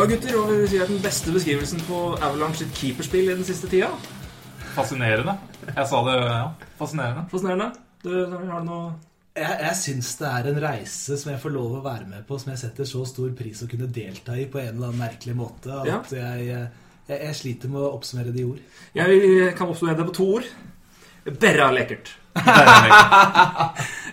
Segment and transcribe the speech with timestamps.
[0.00, 3.34] Ja, gutter, hva vil du si er den beste beskrivelsen på Avalanche sitt keeperspill i
[3.36, 3.90] den siste tida?
[4.72, 5.34] Fascinerende.
[5.66, 6.38] Jeg sa det, ja.
[6.78, 7.24] Fascinerende.
[7.28, 7.66] Fascinerende.
[8.00, 8.94] Du, har du noe
[9.36, 12.38] Jeg, jeg syns det er en reise som jeg får lov å være med på,
[12.40, 15.36] som jeg setter så stor pris å kunne delta i på en eller annen merkelig
[15.38, 15.68] måte.
[15.82, 16.00] At Ja.
[16.16, 18.64] jeg, jeg, jeg sliter med å oppsummere det i ord.
[18.96, 20.48] Jeg kan oppsummere det på to ord.
[21.44, 22.14] Berra lekkert.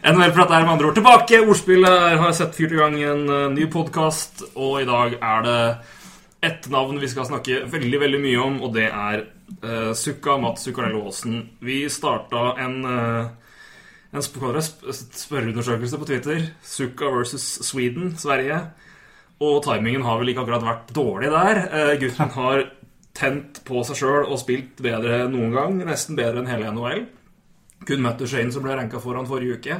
[0.08, 1.42] NHL-prat er med andre ord tilbake.
[1.46, 5.42] Ordspillet er- har sett fyrt i gang en eh, ny podkast, og i dag er
[5.44, 5.78] det
[6.48, 9.24] ett navn vi skal snakke veldig veldig mye om, og det er
[9.66, 11.50] uh, Sukka Mats Zuccarello Aasen.
[11.66, 13.26] Vi starta en uh,
[14.14, 16.46] en er spørreundersøkelse på Twitter.
[16.64, 18.62] Sukka versus Sweden, Sverige.
[19.44, 21.56] Og timingen har vel ikke akkurat vært dårlig der.
[21.74, 22.64] Uh, gutten har
[23.18, 25.82] tent på seg sjøl og spilt bedre noen gang.
[25.90, 27.06] Nesten bedre enn hele NHL.
[27.88, 29.80] Kun møtte Shane, som ble ranka foran forrige uke.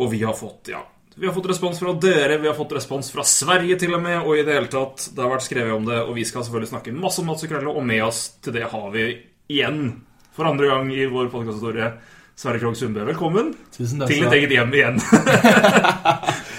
[0.00, 0.80] Og vi har fått, ja
[1.18, 4.20] Vi har fått respons fra dere, vi har fått respons fra Sverige til og med,
[4.22, 6.70] og i det hele tatt, det har vært skrevet om det, og vi skal selvfølgelig
[6.70, 9.08] snakke masse om Mats Zuccarello, og med oss til det har vi
[9.50, 9.82] igjen,
[10.32, 11.90] for andre gang i vår podkasthistorie,
[12.40, 13.02] Sverre Krogh Sundbø.
[13.10, 15.02] Velkommen Tusen takk til ditt eget hjem igjen.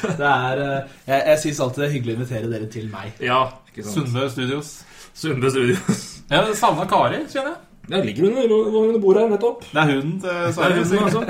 [0.01, 3.17] Det er, eh, jeg jeg syns alltid det er hyggelig å invitere dere til meg.
[3.23, 3.39] ja,
[3.71, 3.95] ikke sant.
[3.95, 4.71] Sundbø Studios.
[5.17, 6.01] Sundbø Studios.
[6.29, 7.70] Jeg savna Kari, kjenner jeg.
[7.91, 9.65] Jeg ligger under, under bordet her, nettopp.
[9.71, 11.21] Det er hunden til Det er hunden, altså.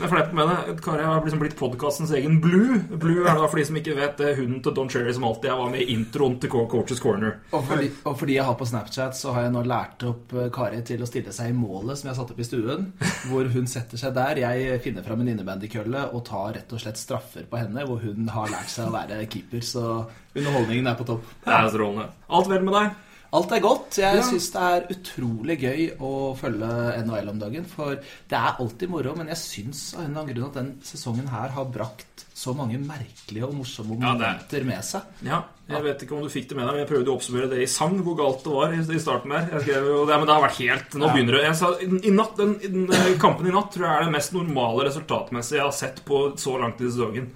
[0.00, 0.74] Det er fleip med det.
[0.84, 2.78] Kari har liksom blitt podkastens egen Blue.
[3.02, 5.50] Blue er da for de som ikke vet det, hunden til Don Cherry som alltid
[5.52, 7.34] var med i introen til Co- Coaches Corner.
[7.52, 10.48] Og fordi, og fordi jeg har på Snapchat, så har jeg nå lært opp eh,
[10.56, 12.88] Kari til å stille seg i målet som jeg har satt opp i stuen.
[13.28, 14.40] Hvor hun setter seg der.
[14.46, 17.84] Jeg finner fram en innebandykølle og tar rett og slett straffer på henne.
[17.88, 19.60] Hvor hun har lært seg å være keeper.
[19.64, 19.84] Så
[20.32, 21.28] underholdningen er på topp.
[21.44, 22.08] Det er strålende.
[22.30, 22.98] Alt vel med deg?
[23.32, 23.98] Alt er godt.
[23.98, 24.22] Jeg Ja.
[24.26, 26.70] syns det er utrolig gøy å følge
[27.06, 27.64] NHL om dagen.
[27.64, 30.70] For det er alltid moro, men jeg syns av en eller annen grunn at den
[30.82, 35.02] sesongen her har brakt så mange merkelige og morsomme Ja, momenter med seg.
[35.22, 37.50] Ja, jeg vet ikke om du fikk det med deg, men jeg prøvde å oppsummere
[37.50, 39.48] det i sang, hvor galt det var i starten der.
[39.52, 41.44] Jeg skrev jo det, men det har vært helt Nå begynner det.
[41.44, 44.88] Jeg sa, i, natt, den, den, Kampen i natt tror jeg er det mest normale
[44.88, 47.30] resultatmessige jeg har sett på så langt i sesongen.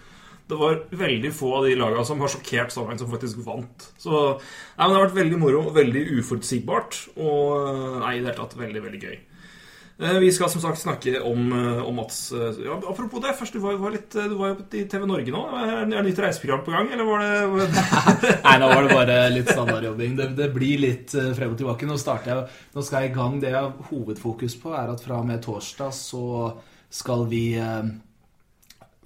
[0.48, 3.86] Det var veldig få av de lagene som har sjokkert så langt, som faktisk vant.
[3.96, 8.28] Så nei, men Det har vært veldig moro, og veldig uforutsigbart, og nei, i det
[8.28, 9.16] hele tatt veldig, veldig gøy.
[9.94, 13.54] Eh, Vi skal som sagt snakke om, eh, om Mats eh, ja, Apropos det, først,
[13.54, 15.42] du var, var litt, eh, du var jo i TV Norge nå.
[15.54, 17.68] Er det nytt reiseprogram på gang, eller var det
[18.48, 20.16] Nei, nå var det bare litt standardjobbing.
[20.18, 21.86] Det, det blir litt eh, frem og tilbake.
[21.86, 23.38] Nå starter jeg, nå skal jeg i gang.
[23.40, 26.26] Det jeg har hovedfokus på, er at fra og med torsdag så
[26.90, 27.94] skal vi eh,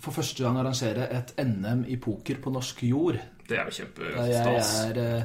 [0.00, 3.18] for første gang arrangere et NM i poker på norsk jord.
[3.48, 4.28] Det er jo kjempestas.
[4.28, 5.22] jeg er eh,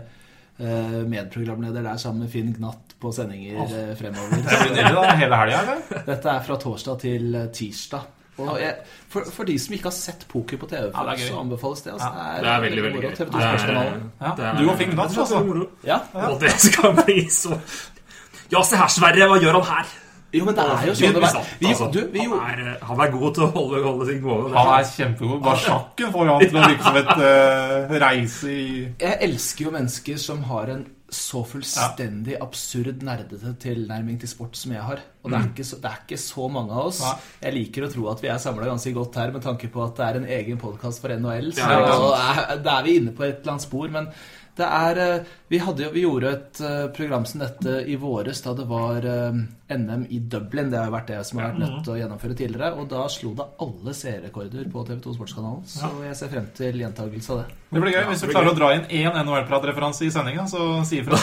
[0.59, 4.41] eh, medprogramleder der sammen med Finn Gnatt på sendinger eh, fremover.
[4.73, 4.83] Det.
[5.19, 6.03] Hele helga, eller?
[6.07, 8.11] Dette er fra torsdag til tirsdag.
[8.41, 8.73] Og jeg,
[9.13, 11.83] for, for de som ikke har sett poker på TV, Ja, det er så anbefales
[11.85, 11.91] det.
[11.93, 12.07] Altså,
[12.41, 13.09] Det er veldig, veldig moro.
[13.11, 13.17] gøy.
[13.19, 15.67] TV 2 Det er- Ja, det er- du og Finn Gnatt, det er altså.
[15.85, 15.99] Ja.
[16.31, 17.59] Og det skal bli så
[18.51, 19.93] Ja, se her, Sverre, hva gjør han her?
[20.33, 21.51] Jo, men det er jo sånn det er.
[21.59, 24.55] Vi, Altså, du, vi, han, er, han er god til å holde, holde ting gående.
[24.57, 25.43] Han er kjempegod.
[25.45, 28.65] Bare sjakken får han til å virke som et uh, reise i
[29.03, 30.83] jeg elsker jo mennesker som har en
[31.13, 35.01] så fullstendig absurd nerdete tilnærming til sport som jeg har.
[35.21, 37.01] Og det er ikke så, det er ikke så mange av oss.
[37.43, 39.93] Jeg liker å tro at vi er samla ganske godt her med tanke på at
[39.99, 41.51] det er en egen podkast for NHL.
[41.53, 42.47] Så Ja, sant.
[42.49, 43.93] er, da er vi inne på et eller annet spor.
[43.93, 44.09] Men
[44.57, 48.53] det er eh, Vi, hadde, vi gjorde et eh, program som dette i våres da
[48.57, 49.41] det var eh,
[49.73, 50.69] NM i Dublin.
[50.69, 52.69] Det har jo vært det som har vært nødt til å gjennomføre tidligere.
[52.77, 55.63] Og da slo det alle seerrekorder på TV2 Sportskanalen.
[55.69, 57.57] Så jeg ser frem til gjentakelse av det.
[57.73, 58.03] Det blir gøy.
[58.11, 61.17] Hvis du klarer å dra inn én NHL-pratreferanse i sendinga, så si ifra.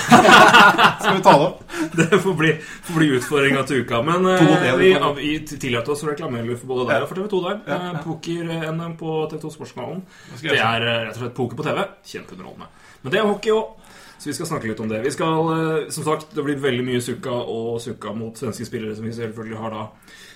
[1.02, 1.62] Skal vi ta det opp?
[2.00, 2.50] Det får bli,
[2.86, 4.02] får bli utfordringa til uka.
[4.06, 7.62] Men eh, vi, vi tillater oss å reklamere for både deg og for TV2 der.
[7.66, 7.88] Eh.
[8.04, 10.04] Poker-NM på TV2 Sportskanalen.
[10.42, 11.82] Det er rett og slett poker på TV.
[12.12, 12.70] Kjempeunderholdende.
[13.02, 13.80] Men det er hockey òg.
[14.20, 15.00] Så vi skal snakke litt om det.
[15.00, 18.94] Vi skal, eh, som sagt, Det blir veldig mye sukka og sukka mot svenske spillere,
[18.94, 19.88] som vi selvfølgelig har da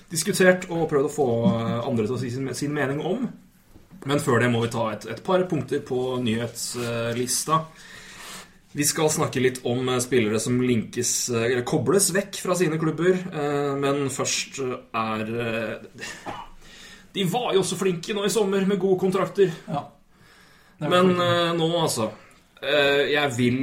[0.09, 3.29] diskutert og prøvd å få eh, andre til å si sin, sin mening om.
[4.05, 7.61] Men før det må vi ta et, et par punkter på nyhetslista.
[8.73, 13.21] Vi skal snakke litt om eh, spillere som linkes, eller kobles vekk fra sine klubber.
[13.77, 15.81] Men først er
[17.13, 19.53] De var jo også flinke nå i sommer med gode kontrakter.
[19.69, 19.91] Ja.
[20.89, 22.09] Men nå, altså
[22.61, 23.57] Jeg vil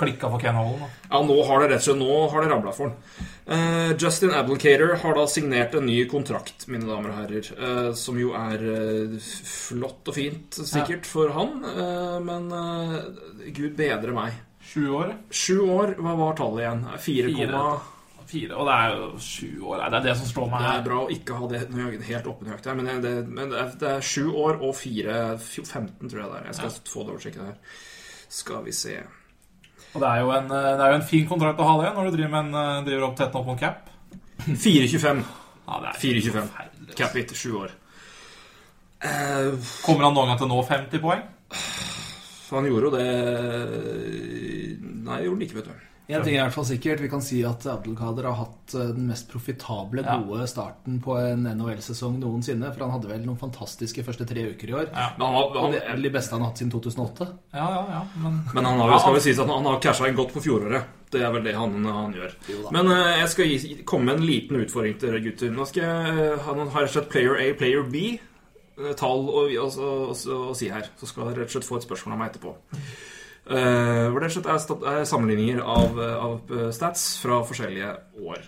[0.00, 0.88] Klikka for Ken Holland.
[1.10, 3.28] Ja, nå har det rett og slett Nå har det ramla for han.
[3.42, 7.48] Uh, Justin Abelcater har da signert en ny kontrakt, mine damer og herrer.
[7.58, 11.56] Uh, som jo er uh, flott og fint, sikkert, for han.
[11.72, 14.36] eh, men eh, gud bedre meg.
[14.62, 15.10] Sju år.
[15.34, 16.84] Sju år, hva var tallet igjen?
[17.02, 17.62] 4, Fire.
[18.32, 18.56] Fire.
[18.56, 19.82] Og det er jo sju år.
[19.90, 21.62] Det er det som slår meg Det er bra å ikke ha det
[22.08, 26.06] helt oppenhøyt her, men, det, men det, er, det er sju år og fire 15,
[26.06, 26.46] tror jeg det er.
[26.52, 27.58] Jeg skal få det oversiktet her.
[28.32, 28.94] Skal vi se.
[29.92, 31.90] Og det er, jo en, eh, det er jo en fin kontrakt å ha det
[31.96, 33.90] når du driver, med en, eh, driver opp tett opp mot cap.
[34.48, 35.22] 4,25
[35.68, 36.32] Ja, det er 4,25.
[36.32, 36.96] forferdelig.
[36.98, 37.74] cap etter sju år.
[39.02, 39.52] Eh,
[39.84, 41.22] Kommer han noen gang til å nå 50 poeng?
[42.52, 43.06] han gjorde jo det
[45.02, 45.91] Nei, det gjorde han ikke, vet du.
[46.18, 47.00] En ting er i hvert fall sikkert.
[47.00, 50.18] Vi kan si at Abdelkader har hatt eh, den mest profitable, Ja.
[50.22, 52.72] gode starten på en NHL-sesong noensinne.
[52.74, 54.90] For han hadde vel noen fantastiske første tre uker i år.
[54.92, 57.28] Men han, han, Og det er vel de beste han har hatt siden 2008.
[57.54, 58.02] Ja, ja, ja.
[58.24, 60.42] Men men han har jo, skal vel sies at han har casha inn godt på
[60.44, 60.84] fjoråret.
[61.12, 62.34] Det er vel det han, han gjør.
[62.72, 65.50] Men uh, jeg skal gi, komme med en liten utfordring til dere gutter.
[65.52, 68.18] Nå skal jeg Han har rett og slett player A, player B.
[68.80, 70.88] eh, Tall å si her.
[70.96, 72.54] Så skal dere rett og slett få et spørsmål av meg etterpå.
[73.46, 77.90] Eh, hvor det er, er sammenligninger av, av eh, stats fra forskjellige
[78.22, 78.44] år.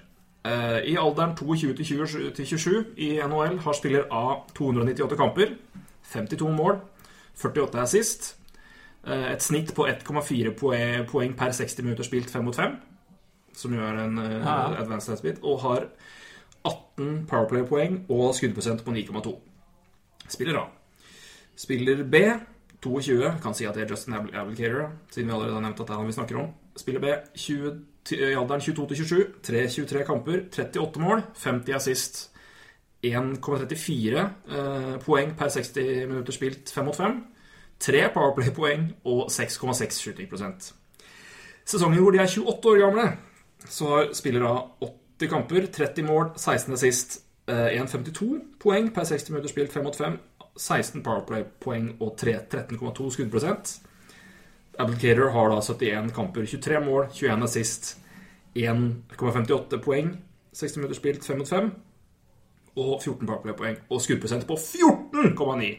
[0.46, 5.56] Eh, I alderen 22 til 27 i NHL har spiller A 298 kamper,
[6.12, 6.78] 52 mål,
[7.42, 8.34] 48 er sist.
[9.04, 12.76] Et snitt på 1,4 poe- poeng per 60 minutter spilt 5 mot 5.
[13.52, 14.54] Som jo er en ja.
[14.80, 15.42] advanced headspeed.
[15.42, 15.84] Og har
[16.64, 19.34] 18 powerplay-poeng og skuddprosent på 9,2.
[20.28, 20.64] Spiller A.
[21.56, 22.22] Spiller B
[22.84, 23.32] 22.
[23.42, 26.02] Kan si at det er Justin Abelcater, siden vi allerede har nevnt at det er
[26.02, 26.52] han vi snakker om.
[26.76, 27.72] Spiller B 20,
[28.12, 29.24] i alderen 22-27.
[29.48, 32.30] 3-23 kamper, 38 mål, 50 assist.
[33.04, 37.18] 1,34 eh, poeng per 60 minutter spilt 5 mot 5.
[37.84, 40.70] 3 Powerplay-poeng og 6,6 shooting-prosent.
[41.64, 43.04] Sesongen hvor de er 28 år gamle,
[43.68, 44.54] så spiller da
[45.20, 49.96] 80 kamper, 30 mål, 16 assist, eh, 1,52 poeng per 60 minutter spilt 5 mot
[49.96, 50.18] 5.
[50.56, 53.78] 16 Powerplay-poeng og 3 13,2 skuddprosent.
[54.78, 57.96] Abdelkader har da 71 kamper, 23 mål, 21 assist,
[58.56, 60.12] 1,58 poeng,
[60.54, 61.72] 60 minutter spilt 5 mot 5
[62.76, 65.72] og 14 powerplay-poeng og skuddprosent på 14,9.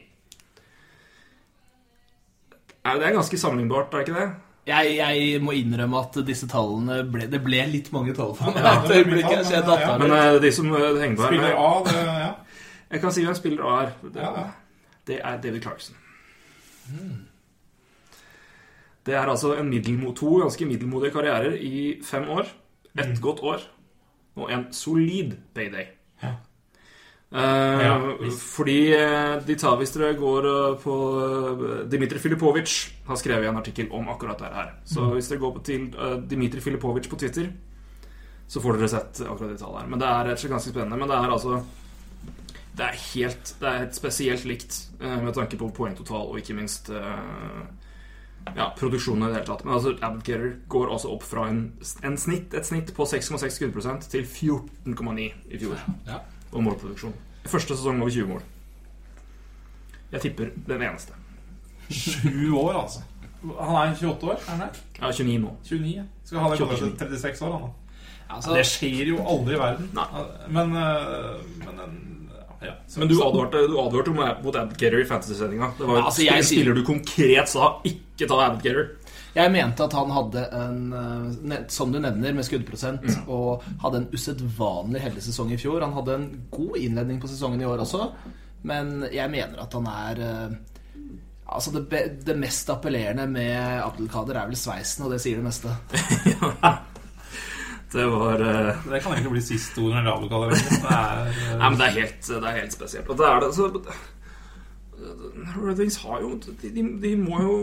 [2.86, 4.32] Det Er ganske sammenlignbart, er det ikke det?
[4.66, 8.64] Jeg, jeg må innrømme at disse tallene ble, Det ble litt mange tall for meg.
[8.66, 9.28] Ja, det øyeblikk.
[9.30, 10.18] Jeg men- Men min.
[10.18, 12.32] eh, de som eh, henger på spiller A, det Ja.
[12.92, 13.92] Jeg kan si hvem spiller A er.
[14.04, 14.46] Det, Ja, ja.
[15.08, 15.96] Det er David Clarkson.
[19.06, 19.70] Det er altså en
[20.16, 22.48] to ganske middelmodige karrierer i fem år.
[22.98, 23.62] Et godt år
[24.36, 25.86] og en solid payday.
[26.24, 26.32] Ja.
[27.36, 27.98] Eh, Ja,
[28.32, 33.58] fordi eh, de tar, Hvis dere går eh, på eh, Dmitrij Filipovic har skrevet en
[33.58, 34.72] artikkel om akkurat det her.
[34.86, 35.14] Så Mm.
[35.14, 37.52] hvis dere går til uh, Dmitrij Filipovic på Twitter,
[38.48, 39.88] så får dere sett akkurat de tallene her.
[39.90, 40.98] Men det er ganske spennende.
[40.98, 41.64] Men det er altså
[42.76, 46.56] Det er helt, det er helt spesielt likt eh, med tanke på poengtotal og ikke
[46.58, 47.62] minst eh,
[48.56, 49.64] ja, produksjonen i det hele tatt.
[49.66, 51.62] Men altså, Abdelkader går altså opp fra en,
[52.04, 55.80] en snitt, et snitt på 6,6 skuddprosent til 14,9 i fjor.
[56.10, 56.20] Ja.
[56.52, 57.16] Og målproduksjon.
[57.48, 58.44] Første sesong over 20 mål.
[60.12, 61.16] Jeg tipper den eneste.
[61.90, 63.02] Sju år, altså.
[63.46, 64.84] Han er 28 år, er han det?
[65.00, 65.56] Er 29 nå.
[65.68, 66.06] 29.
[66.26, 67.74] Skal ha det gått til 36 år, han da.
[68.36, 69.90] Altså, Det skjer jo aldri i verden.
[69.94, 70.06] Nei.
[70.50, 72.12] Men, øh, men en-
[72.62, 72.74] ja.
[72.98, 75.72] Men du advarte, du advarte mot- Abdelkader i fantasy-sendinga.
[75.78, 78.88] Det var Ja, altså, en spiller du konkret sa 'ikke ta Abdelkader'.
[79.36, 80.94] Jeg mente at han hadde en,
[81.52, 85.82] eh, som du nevner, med skuddprosent, og hadde en usedvanlig heldig sesong i fjor.
[85.82, 88.12] Han hadde en god innledning på sesongen i år også,
[88.64, 90.56] men jeg mener at han er eh,
[91.48, 95.70] Altså det, det mest appellerende med Abdelkader er vel sveisen, og det sier det meste.
[97.96, 98.84] Det var uh...
[98.92, 100.56] Det kan egentlig bli siste ord når det.
[100.60, 100.70] det.
[100.84, 101.54] Er, uh...
[101.60, 103.10] Nei, men det er helt, det er helt spesielt.
[103.10, 103.70] Og det er det så
[105.66, 107.56] Red har jo de, de, de må jo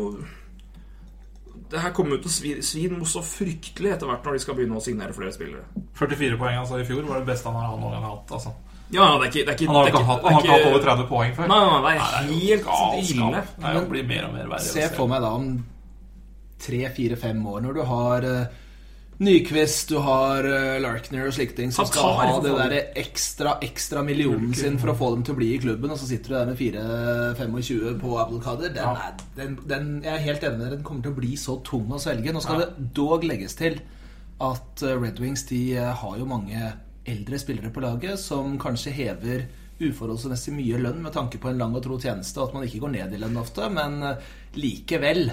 [1.72, 4.58] Det her kommer jo til å svi, svi så fryktelig etter hvert når de skal
[4.58, 5.64] begynne å signere flere spillere.
[5.96, 8.34] 44 poeng altså, i fjor var det beste han har noen gang hatt.
[8.36, 8.52] Altså.
[8.92, 10.42] Ja, det er ikke, det er ikke Han har det er ikke hatt, han har
[10.42, 11.48] ikke hatt over 30 poeng før.
[11.48, 13.14] Nei, nei, nei, det Nei, er det er helt galskap.
[13.16, 13.44] ille.
[13.78, 14.66] Det blir mer og mer verre.
[14.66, 15.48] Se for meg da om
[16.62, 18.60] tre, fire, fem år, når du har uh,
[19.22, 24.02] Nyquist, du har eh, Larkner og slike ting, som skal ha det der ekstra ekstra
[24.02, 26.36] millionen sin for å få dem til å bli i klubben, og så sitter du
[26.40, 28.72] der med 4-25 på Abdelkader.
[28.74, 28.94] Den Ja.
[28.96, 31.92] er, den, den, jeg er helt enig med den kommer til å bli så tung
[31.94, 32.34] å svelge.
[32.34, 33.78] Nå skal det dog legges til
[34.42, 36.72] at eh, Red Wings de eh, har jo mange
[37.06, 39.46] eldre spillere på laget som kanskje hever
[39.82, 42.82] uforholdsmessig mye lønn med tanke på en lang og tro tjeneste, og at man ikke
[42.82, 44.02] går ned i lønn ofte, men
[44.54, 45.24] likevel.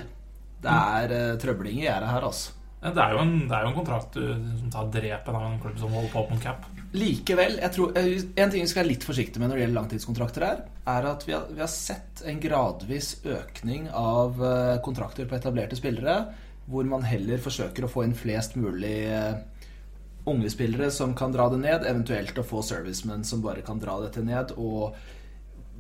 [0.60, 2.59] Det er uh, trøbling i gjerdet her, altså.
[2.80, 4.24] Det er jo en, det er jo en kontrakt du,
[4.62, 6.64] som tar drepen av en klubb som holder på mot cap.
[6.96, 9.80] Likevel, jeg tror, eh, En ting vi skal være litt forsiktige med når det gjelder
[9.82, 15.28] langtidskontrakter, her, er at vi har, vi har sett en gradvis økning av eh, kontrakter
[15.28, 16.16] på etablerte spillere,
[16.70, 19.36] hvor man heller forsøker å få inn flest mulig eh,
[20.30, 24.00] unge spillere som kan dra det ned, eventuelt å få servicemen som bare kan dra
[24.06, 24.56] dette ned.
[24.58, 24.96] og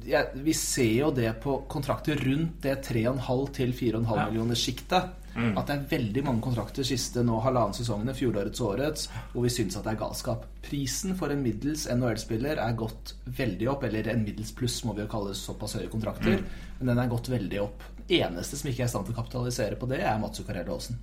[0.06, 4.28] ja, Vi ser jo det på kontrakter rundt det 3,5 til 4,5 Ja.
[4.30, 5.16] millioner sjiktet.
[5.58, 9.50] At det er veldig mange kontrakter siste nå halvannen sesongene, fjorårets og årets, hvor vi
[9.54, 10.46] syns at det er galskap.
[10.66, 15.06] Prisen for en middels NHL-spiller er gått veldig opp, eller en middels pluss, må vi
[15.06, 16.42] jo kalle såpass høye kontrakter,
[16.80, 17.84] men den er gått veldig opp.
[18.10, 20.98] Eneste som ikke er i stand til å kapitalisere på det, er Mats Zuccarello Aasen.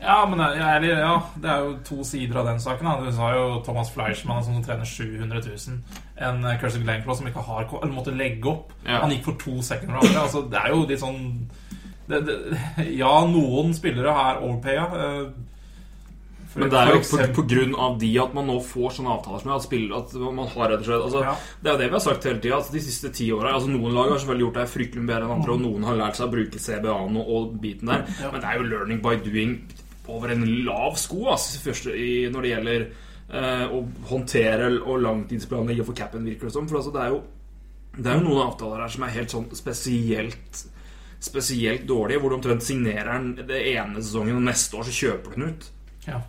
[0.00, 2.86] Ja, men er- ja, det er jo to sider av den saken.
[2.88, 3.04] Da.
[3.04, 5.76] Du sa jo Thomas Fleischmann som trener 700 000.
[6.16, 8.72] En eh, Kirsten Glenclaw som ikke har Eller måtte legge opp.
[8.86, 9.02] Ja.
[9.02, 9.92] Han gikk for to second.
[10.16, 11.20] Altså, det er jo litt sånn
[12.10, 12.36] det, det,
[13.00, 14.84] Ja, noen spillere er overpaya.
[14.90, 15.30] eh,
[16.50, 19.12] for- Men det er jo på, på grunn av de at man nå får sånne
[19.14, 21.34] avtaler som at, spiller, at man har rett og slett altså, Ja.
[21.62, 22.56] Det er jo det vi har sagt hele tida.
[22.56, 25.36] Altså, de siste ti åra altså, Noen lag har selvfølgelig gjort det fryktelig bedre enn
[25.36, 28.02] andre, og noen har lært seg å bruke CBA-en og, og biten der.
[28.32, 29.54] Men det er jo learning by doing
[30.10, 32.86] over en lav sko altså, først i, når det gjelder
[33.30, 36.66] eh, å håndtere og langtidsplanlegge for capen, virker det som.
[36.66, 37.20] For altså, det er jo
[37.94, 40.60] det er jo noen avtaler her som er helt sånn spesielt
[41.20, 45.34] Spesielt dårlige, hvor du omtrent signerer den det ene sesongen, og neste år så kjøper
[45.34, 45.70] du den ut.
[46.08, 46.20] ja.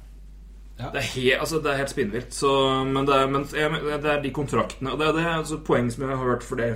[0.82, 2.32] Det er, helt, altså, det er helt spinnvilt.
[2.34, 2.50] Så,
[2.90, 5.92] men, det er, men jeg- det er de kontraktene Og det er det altså, poeng
[5.94, 6.72] som jeg har hørt for det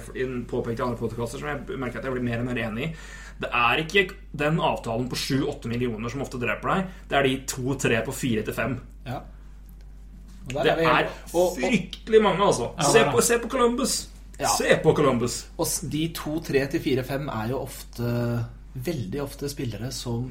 [0.47, 2.95] påpekt i andre podkaster, som jeg merker at jeg blir mer og mer enig i.
[3.41, 6.85] Det er ikke den avtalen på 7-8 millioner som ofte dreper deg.
[7.09, 8.77] Det er de 2-3 på 4-5.
[9.07, 9.19] Ja.
[10.53, 12.69] Det er, er fryktelig mange, altså.
[12.77, 14.03] Ja, Se på, se på Columbus!
[14.37, 14.49] Ja.
[14.51, 15.45] Se på Columbus!
[15.55, 18.09] Og de to, tre til fire, fem er jo ofte
[18.75, 20.25] Veldig ofte spillere som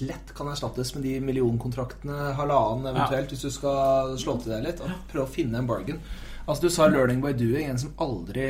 [0.00, 4.80] lett kan erstattes med de millionkontraktene, halvannen eventuelt, hvis du skal slå til deg litt.
[4.80, 6.00] Og prøve å finne en bargain.
[6.46, 7.68] Altså Du sa 'learning by doing'.
[7.70, 8.48] En som aldri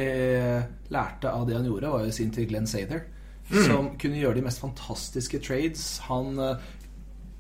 [0.90, 3.02] lærte av det han gjorde, var jo sin til Glenn Sather.
[3.50, 5.98] Som kunne gjøre de mest fantastiske trades.
[6.06, 6.56] Han eh,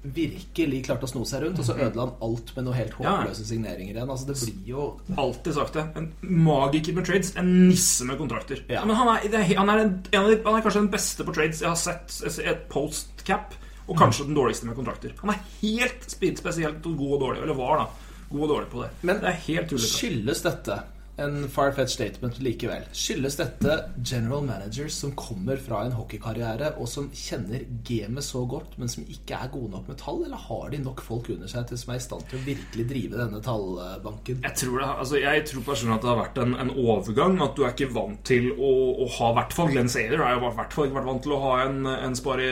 [0.04, 3.46] virkelig klarte å sno seg rundt, og så ødela han alt med noen helt håpløse
[3.48, 4.10] signeringer igjen.
[4.12, 5.84] Altså Det blir jo Alltid sagt det.
[5.96, 6.08] En
[6.44, 7.32] magiker med trades.
[7.40, 8.60] En nisse med kontrakter.
[8.68, 8.84] Ja.
[8.84, 11.80] Men han er, han, er en, han er kanskje den beste på trades jeg har
[11.80, 12.18] sett.
[12.44, 13.54] Et post-cap.
[13.86, 15.12] Og kanskje den dårligste med kontrakter.
[15.20, 17.42] Han er helt spe- spesielt god og dårlig.
[17.44, 18.14] Eller var, da.
[18.30, 18.90] God og dårlig på det.
[19.04, 19.74] Men det er helt.
[19.84, 20.78] Skyldes dette
[21.20, 22.86] en far-fetched statement likevel?
[22.94, 28.76] Skyldes dette general managers som kommer fra en hockeykarriere, og som kjenner gamet så godt,
[28.80, 30.24] men som ikke er gode nok med tall?
[30.26, 32.88] Eller har de nok folk under seg til som er i stand til å virkelig
[32.90, 34.42] drive denne tallbanken?
[34.44, 37.38] Jeg tror, det, altså jeg tror personlig at det har vært en, en overgang.
[37.44, 38.72] At du er ikke vant til å,
[39.04, 41.36] å ha I hvert fall Glenn Sader har jo hvert fall ikke vært vant til
[41.36, 42.50] å ha en, en, spare,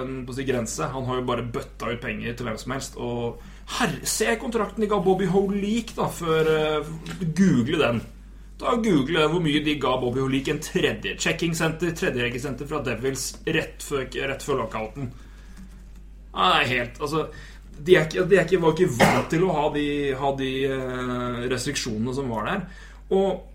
[0.00, 0.90] en si, grense.
[0.94, 2.98] Han har jo bare bøtta ut penger til hvem som helst.
[3.00, 3.40] Og
[3.78, 8.00] herre, se kontrakten de ga Bobby Holik, da, før uh, Google den.
[8.60, 13.84] Da Google hvor mye de ga Bobby Holik en tredje checking-senter, tredjeregelsenter fra Devils rett
[13.84, 15.08] før, rett før lockouten.
[16.30, 17.24] Ja, helt Altså
[17.80, 19.86] de, er de er ikke, var ikke vant til å ha de,
[20.20, 22.66] ha de uh, restriksjonene som var der.
[23.16, 23.49] Og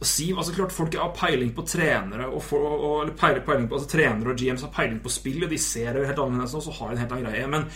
[0.00, 3.88] Siv, altså klart Folk har peiling på trenere og, for, og eller peiling, på, altså
[3.90, 6.64] Trenere og GMs har peiling på spill, og de ser det jo helt annerledes, og
[6.64, 7.50] så har de en helt annen greie.
[7.52, 7.66] Men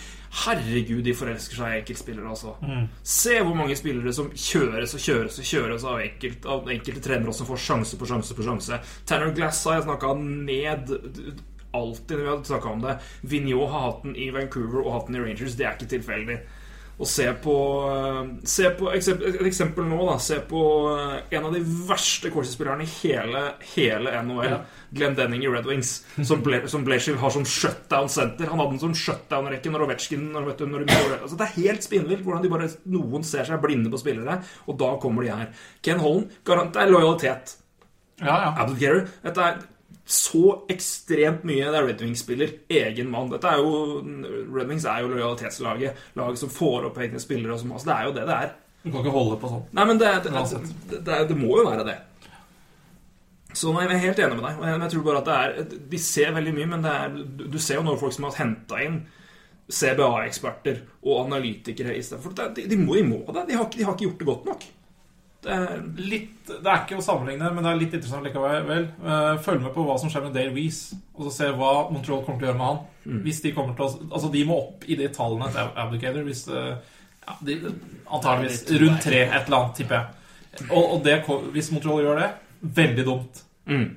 [0.45, 2.55] herregud, de forelsker seg i enkeltspillere, altså.
[3.03, 7.35] Se hvor mange spillere som kjøres og kjøres og kjøres av, enkelt, av enkelte trenere,
[7.37, 8.81] som får sjanse på sjanse på sjanse.
[9.05, 10.95] Tanner Glass har jeg snakka ned
[11.75, 12.97] alltid når vi har snakka om det.
[13.21, 15.57] Vigneault har hatt den i Vancouver og hatt den i Rangers.
[15.59, 16.37] Det er ikke tilfeldig.
[16.95, 17.55] Og se på,
[18.47, 20.15] se på eksempel, Et eksempel nå, da.
[20.23, 20.61] Se på
[20.93, 21.59] eh, en av de
[21.89, 23.41] verste corsi-spillerne i hele,
[23.73, 24.55] hele NHL.
[24.95, 25.97] Glenn Denning i Red Wings.
[26.23, 28.47] Som, ble, som har som shutdown center.
[28.47, 32.71] Han hadde den som shutdown-rekke når Ovetsjkin altså, Det er helt spinnvilt hvordan de bare
[32.87, 35.69] noen ser seg blinde på spillere, og da kommer de her.
[35.83, 37.57] Ken Holm, garant, det er lojalitet.
[38.21, 38.51] Ja, ja.
[38.63, 39.09] Abdelgarer.
[39.25, 39.63] Dette er
[40.05, 42.51] så ekstremt mye det er Red Wings-spiller.
[42.69, 43.31] Egen mann.
[43.31, 44.01] Dette er jo
[44.53, 46.03] Red Wings er jo lojalitetslaget.
[46.19, 47.55] Laget som får opp egne spillere.
[47.55, 48.51] Og som, altså, det er jo det det er.
[48.83, 49.63] Du kan ikke holde på sånn.
[49.73, 50.43] Nei, men det, det,
[50.93, 51.97] det, det, må jo være det.
[53.55, 54.61] Så nei, jeg er helt enig med deg.
[54.61, 57.57] Jeg, jeg tror bare at det er De ser veldig mye, men det er, du,
[57.57, 59.01] ser jo når folk som har henta inn
[59.65, 62.37] CBA-eksperter og analytikere istedenfor.
[62.37, 63.47] De, de, må, de må det.
[63.49, 64.67] De har, de har ikke gjort det godt nok.
[65.45, 68.87] Er, Litt, det er ikke å sammenligne, men det er litt interessant likevel.
[69.05, 72.23] Eh, Følg med på hva som skjer med Dale Weiss og så se hva Montreal
[72.25, 73.21] kommer til å gjøre med han.
[73.25, 76.47] Hvis De kommer til å Altså de må opp i de tallene til Abdicator hvis,
[76.49, 77.59] eh, Ja, de,
[78.05, 80.69] antageligvis rundt tre, et eller annet, tipper jeg.
[80.69, 81.15] Og, og det,
[81.53, 82.31] hvis Montreal gjør det,
[82.79, 83.41] veldig dumt.
[83.65, 83.87] Mm.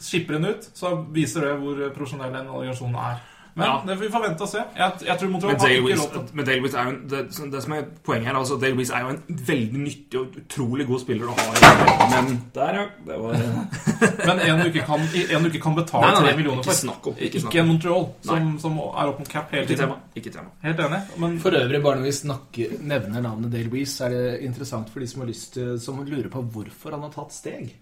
[0.00, 3.20] Skipper den ut, så viser det hvor profesjonell en alligasjon er.
[3.56, 3.82] Men Ja.
[3.86, 4.60] det vi får vente og se.
[4.76, 7.20] Jeg, jeg tror Montreal Men har ikke til men Dale Weiss er jo en, det,
[7.54, 10.86] det som er poenget her altså Dale Weiss er jo en veldig nyttig og utrolig
[10.90, 12.84] god spiller å ha i Men der, ja.
[13.06, 13.38] Det var
[14.28, 16.80] Men en du ikke kan, en du ikke kan betale tre millioner ikke for.
[16.82, 19.88] snakk om, ikke Ikke, en Montreal, som, som er opp mot cap hele Ikke tiden.
[19.88, 19.98] tema.
[20.20, 20.52] Ikke tema.
[20.66, 21.00] Helt enig.
[21.24, 25.00] Men For øvrig, bare når vi snakker, nevner navnet Dale Weiss, er det interessant for
[25.00, 27.72] de som har lyst til, som lurer på hvorfor han har tatt steg.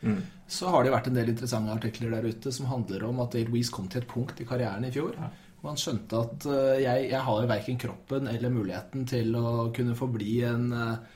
[0.47, 3.51] Så har det vært en del interessante artikler der ute som handler om at Dale
[3.51, 5.17] Weiss kom til et punkt i karrieren i fjor.
[5.19, 9.97] Og han skjønte at eh, jeg, jeg har verken kroppen eller muligheten til å kunne
[9.99, 11.13] forbli en eh,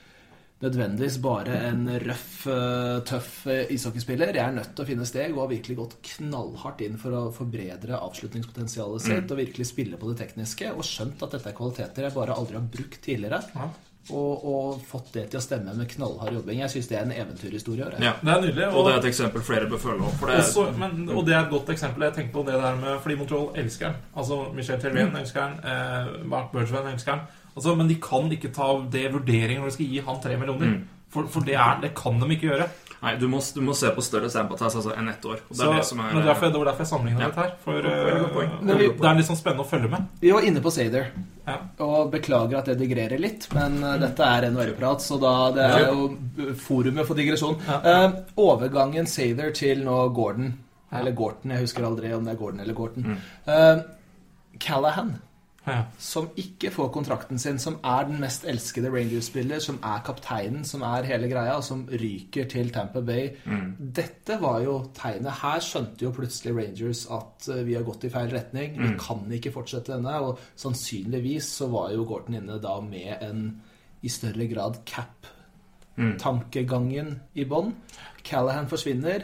[0.62, 4.32] nødvendigvis bare en røff, eh, tøff ishockeyspiller.
[4.34, 7.26] Jeg er nødt til å finne steg og har virkelig gått knallhardt inn for å
[7.34, 10.72] forbedre avslutningspotensialet sitt og virkelig spille på det tekniske.
[10.74, 13.42] Og skjønt at dette er kvaliteter jeg bare aldri har brukt tidligere.
[14.10, 16.60] Og, og fått det til å stemme med knallhard jobbing.
[16.62, 17.88] Jeg syns det er en eventyrhistorie.
[18.00, 18.12] Ja.
[18.22, 18.68] det er nydelig.
[18.72, 20.14] Og det er et eksempel flere bør følge opp.
[20.20, 22.06] For det Også, men, og det er et godt eksempel.
[22.08, 23.96] Jeg tenker på det der med Fordi Montreal elsker han.
[24.16, 25.16] Altså Michel Tervien Mm.
[25.20, 25.58] elsker han.
[25.64, 27.20] Eh, Mark Bergevin elsker han.
[27.56, 30.66] Altså, men de kan ikke ta det vurderingen når de skal gi han tre millioner.
[30.78, 30.84] Mm.
[31.10, 32.66] For, for det, er, det kan de ikke gjøre.
[32.98, 35.38] Nei, du må, du må se på større sample altså, enn ett år.
[35.48, 37.28] Det Så, er det som er men derfor, det var derfor jeg sammenligna Ja.
[37.28, 37.52] dette her.
[37.62, 38.48] For godt poeng.
[38.58, 40.08] eh, det er litt sånn spennende å følge med.
[40.20, 41.12] Vi var inne på Sader.
[41.46, 41.56] Ja.
[41.86, 45.86] Og beklager at jeg digrerer litt, men uh, dette er NHL-prat, så da det er
[45.92, 46.08] jo
[46.58, 47.54] forumet for digresjon.
[47.68, 50.50] Uh, overgangen Sader til nå Gordon,
[50.92, 53.16] eller Gorton, jeg husker aldri om det er Gordon eller Gorton.
[53.46, 53.80] Uh,
[54.58, 55.14] Callahan,
[55.68, 55.82] Ja.
[55.98, 60.82] som ikke får kontrakten sin, som er den mest elskede Rangers-spiller, som er kapteinen, som
[60.86, 63.28] er hele greia, og som ryker til Tampa Bay.
[63.78, 65.32] Dette var jo tegnet.
[65.42, 68.70] Her skjønte jo plutselig Rangers at uh, vi har gått i feil retning.
[68.80, 70.14] Vi kan ikke fortsette denne.
[70.24, 73.40] Og sannsynligvis så var jo Gorton inne da med en
[74.02, 77.72] i større grad cap-tankegangen i bånn.
[78.26, 79.20] Callahan forsvinner.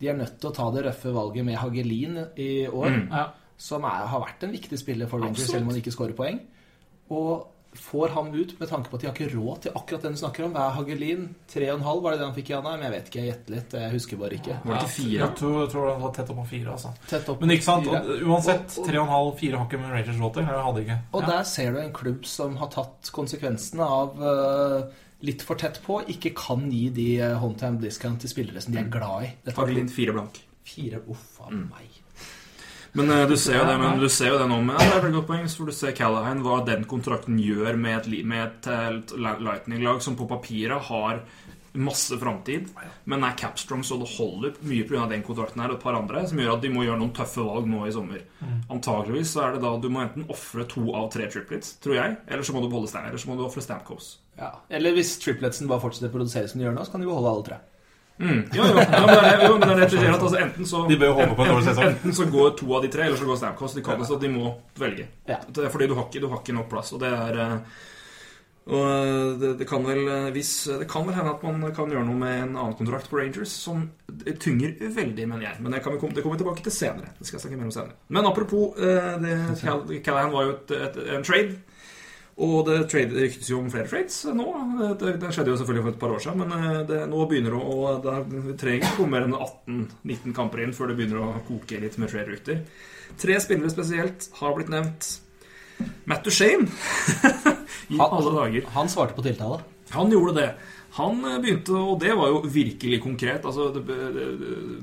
[0.00, 3.24] De er nødt til å ta det røffe valget med Hagelin i år Ja.
[3.58, 6.40] Som er, har vært en viktig spiller for Rangers, selv om han ikke skårer poeng.
[7.10, 10.14] Og får han ut med tanke på at de har ikke råd til akkurat den
[10.16, 10.52] du snakker om.
[10.54, 11.26] Hva er Hagelin?
[11.52, 12.84] 3,5 var det det han fikk i Anheim?
[12.86, 13.74] Jeg vet ikke, jeg gjetter litt.
[13.76, 14.56] Jeg husker bare ikke.
[14.64, 15.18] Var det ikke fire?
[15.20, 16.70] Jeg tror, jeg tror det var tett opp på fire.
[16.76, 16.92] Altså.
[17.10, 17.84] Tett opp Men ikke sant?
[17.90, 18.00] fire.
[18.00, 20.42] Og, uansett, Og- og- 3,5-4 har ikke med Rangers råd til.
[20.48, 20.98] Jeg hadde ikke.
[21.12, 21.26] Og Ja.
[21.26, 24.90] der ser du en klubb som har tatt konsekvensene av uh,
[25.20, 28.78] litt for tett på, ikke kan gi de uh, hometown discount til spillere som de
[28.80, 29.32] er glad i.
[29.44, 30.40] Dette Hagelin fire blank.
[30.64, 31.92] fire Uff a meg.
[32.96, 35.10] Men eh, du ser jo det, men du ser jo det nå med Det er
[35.12, 39.12] godt poeng, for du ser Callahan, hva den kontrakten gjør med et, et, eh, et
[39.20, 41.20] Lightning-lag som på papiret har
[41.76, 42.70] masse framtid,
[43.04, 45.02] men er capstrong så det holder mye pga.
[45.10, 47.44] den kontrakten her og et par andre, som gjør at de må gjøre noen tøffe
[47.44, 48.22] valg nå i sommer.
[48.72, 52.16] Antakeligvis så er det da du må enten ofre to av tre triplets, tror jeg,
[52.26, 54.14] eller så må du beholde Stan, eller så må du ofre Stamkos.
[54.40, 54.54] Ja.
[54.72, 57.34] Eller hvis tripletsen bare fortsetter å produsere som de gjør nå, så kan de beholde
[57.34, 57.60] alle tre.
[58.18, 58.48] Mm.
[58.52, 60.68] Jo, jo, ja, men det er, jo, men det er det jeg sier altså, enten
[60.68, 61.90] så De bør jo holde på en dårlig sesong.
[61.90, 63.74] Enten så går to av de tre, eller så går Stamkos.
[63.76, 65.04] De kan det, så de må velge.
[65.28, 65.42] Ja.
[65.44, 67.82] Det er fordi du har ikke, du har ikke nok plass, og det er eh,
[68.66, 71.92] og eh, det, det kan vel eh, hvis, Det kan vel hende at man kan
[71.92, 73.84] gjøre noe med en annen kontrakt på Rangers som
[74.40, 75.60] tynger veldig, mener jeg.
[75.60, 77.12] Men det, kan vi komme, det kommer vi tilbake til senere.
[77.20, 78.00] Det skal jeg snakke mer om senere.
[78.08, 79.36] Men apropos det,
[80.06, 81.60] Callahan var jo et, et, en trade.
[82.36, 84.44] Og det trade, det ryktes jo om flere trades nå.
[85.00, 87.54] Det, det skjedde jo selvfølgelig for et par år siden, men eh, det, nå begynner
[87.56, 91.80] det å Det trenger ikke mer enn 18-19 kamper inn før det begynner å koke
[91.80, 92.60] litt med trade-rykter.
[93.22, 95.08] Tre spillere spesielt har blitt nevnt.
[96.08, 96.68] Matt Duchene.
[97.92, 98.68] I Han- alle dager.
[98.76, 99.62] Han svarte på tiltale.
[99.96, 100.48] Han gjorde det.
[100.96, 103.44] Han eh, begynte, og det var jo virkelig konkret.
[103.44, 103.82] Altså, det,
[104.16, 104.26] det,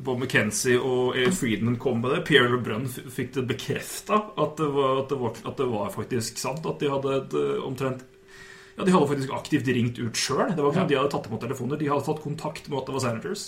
[0.05, 2.19] Bob McKenzie og Friedman kom med det.
[2.27, 6.65] Pierre LeBrun fikk det bekrefta at, det var- at, at det var faktisk sant.
[6.69, 8.03] At de hadde et, eh, omtrent
[8.77, 10.47] Ja, de hadde faktisk aktivt ringt ut sjøl.
[10.53, 11.77] Det var ikke sånn at de hadde tatt imot telefoner.
[11.77, 13.43] De hadde tatt kontakt med Ottawa Senators,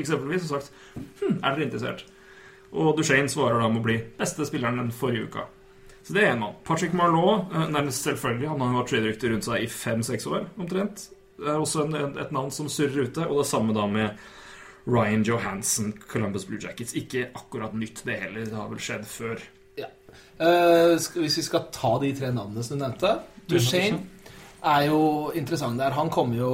[0.00, 0.70] eksempelvis, og sagt
[1.20, 2.06] hm, er dere interessert?
[2.72, 5.44] Og Duchene svarer da med å bli beste spilleren den forrige uka.
[6.02, 6.54] Så det er én mann.
[6.64, 8.48] Patrick Marlaud, eh, nærmest selvfølgelig.
[8.48, 11.10] Han har hatt trade-rykter rundt seg i fem-seks år, omtrent.
[11.42, 13.26] Det er også en, en, et navn som surrer ute.
[13.28, 14.22] Og det samme da med
[14.86, 16.94] Ryan Johansen, Columbus Blue Jackets.
[16.98, 18.46] Ikke akkurat nytt, det heller.
[18.46, 19.42] Det har vel skjedd før.
[19.78, 19.88] Ja.
[21.00, 23.14] skal, hvis vi skal ta de tre navnene som du nevnte
[23.48, 24.02] Duchene
[24.62, 25.94] er jo interessant der.
[25.96, 26.52] Han kommer jo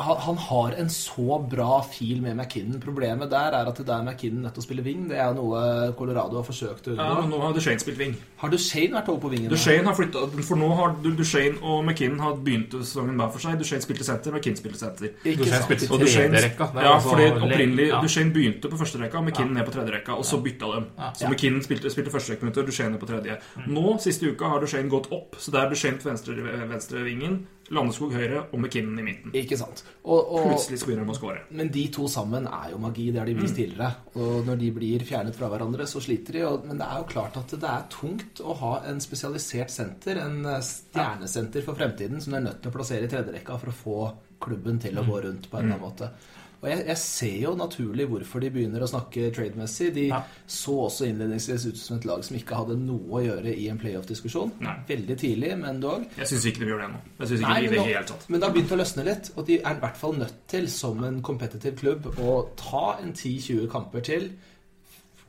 [0.00, 2.80] han, han har en så bra fil med McKinnon.
[2.80, 5.08] Problemet der er at det der McKinnon nødt til å spille wing.
[5.10, 7.20] Det er noe Colorado har forsøkt å Ja, unngå.
[7.20, 8.16] men nå har Duchene spilt wing.
[8.38, 9.50] Har Duchene vært over på vingen?
[9.50, 13.38] Duchene har flyttet, For nå har Du- Duchene og McKinnon har begynt sesongen hver for
[13.40, 13.58] seg.
[13.58, 15.10] Duchene spilte senter, McKinnon spilte senter.
[15.24, 16.70] Duchene spilte Og Duchene, rekka.
[16.74, 18.00] Ja, altså fordi opprinnelig ja.
[18.00, 20.86] Duchene begynte på første rekka, McKinnon ned på tredje rekka, og så bytta dem.
[21.14, 21.28] Så Ja.
[21.28, 23.38] McKinnon spilte, spilte første rekkeminutter, Duchene på tredje.
[23.68, 26.34] Nå, siste uka, har Duchene gått opp, så det er Duchene på venstre,
[26.68, 29.34] venstre vingen, Landeskog høyre og McKinnon i midten.
[29.38, 29.84] Ikke sant.
[30.02, 31.42] Og, og, Plutselig så begynner de å score.
[31.54, 33.10] men de to sammen er jo magi.
[33.14, 33.92] Det har de vist tidligere.
[34.18, 36.42] Og når de blir fjernet fra hverandre, så sliter de.
[36.48, 40.18] Og, men det er jo klart at det er tungt å ha en spesialisert senter,
[40.24, 43.70] en eh, stjernesenter for fremtiden, som du er nødt til å plassere i tredjerekka for
[43.70, 44.00] å få
[44.40, 46.10] klubben til å gå rundt på en eller annen måte.
[46.60, 49.86] Og jeg, jeg ser jo naturlig hvorfor de begynner å snakke trademessig.
[49.96, 50.18] De Ja.
[50.46, 53.78] så også innledningsvis ut som et lag som ikke hadde noe å gjøre i en
[53.80, 54.52] playoff-diskusjon.
[54.88, 56.04] Veldig tidlig, men dog.
[56.18, 57.00] Jeg syns ikke de gjør det ennå.
[57.18, 58.28] Jeg synes ikke Nei, de det helt tatt.
[58.28, 60.68] men det har begynt å løsne litt, og de er i hvert fall nødt til,
[60.68, 64.30] som en kompetitiv klubb, å ta en 10-20 kamper til.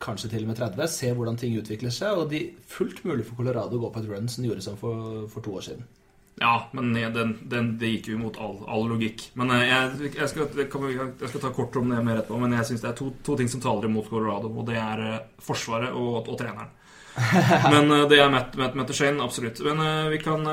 [0.02, 0.88] Kanskje til og med 30.
[0.90, 2.18] Se hvordan ting utvikler seg.
[2.18, 4.76] Og de fullt mulig for Colorado å gå på et run som de gjorde som
[4.76, 5.84] for, for to år siden.
[6.40, 9.28] Ja, men den, den, det gikk jo imot all, all logikk.
[9.38, 12.72] Men eh, jeg, jeg, skal, jeg skal ta kort om det mer etterpå, men jeg
[12.72, 15.94] syns det er to, to ting som taler imot Colorado, og det er eh, Forsvaret
[15.94, 16.72] og, og treneren.
[17.74, 19.60] Men eh, det er Matt, Matt, Matt Shane, absolutt.
[19.68, 20.46] Men vi kan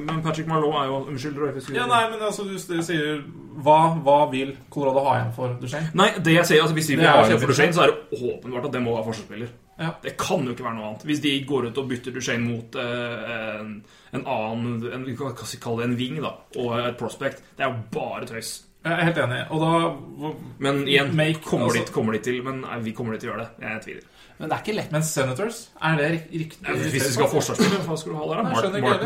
[0.00, 1.52] Men Patrick Marlowe er jo Unnskyld, Roy.
[1.76, 3.20] Ja, nei, men altså, du du sier
[3.60, 5.92] hva, hva vil Colorado ha igjen for Duchene?
[6.00, 7.52] Nei, det jeg sier, altså Hvis de vil ha igjen for.
[7.52, 9.52] Duchene, så er det åpenbart at det må være forsvarsspiller.
[9.78, 9.92] Ja.
[10.02, 11.04] Det kan jo ikke være noe annet.
[11.06, 13.68] Hvis de går ut og bytter Duchene mot eh, en,
[14.12, 17.70] en annen en, Vi kan kalle det en wing da og et prospect, det er
[17.70, 18.56] jo bare tøys.
[18.86, 19.38] Jeg er helt enig.
[19.54, 20.30] Og da
[20.62, 23.30] Men igjen, Make- kommer, altså- de, kommer de til Men nei, vi kommer de til
[23.30, 23.66] å gjøre det.
[23.68, 24.06] Jeg tviler.
[24.38, 24.92] Men det er ikke lett.
[24.94, 26.58] Men Senators, er det riktig?
[26.62, 28.42] Ja, Hvis vi skal ha forsvarsspiller, hva skal du ha der?
[28.42, 29.02] Nei, Mark, Mark.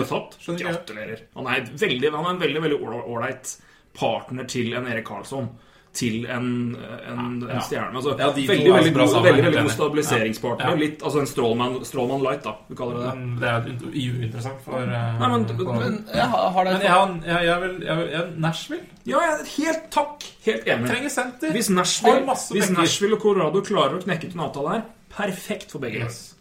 [0.61, 1.23] Gratulerer.
[1.37, 3.55] Han er, veldig, han er en veldig veldig ålreit
[3.97, 5.49] partner til en Erik Karlsson.
[5.93, 7.53] Til en, en, Ja.
[7.53, 7.93] en stjerne.
[8.01, 10.71] Altså, Ja, veldig, veldig, bra god, sammen, veldig, veldig god stabiliseringspartner.
[10.71, 10.75] Ja.
[10.81, 12.55] Litt, altså en strålmann, strålmann light, da.
[12.69, 13.41] Du kaller det det.
[13.43, 15.81] Det er uinteressant for eh, Nei, men- Colorado.
[15.91, 18.83] Men jeg har, har det Men jeg, har- jeg, jeg vil jeg, vil- jeg, Nashville
[19.05, 20.27] Ja, jeg er helt takk.
[20.47, 20.89] Helt enig.
[20.89, 21.53] trenger senter.
[21.53, 22.71] Hvis Har Nashville, masse hvis.
[22.71, 26.07] Nashville og Colorado klarer å knekke ut en avtale her, perfekt for begge.
[26.09, 26.35] Yes.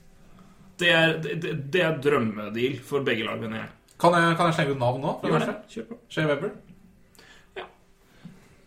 [0.80, 3.70] Det er, det, det er drømmedeal for begge lag, mener jeg.
[4.00, 5.20] Kan jeg, kan jeg slenge ut navn nå?
[5.28, 5.56] Gjør det.
[5.76, 5.98] Kjør på.
[6.10, 6.52] Shea Weber?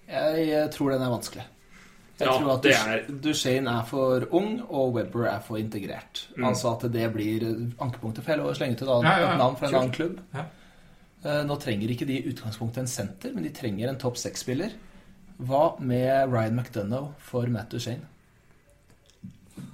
[0.08, 1.44] Jeg tror den er vanskelig.
[2.20, 6.28] Jeg Ja, tror at det er- Duchene er for ung, og Webber er for integrert.
[6.36, 6.44] Mm.
[6.44, 7.40] Altså at det blir
[7.80, 9.36] ankepunktet for hele å slenge ut et, annet, Ja, ja, ja.
[9.36, 10.20] navn fra en annen klubb.
[10.34, 10.44] Ja.
[11.24, 14.70] Eh, Nå trenger ikke de i utgangspunktet en senter, men de trenger en topp seks-spiller.
[15.42, 18.06] Hva med Ryan McDonough for Matt Duchene?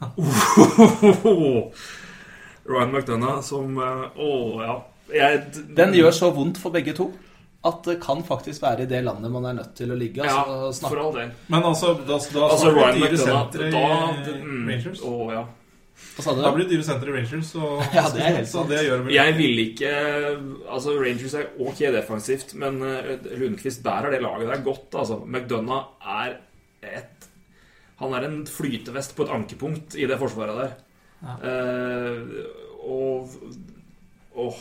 [2.64, 4.31] Ryan McDonough som eh, Å,
[4.64, 4.77] ja.
[5.11, 5.40] Jeg,
[5.77, 7.09] Den gjør så vondt for begge to
[7.61, 10.25] at det kan faktisk være i det landet man er nødt til å ligge.
[10.25, 10.94] Ja, snakke.
[10.94, 11.33] for all del.
[11.53, 13.83] Men altså, da, da Altså, snakker Ryan vi dyre McDonough sentre da,
[14.33, 15.03] i mm, Rangers.
[15.05, 15.42] Å, ja.
[16.16, 16.40] Hva sa du?
[16.40, 17.51] Da blir det dyre sentre i Rangers.
[17.61, 18.73] Og, Ja, det er helt så sant.
[18.73, 19.92] det gjør vel Jeg ville ikke
[20.73, 24.88] Altså, Rangers er ok defensivt, men eh, Lundqvist bærer det laget der godt.
[25.05, 26.38] Altså, McDonough er
[26.96, 27.29] et
[28.01, 30.79] Han er en flytevest på et ankepunkt i det forsvaret der.
[31.44, 32.46] Eh,
[32.88, 33.37] og
[34.40, 34.61] Åh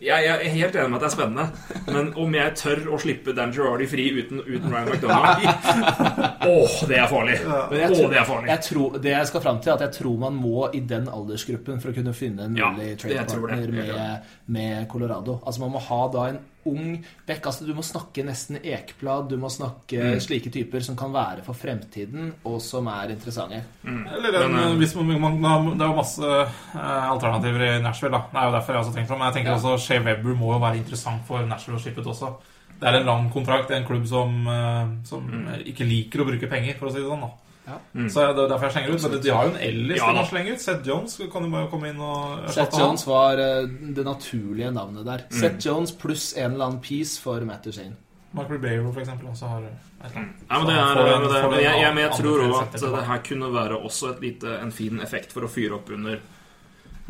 [0.00, 1.46] jeg, jeg er helt enig med at det er spennende,
[1.92, 6.98] men om jeg tør å slippe Dan Gerardi fri uten, uten Ryan McDonough Åh, det
[7.02, 7.36] er farlig!
[7.44, 8.48] Men jeg Åh, det er farlig.
[8.50, 11.08] Jeg tror, det jeg skal fram til, er at jeg tror man må i den
[11.12, 13.26] aldersgruppen for å kunne finne en mulig tror det.
[13.28, 15.40] trade-partner med, med Colorado.
[15.44, 17.46] Altså Man må ha da en ung bekk.
[17.46, 19.28] Altså Du må snakke nesten Ekblad.
[19.30, 20.20] Du må snakke Mm.
[20.20, 23.62] slike typer som kan være for fremtiden, og som er interessante.
[23.84, 28.12] Eller en, Men, eh, hvis man, man, Det er jo masse eh, alternativer i Nashville.
[28.12, 29.18] da Det er jo derfor jeg også tenker sånn.
[29.18, 32.06] Men jeg tenker også Shea Weber må jo være interessant for Nashville å shippe ut
[32.06, 32.34] også.
[32.80, 33.68] Det er en lang kontrakt.
[33.68, 35.64] Det er en klubb som, eh, som Mm.
[35.66, 37.20] ikke liker å bruke penger, for å si det sånn.
[37.20, 37.30] da
[37.70, 37.78] Ja.
[38.10, 39.04] Så det er derfor jeg slenger ut.
[39.06, 40.62] Men de har jo en Ellis Ja, de kan ut.
[40.64, 42.78] Seth Jones kan jo bare komme inn og Seth.
[42.78, 45.26] Jones var eh, det naturlige navnet der.
[45.30, 45.38] Mm.
[45.42, 47.96] Seth Jones pluss en eller annen piece for Matt Duchene.
[48.32, 49.62] Mark Ribeiro, for eksempel, også har.
[50.02, 53.06] Ja, men det er, får det, men den jeg, jeg, jeg tror òg at det
[53.08, 56.20] her kunne være også et lite, en fin effekt for å fyre opp under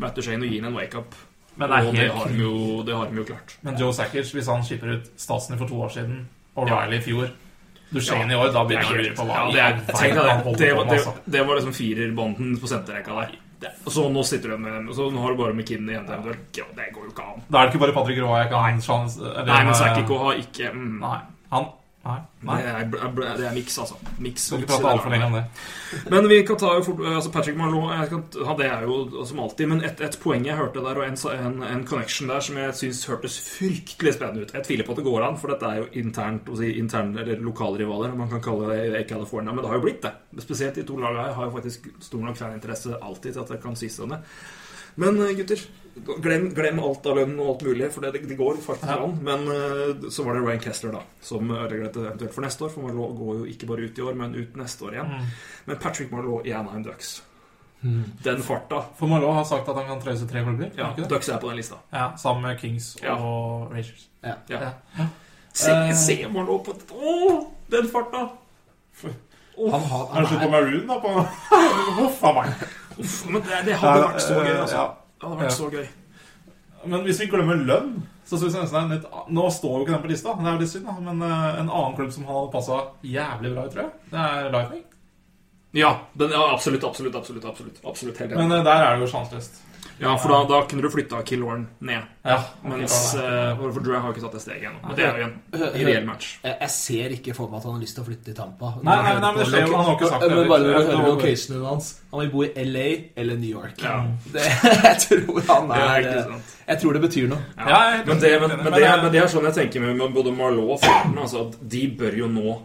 [0.01, 1.13] Matt Duchene og gi ham en wake-up.
[1.61, 2.55] Men det er Og det har de jo,
[2.87, 3.55] det har de jo klart.
[3.61, 6.23] Men Joe Sackers, hvis han skipper ut Stasny for to år siden,
[6.55, 7.29] og Riley i fjor
[7.91, 9.87] Duchene i år, da begynner jeg å lure på hva ja, det, er, det.
[10.57, 11.15] Det, var- det, altså.
[11.35, 13.33] det var liksom firerbanden på senterrekka der.
[13.85, 14.87] Så nå sitter du med.
[14.95, 16.07] Så nå har du bare McKinney igjen.
[16.09, 17.43] Ja, det går jo ikke an.
[17.47, 20.39] Da er det ikke bare Patrick Roa jeg kan chance eller, Nei, men Sakiko har
[20.41, 21.19] ikke mm, Nei.
[21.51, 21.67] Han
[22.01, 22.17] Nei.
[22.47, 22.55] Nei.
[22.89, 23.97] Det er, det er miks, altså.
[24.17, 24.47] Miks.
[24.47, 25.41] Skal ikke prate altfor lenge om det.
[26.13, 29.25] Men vi kan ta jo fort altså Patrick Marlowe jeg kan, ja, Det er jo
[29.29, 29.69] som alltid.
[29.69, 32.73] Men et, et poeng jeg hørte der, og en, en, en connection der som jeg
[32.79, 34.55] syns hørtes fryktelig spennende ut.
[34.57, 37.21] Jeg tviler på at det går an, for dette er jo internt, å si, interne
[37.21, 38.17] eller lokalrivaler.
[38.17, 40.15] Man kan kalle det i California, men det har jo blitt det.
[40.41, 43.61] Spesielt de to lagene her har jo faktisk stor nok faninteresse alltid til at det
[43.61, 44.17] kan sies sånn.
[44.99, 45.61] Men eh, gutter,
[46.21, 48.99] glem, glem alt av lønn og alt mulig, for det, det går faktisk Ja.
[49.03, 49.17] an.
[49.23, 52.69] Men uh, så var det Ryan Kessler, da, som ødelegger dette eventuelt for neste år.
[52.73, 55.11] For Marlowe går jo ikke bare ut i år, men ut neste år igjen.
[55.11, 55.27] Mm.
[55.65, 57.21] Men Patrick Marlowe i Anaheim Ducks
[58.23, 60.69] Den farta For Marlowe har sagt at han kan trøye seg tre klubber.
[60.77, 60.91] Ja?
[61.09, 61.79] Ducks er på den lista.
[61.91, 63.15] Ja, Sammen med Kings Ja.
[63.17, 64.07] og Rangers.
[64.23, 64.35] Ja.
[64.49, 64.59] Ja.
[64.97, 65.07] Ja.
[65.53, 65.93] Se, Eh.
[65.97, 68.27] se Marlowe på Å, den farta!
[69.57, 70.99] Oh, Han, har, Er han det slutt på er, Maroon, da?
[70.99, 71.09] På...
[72.01, 72.53] Huff a meg.
[72.99, 74.75] uff, men det, det hadde vært så gøy, altså.
[74.77, 74.85] Ja.
[75.21, 75.57] Det hadde vært Ja.
[75.57, 75.87] så gøy.
[76.91, 77.91] Men hvis vi glemmer lønn,
[78.25, 80.59] så synes jeg nesten litt Nå står jo ikke den på lista, det er jo
[80.63, 80.95] litt synd, da.
[80.99, 84.83] Men eh, en annen klubb som hadde passa jævlig bra, tror jeg, det er Lightning.
[85.73, 87.45] Ja, den, ja, absolutt, absolutt, absolutt.
[87.45, 89.61] absolutt, absolutt helt Men eh, der er det jo sjanseløst.
[90.01, 92.07] Ja, for da, da kunne du flytta Killoren ned.
[92.25, 92.37] Ja.
[92.65, 94.81] Mens uh, For Drew har ikke tatt det steget ennå.
[94.87, 95.35] Men det er jo en
[95.77, 96.31] ideell match.
[96.41, 98.71] jeg, jeg ser ikke for meg at han har lyst til å flytte til Tampa.
[98.81, 100.31] Nei, nei, nei, men det skjer jo, han har ikke sagt det.
[100.33, 102.87] Men bare når du hører locationen hans Han vil bo i LA
[103.21, 103.85] eller New York.
[103.85, 103.99] Ja.
[104.33, 104.47] Det,
[104.89, 106.41] jeg tror han er er.
[106.67, 107.45] Jeg tror det betyr noe.
[107.57, 107.69] Ja.
[107.69, 110.33] Ja, men, det, men, men, det, men det er sånn jeg tenker med, med både
[110.35, 111.17] Marlowe og Fulton.
[111.21, 112.57] Altså, at de bør jo nå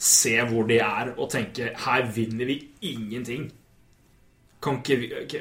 [0.00, 3.50] se hvor de er, og tenke her vinner vi ingenting.
[4.60, 4.96] Kan ikke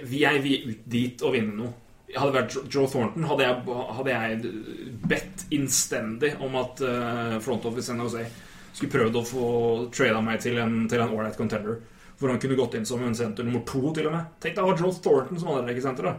[0.08, 1.73] vi, er vi er ut dit og vinne noe.
[2.10, 4.53] Hadde det vært Joe Thornton, hadde jeg, hadde jeg
[5.12, 8.23] bedt innstendig om at uh, front office San Jose
[8.73, 9.49] skulle prøvd å få
[9.93, 11.77] trada meg til en til en ålreit contender.
[12.19, 14.34] Hvor han kunne gått inn som en senter nummer to, til og med.
[14.43, 16.17] Tenk deg å ha Joe Thornton som andrerekesenter, da.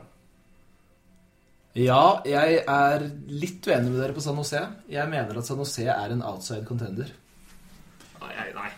[1.79, 4.63] Ja, jeg er litt uenig med dere på San Jose.
[4.91, 7.13] Jeg mener at San Jose er en outside contender.
[8.21, 8.71] Nei, nei, nei.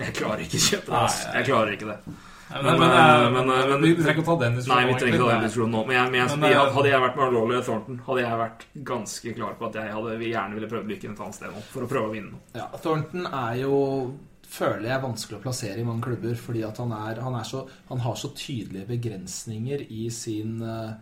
[0.00, 1.02] Jeg klarer ikke kjøpe det.
[1.02, 1.36] Nei.
[1.38, 2.16] Jeg klarer ikke det.
[2.50, 4.86] Men, Men, men, eh, eh, men, eh, vi trenger ikke å ta den Nei, diskusjonen.
[4.86, 5.80] vi trenger ikke ta den diskusjonen nå.
[5.86, 8.62] Men, jeg, men jeg, Men, jeg, hadde jeg vært med Marlowe Thornton, hadde jeg vært
[8.92, 11.64] ganske klar på at jeg hadde, vi gjerne ville prøvd lykken et annet sted nå.
[11.72, 12.44] For å prøve å vinne noe.
[12.54, 13.74] Ja, Thornton er jo
[14.46, 17.64] føler jeg vanskelig å plassere i mange klubber, fordi at han, er, han, er så,
[17.90, 20.92] han har så tydelige begrensninger i sin, eh,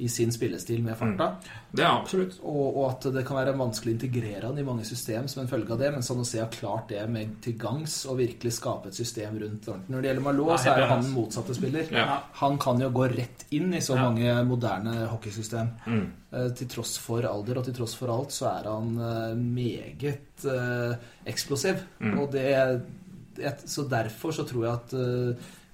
[0.00, 1.26] i sin spillestil med farta.
[1.70, 2.38] Det er absolutt.
[2.42, 5.48] Og, og at det kan være vanskelig å integrere han i mange system som en
[5.50, 5.90] følge av det.
[5.92, 9.62] Men Sanosé Jose har klart det med til gangs å virkelig skape et system rundt
[9.66, 9.84] Thornton.
[9.92, 11.92] Når det gjelder Malot, så er jo han den motsatte spiller.
[11.92, 12.18] Ja.
[12.40, 14.08] Han kan jo gå rett inn i så Ja.
[14.08, 15.70] mange moderne hockeysystem.
[15.86, 16.06] Mm.
[16.32, 20.44] Eh, Til tross for alder og til tross for alt, så er han eh, meget
[20.46, 20.94] eh,
[21.26, 21.82] eksplosiv.
[22.00, 22.18] Mm.
[22.20, 22.46] Og det
[23.38, 24.92] et- Så derfor så tror jeg at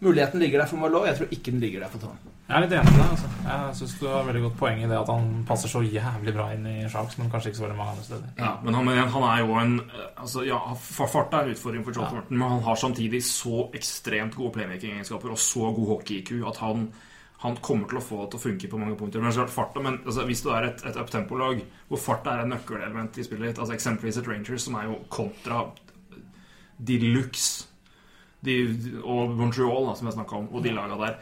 [0.00, 1.06] muligheten ligger der for Malot.
[1.06, 2.32] Jeg tror ikke den ligger der for Thornton.
[2.46, 3.08] Jeg er litt enig med deg.
[3.10, 3.28] Altså.
[3.46, 6.44] Jeg syns du har veldig godt poeng i det at han passer så jævlig bra
[6.54, 8.28] inn i Sharks, men kanskje ikke så veldig mange andre steder.
[8.38, 9.72] Ja, men han, han er jo en
[10.14, 12.12] altså, ja, Fart er en utfordring for Joe Ja.
[12.12, 16.84] Thornton, men han har samtidig så ekstremt gode playmaking-egenskaper og så god hockey-IQ at han,
[17.42, 19.24] han kommer til å få det til å funke på mange punkter.
[19.24, 22.44] Men, så er farta, men altså, Hvis du er et, et uptempo-lag hvor fart er
[22.44, 25.64] et nøkkelelement i spillet ditt, altså eksempelvis et Rangers, som er jo kontra
[26.78, 27.66] de luxe
[28.46, 28.54] de,
[29.02, 31.18] og Montreal, da, som jeg snakka om, og de laga der,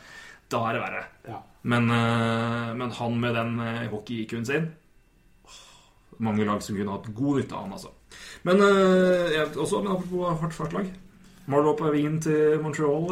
[0.53, 1.03] da er det verre.
[1.29, 1.43] Ja.
[1.65, 4.73] Men, eh, men han med den eh, hockey-IQ-en sin
[6.23, 7.89] mange lag som kunne hatt god nytte av han, altså.
[8.47, 10.91] Men eh, jeg, også, men apropos hardt fartlag.
[11.51, 13.09] Marlowe på vingen til Montreal,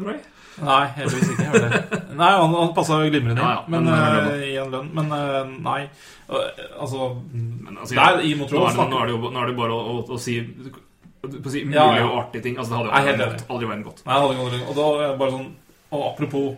[0.00, 0.20] Roy?
[0.64, 1.48] Nei, heldigvis ikke.
[1.52, 1.98] Det.
[2.20, 4.88] Nei, han, han passa glimrende Ja, ja, men, men, i en lønn.
[4.96, 5.12] Men
[5.66, 5.82] nei.
[6.28, 9.52] Altså, Men, altså, Der i nå, Montreal er det, nå, er det jo, nå er
[9.52, 10.38] det bare å, å, å si
[11.28, 12.08] på å si mulige Ja, ja.
[12.08, 12.58] og artige ting.
[12.58, 13.70] Altså, det hadde jo aldri gått.
[13.70, 14.04] Vært godt.
[14.06, 15.48] Nei, jeg hadde ikke Og da det bare sånn
[15.90, 16.56] Og apropos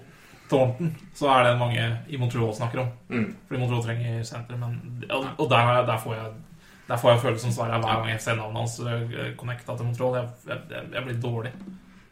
[0.50, 2.88] Thornton, så er det mange i Montreal snakker om.
[3.08, 3.28] Mm.
[3.46, 5.04] Fordi Montreal trenger senter, men
[5.38, 6.30] Og der, der får jeg
[6.90, 10.16] der får jeg følelsen hver gang jeg ser navnet hans uh, connecta til Montreal.
[10.18, 11.52] Jeg, jeg, jeg blir dårlig.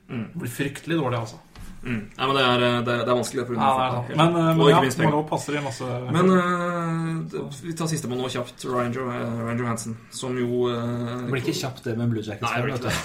[0.09, 0.21] Mm.
[0.21, 1.41] Jeg blir fryktelig dårlig, altså.
[1.89, 2.01] Mm.
[2.19, 3.45] Nei, men det er, eh, det det er vanskelig.
[3.49, 3.69] på grunn Ja,
[4.09, 5.23] det er Men, uh, Og men ikke ja, minst penger.
[5.31, 8.67] Passer i masse Men uh, vi tar sistemann nå kjapt.
[8.69, 12.25] Ryan, jo, eh, Ryan Johansen, som jo uh, Det blir ikke kjapt, det med Blue
[12.27, 12.45] Jackets.
[12.45, 12.97] Nei, det ikke det.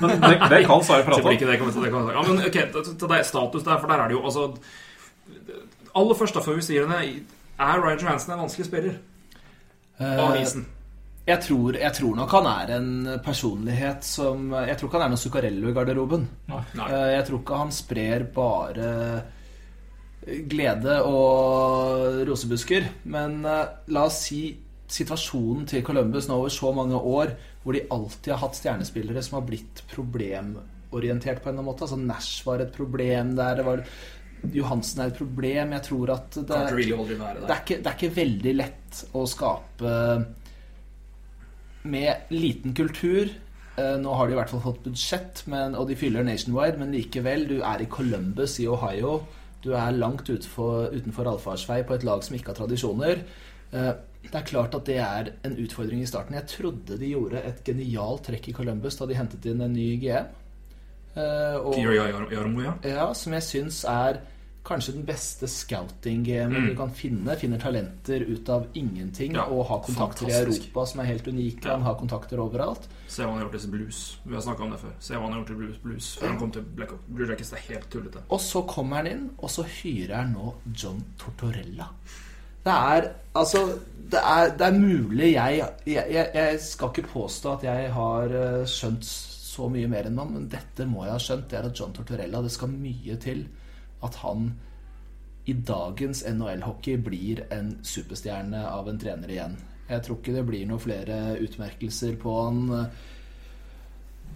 [0.00, 1.36] Men det, det kan Sari prate om.
[1.36, 1.92] det, det.
[1.92, 4.48] Ja, men ok, til- deg, status der, for der er det jo altså
[6.00, 7.06] Aller først, da, før vi sier det,
[7.60, 9.00] er Ryan Johansen en vanskelig spiller?
[9.98, 10.30] På avisen.
[10.30, 10.68] avisen.
[11.30, 12.88] Jeg tror, jeg tror nok han er en
[13.24, 16.24] personlighet som Jeg tror ikke han er noe Zuccarello i garderoben.
[16.50, 16.62] Nei.
[16.88, 18.88] Eh, Jeg tror ikke han sprer bare
[20.50, 22.88] glede og rosebusker.
[23.12, 23.62] Men eh,
[23.94, 24.42] la oss si
[24.90, 29.38] situasjonen til Columbus nå over så mange år, hvor de alltid har hatt stjernespillere som
[29.38, 31.86] har blitt problemorientert på en eller annen måte.
[31.86, 33.60] Altså Nash var et problem der.
[33.60, 33.84] Det var
[34.56, 35.76] Johansen er et problem.
[35.76, 39.94] Jeg tror at det, det, er ikke, det er ikke veldig lett å skape
[41.82, 43.28] med liten kultur
[43.78, 46.92] eh, Nå har de i hvert fall fått budsjett, men, og de fyller nationwide, men
[46.92, 49.20] likevel, du er i Columbus i Ohio.
[49.62, 53.24] Du er langt utenfor, utenfor allfarsvei på et lag som ikke har tradisjoner.
[53.72, 56.34] Eh, Det er klart at det er en utfordring i starten.
[56.36, 59.96] Jeg trodde de gjorde et genialt trekk i Columbus da de hentet inn en ny
[59.96, 60.26] GM.
[61.16, 61.74] Eh, og-
[62.84, 64.20] ja, som jeg syns er
[64.66, 67.36] kanskje den beste scouting-gamen du kan finne.
[67.40, 69.36] Finner talenter ut av ingenting Mm.
[69.36, 70.32] Ja, og har kontakter i.
[70.32, 71.64] Europa som er helt unike.
[71.64, 71.72] Ja.
[71.76, 72.88] Han har kontakter overalt.
[73.08, 74.18] Se hva han har gjort i Blues.
[74.24, 74.92] Vi har snakka om det før.
[75.00, 77.04] Se hva han har gjort i Blues, blues før han kom til Black Ops.
[77.08, 77.52] Blue Jackets.
[77.52, 78.22] Er helt tullete.
[78.28, 81.88] Og så kommer han inn, og så hyrer han nå John Tortorella.
[82.64, 83.78] Det er altså
[84.10, 88.24] Det er, det er mulig jeg, jeg jeg Jeg skal ikke påstå at jeg har
[88.24, 91.48] eh, skjønt så mye mer enn han, men dette må jeg ha skjønt.
[91.50, 93.46] Det er at John Tortorella Det skal mye til
[94.06, 94.50] at han
[95.50, 99.56] i dagens NHL-hockey blir en superstjerne av en trener igjen.
[99.90, 102.60] Jeg tror ikke det blir noen flere utmerkelser på han.
[102.76, 103.08] eh,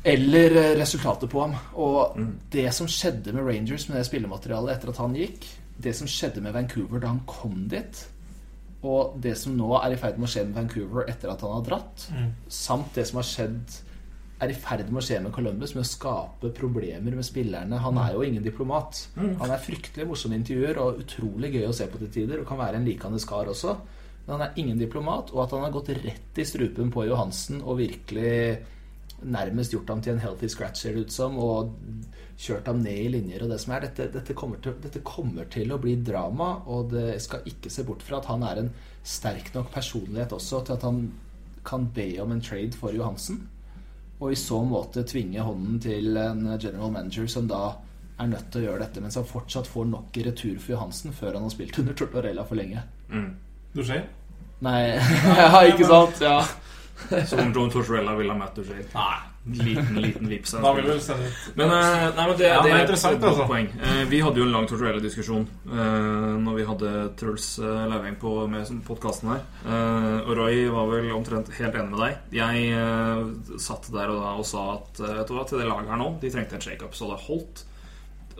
[0.04, 1.54] eller resultater resultatet på ham.
[1.80, 2.18] Og
[2.52, 5.46] det som skjedde med Rangers med det spillematerialet etter at han gikk,
[5.80, 8.02] det som skjedde med Vancouver da han kom dit,
[8.84, 11.54] og det som nå er i ferd med å skje med Vancouver etter at han
[11.56, 12.06] har dratt,
[12.52, 13.78] samt det som har skjedd
[14.44, 17.80] er i ferd med å skje med Columbus, med å skape problemer med spillerne.
[17.82, 19.06] Han er jo ingen diplomat.
[19.18, 22.48] Han er fryktelig morsom i intervjuer og utrolig gøy å se på til tider, og
[22.48, 23.76] kan være en likende skar også.
[24.24, 27.60] Men han er ingen diplomat, og at han har gått rett i strupen på Johansen
[27.60, 28.38] og virkelig
[29.24, 31.72] nærmest gjort ham til en healthy scratch, ser det ut som, og
[32.40, 33.86] kjørt ham ned i linjer og det som er.
[33.86, 37.86] Dette, dette, kommer til, dette kommer til å bli drama, og det skal ikke se
[37.86, 38.72] bort fra at han er en
[39.04, 41.04] sterk nok personlighet også til at han
[41.64, 43.44] kan be om en trade for Johansen.
[44.20, 47.64] Og i så måte tvinge hånden til en general manager som da
[48.20, 51.12] er nødt til å gjøre dette, mens han fortsatt får nok i retur for Johansen
[51.16, 52.84] før han har spilt under Tortorella for lenge.
[53.74, 54.06] Du ser?
[54.62, 54.78] Nei,
[55.42, 56.22] ja, ikke sant?
[56.22, 56.38] Ja.
[57.26, 58.86] Som John Tortorella ville ha møtt Duchene.
[58.94, 59.33] Nei.
[59.44, 60.54] Liten, liten vips.
[60.56, 63.46] Men, eh, nei, men det, Ja, det er er et interessant, godt altså.
[63.50, 63.68] poeng.
[63.76, 68.32] Eh, vi hadde jo en lang Tortorella-diskusjon uh, når vi hadde Truls uh, Lauveng på
[68.48, 69.42] med podkasten her.
[69.64, 72.16] Eh, og Roy var vel omtrent helt enig med deg.
[72.38, 75.68] Jeg eh, satt der og da og sa at eh, vet du hva, til det
[75.68, 77.64] laget her nå, de trengte en shakeup, så det holdt.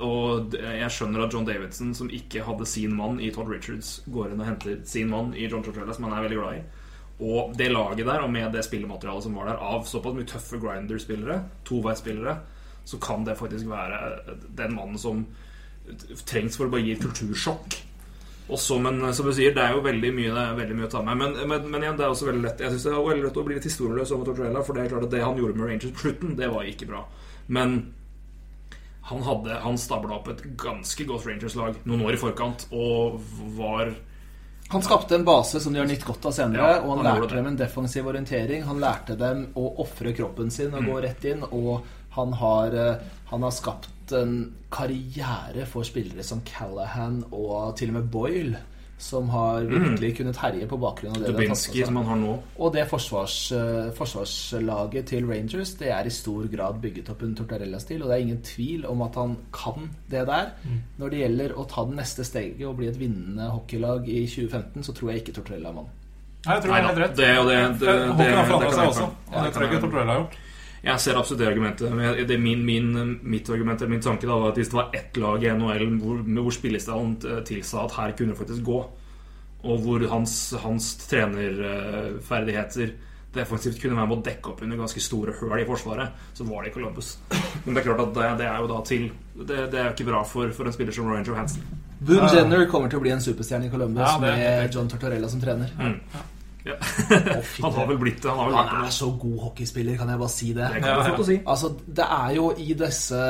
[0.05, 4.33] Og jeg skjønner at John Davidson, som ikke hadde sin mann i Todd Richards, går
[4.33, 6.65] inn og henter sin mann i John Tortorella, som han er veldig glad i.
[7.25, 10.61] Og det laget der, og med det spillematerialet som var der, av såpass mye tøffe
[10.61, 12.37] grinder-spillere, toveisspillere,
[12.85, 15.25] så kan det faktisk være den mannen som
[16.29, 17.81] trengs for å bare gi kultursjokk.
[18.53, 21.17] Også, men som du sier, det er jo veldig mye, veldig mye å ta med.
[21.17, 23.39] Men, men, men igjen, det er også veldig lett Jeg synes det er veldig lett
[23.41, 25.71] å bli litt historieløs over Tortorella, for det er klart at det han gjorde med
[25.71, 27.01] Rangers på slutten, det var ikke bra.
[27.49, 27.79] Men
[29.09, 33.17] han, hadde, han stabla opp et ganske godt Rangers-lag noen år i forkant, og
[33.57, 33.95] var
[34.69, 37.21] Han skapte en base som de har nytt godt av senere, Ja, og han, han
[37.23, 38.63] lærte dem en defensiv orientering.
[38.65, 40.89] Han lærte dem å ofre kroppen sin og Mm.
[40.91, 41.83] gå rett inn, og
[42.17, 42.97] han har, eh,
[43.31, 48.57] han har skapt en karriere for spillere som Callahan og til og med Boyle,
[48.99, 51.49] som har virkelig kunnet herje på bakgrunn av det de har tatt Mm.
[51.49, 52.05] Dubinsky, med som seg.
[52.05, 52.39] han har nå.
[52.59, 57.35] Og det forsvars, eh, forsvarslaget til Rangers Det er i stor grad bygget opp en
[57.35, 60.47] Tortarella-stil, og det er ingen tvil om at han kan det der.
[60.65, 60.81] Mm.
[60.99, 64.83] Når det gjelder å ta det neste steget og bli et vinnende hockeylag i 2015,
[64.83, 65.91] så tror jeg ikke Tortarella er mann.
[66.47, 67.17] Nei, jeg tror Nei det er helt rett.
[67.17, 69.03] det- og det- det- Hockeyen har det- det kan seg jeg også.
[69.05, 70.35] Og det det tror jeg ikke har gjort.
[70.85, 71.95] Jeg ser absolutt det argumentet.
[72.29, 72.91] Det er min, min,
[73.23, 75.87] mitt argument eller min tanke da, var at hvis det var ett lag i NHL
[76.03, 78.79] hvor, hvor spillestilen eh, tilsa at her kunne det faktisk gå,
[79.65, 82.93] og hvor hans, hans trenerferdigheter
[83.35, 86.67] defensivt kunne være med å dekke opp under ganske store høl i forsvaret, så var
[86.67, 87.17] det Columbus.
[87.65, 90.07] Men det er klart at det, det er jo da til Det, det er ikke
[90.07, 91.65] bra for, for en spiller som Ryan Johansen.
[92.05, 94.77] Boone Jenner kommer til å bli en superstjerne i Columbus Ja, det er med.
[94.77, 95.73] John Tortorella som trener.
[96.65, 96.79] Ja.
[96.81, 98.31] Å, Han har vel blitt det.
[98.31, 100.69] Han har vel Han er så god hockeyspiller, kan jeg bare si det.
[100.73, 101.13] Det ja, ja.
[101.13, 101.37] å si.
[101.45, 103.21] Altså, Det er jo i disse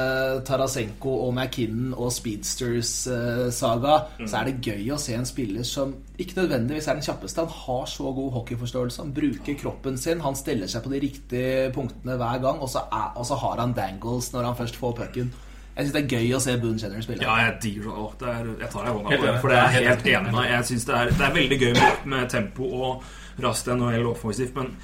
[0.46, 6.38] Tarasenko og McKinnon og Speedsters-saga Så er det gøy å se en spiller som ikke
[6.38, 7.42] nødvendigvis er den kjappeste.
[7.42, 9.02] Han har så god hockeyforståelse.
[9.02, 10.22] Han bruker kroppen sin.
[10.22, 13.64] Han stiller seg på de riktige punktene hver gang, og så, er, og så har
[13.64, 15.34] han dangles når han først får pucken.
[15.74, 17.24] Jeg syns det er gøy å se Boone Jenner spille.
[17.26, 17.90] Ja, jeg digger.
[17.98, 20.34] Åh, det er, jeg tar deg i hånda på det, for det er helt enig
[20.36, 20.46] med.
[20.52, 23.08] Jeg synes det, er, det er veldig gøy med, med tempo og
[23.42, 24.74] raskt NHL offensivt, men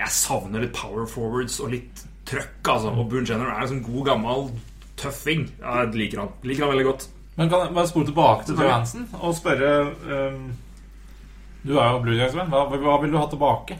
[0.00, 2.92] jeg savner litt power forwards og litt trøkk, altså.
[2.94, 4.48] Og Boone Jenner er en sånn god, gammel
[5.00, 5.46] tøffing.
[5.60, 6.32] Jeg liker han.
[6.46, 7.06] Liker han veldig godt.
[7.36, 9.68] Men kan jeg bare spole tilbake til Johansen og spørre
[10.10, 10.40] um,
[11.62, 12.50] Du er jo Blue Jays-venn.
[12.52, 13.78] Hva, hva vil du ha tilbake?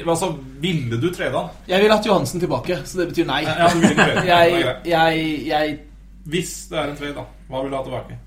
[0.00, 0.30] Altså,
[0.62, 1.54] Ville du trade han?
[1.70, 3.40] Jeg vil ha Johansen tilbake, så det betyr nei.
[3.46, 3.70] Ja.
[4.30, 5.78] Jeg, jeg, jeg
[6.30, 7.24] Hvis det er en trade, da.
[7.48, 8.18] Hva vil du ha tilbake?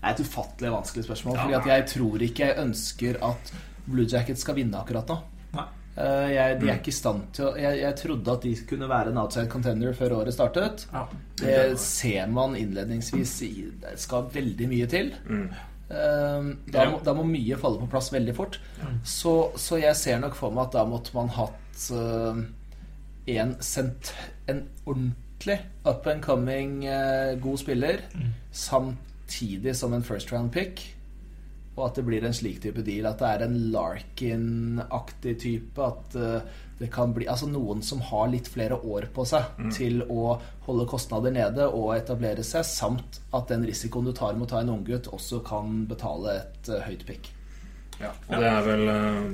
[0.00, 1.36] Det er et ufattelig vanskelig spørsmål.
[1.42, 3.52] Fordi at jeg tror ikke jeg ønsker at
[3.90, 5.18] Blue Jackets skal vinne akkurat nå.
[6.00, 8.88] Eh, jeg, de er ikke i stand til å jeg, jeg trodde at de kunne
[8.90, 10.86] være en outside contender før året startet.
[10.94, 11.02] Ja.
[11.40, 15.12] Det ser man innledningsvis i Det skal veldig mye til.
[15.30, 18.60] Eh, da, må, da må mye falle på plass veldig fort.
[19.02, 22.44] Så, så jeg ser nok for meg at da måtte man hatt eh,
[23.36, 24.14] en, sent,
[24.50, 26.82] en ordentlig up and coming
[27.40, 28.02] god spiller
[29.30, 30.96] samtidig som en first round pick.
[31.76, 33.06] Og at det blir en slik type deal.
[33.06, 35.80] At det er en Larkin-aktig type.
[35.80, 36.42] At eh,
[36.78, 39.44] det kan bli Altså noen som har litt flere år på seg
[39.76, 44.48] til å holde kostnader nede og etablere seg, samt at den risikoen du tar med
[44.48, 47.32] å ta en unggutt, også kan betale et eh, høyt pick.
[48.00, 49.24] Ja, og det er vel eh,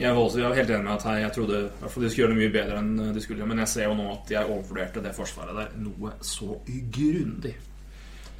[0.00, 2.02] Jeg var også jeg var helt enig med at jeg, jeg trodde i hvert fall
[2.02, 3.46] de skulle gjøre det mye bedre enn de skulle.
[3.46, 7.54] Men jeg ser jo nå at jeg overvurderte det forsvaret der noe så grundig.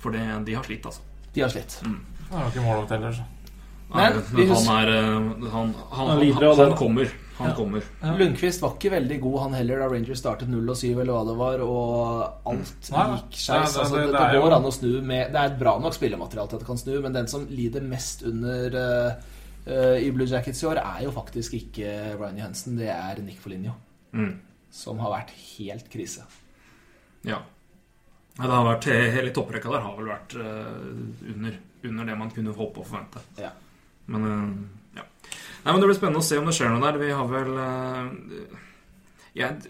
[0.02, 1.00] For det, de har slitt, altså.
[1.32, 1.78] De har slitt.
[1.82, 3.28] Det er jo ikke målvakt heller, så.
[3.92, 6.76] Nei, Men han er eh, Han, han, han, Han lider han, da.
[6.76, 7.10] kommer.
[7.42, 8.12] Ja.
[8.16, 11.22] Lundqvist var ikke veldig god, han heller, da Rangers startet 0 og 7, eller hva
[11.26, 13.46] det var, og alt Nei, gikk skeis.
[13.48, 15.58] Det- Altså, det- det, det det er jo- an å snu med Det er et
[15.58, 19.12] bra nok spillemateriale til at det kan snu, men den som lider mest under uh,
[19.66, 23.40] uh, i Blue Jackets i år, er jo faktisk ikke Ryan Johansen, det er Nick
[23.40, 23.72] Foligno.
[24.14, 24.38] Mm.
[24.70, 26.22] Som har vært helt krise.
[27.24, 27.38] Ja.
[28.38, 32.32] Nei, Det har vært, Hele topprekka der har vel vært uh, under, under det man
[32.32, 33.24] kunne håpe og forvente.
[33.40, 33.52] Ja.
[34.12, 35.04] Men uh, ja.
[35.64, 37.00] Nei, men Det blir spennende å se om det skjer noe der.
[37.02, 38.62] Vi har vel uh,
[39.36, 39.60] Jeg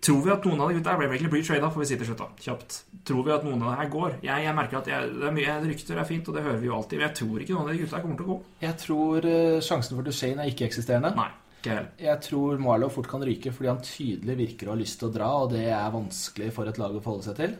[0.00, 2.22] Tror vi at noen av de gutta egentlig bli trada, får vi si til slutt,
[2.22, 2.28] da.
[2.40, 2.76] Kjapt.
[3.04, 4.14] Tror vi at noen av det her går?
[4.24, 6.70] Jeg, jeg merker at jeg, det er mye rykter er fint, og det hører vi
[6.70, 6.96] jo alltid.
[6.96, 8.36] Men jeg tror ikke noen av de gutta kommer til å gå.
[8.64, 11.12] Jeg tror eh, sjansen for Duchene er ikke-eksisterende.
[11.18, 11.28] Nei,
[11.60, 11.90] ikke heller.
[12.00, 15.14] Jeg tror Marlow fort kan ryke fordi han tydelig virker å ha lyst til å
[15.14, 17.58] dra, og det er vanskelig for et lag å forholde seg til.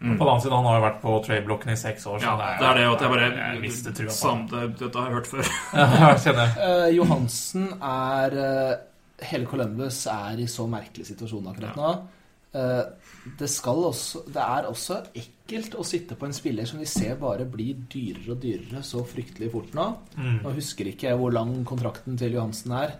[0.00, 2.36] På den annen side, han har jo vært på trade-blokken i seks år, så Ja,
[2.56, 4.14] det er det at jeg bare jeg mister trua
[4.48, 5.50] på Dette har jeg hørt før.
[5.76, 6.54] Ja, jeg kjenner jeg.
[6.68, 11.92] Eh, Johansen er uh, Hele Columbus er i så merkelig situasjon akkurat nå.
[12.56, 12.80] Eh,
[13.38, 17.20] det, skal også, det er også ekkelt å sitte på en spiller som vi ser
[17.20, 19.86] bare blir dyrere og dyrere så fryktelig fort nå.
[20.40, 22.96] Nå husker ikke jeg hvor lang kontrakten til Johansen er.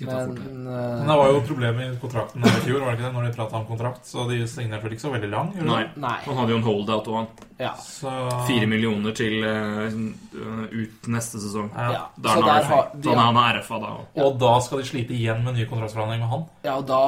[0.00, 3.12] Men eh, Men det var jo problemet i kontrakten i fjor, var det ikke det,
[3.18, 4.06] når de prata om kontrakt?
[4.08, 5.50] Så de signerte vel ikke så veldig lang?
[5.68, 5.82] Nei.
[6.00, 6.18] Nei.
[6.26, 7.74] Han hadde jo en holdout òg, ja.
[7.78, 8.10] Så
[8.48, 11.68] Fire millioner til uh, ut neste sesong.
[11.76, 11.92] ja.
[11.92, 12.00] ja.
[12.16, 13.90] Da Så er han der har de, han er RFA da.
[14.24, 16.42] Og da skal de slite igjen med ny kontraktsforhandling med han?
[16.64, 16.98] Ja, og da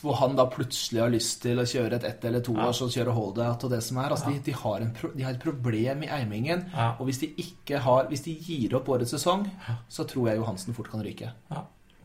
[0.00, 2.88] Hvor han da plutselig har lyst til å kjøre et ett eller to år, så
[2.90, 4.10] kjøre holdout og det som er.
[4.16, 6.66] Altså, de, de, har en, pro- de har et problem i eimingen.
[6.74, 6.90] Ja.
[6.98, 9.46] Og hvis de ikke har Hvis de gir opp årets sesong,
[9.88, 11.30] så tror jeg Johansen fort kan ryke.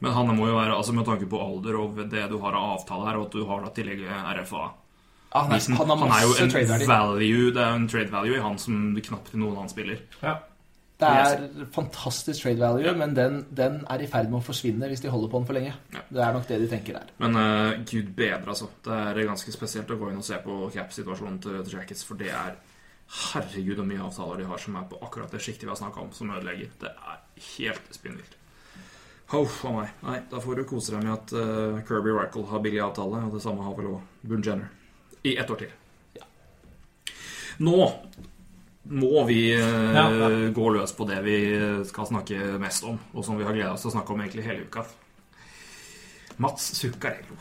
[0.01, 2.77] Men han må jo være, altså med tanke på alder og det du har av
[2.79, 4.69] avtale her, og at du har da tillegg RFA
[5.31, 8.11] Ah, han, er, han har han er jo en value Det er jo en trade
[8.11, 10.01] value i han som knapt noen annen spiller.
[10.19, 10.33] Ja.
[11.01, 15.01] Det er fantastisk trade value, men den, den er i ferd med å forsvinne hvis
[15.01, 15.71] de holder på den for lenge.
[15.95, 16.03] Ja.
[16.17, 17.15] Det er nok det de tenker der.
[17.23, 18.67] Men uh, gud bedre, altså.
[18.83, 22.19] Det er ganske spesielt å gå inn og se på cap-situasjonen til, til Jackets, for
[22.19, 22.59] det er
[23.11, 26.03] Herregud, hvor mye avtaler de har som er på akkurat det sjiktet vi har snakka
[26.03, 26.75] om, som ødelegger.
[26.83, 27.25] Det er
[27.55, 28.37] helt spinnvilt.
[29.31, 29.91] Huff a meg.
[30.03, 33.35] Nei, da får du kose deg med at uh, Kirby Rycle har billig avtale, og
[33.37, 34.67] det samme har vel òg Boon Jenner.
[35.23, 35.71] I ett år til.
[37.61, 37.77] Nå
[38.91, 40.29] må vi uh, Ja, ja.
[40.55, 41.35] gå løs på det vi
[41.87, 44.47] skal snakke mest om, og som vi har gleda oss til å snakke om egentlig
[44.49, 44.83] hele uka.
[46.41, 47.35] Mats Zuccarello.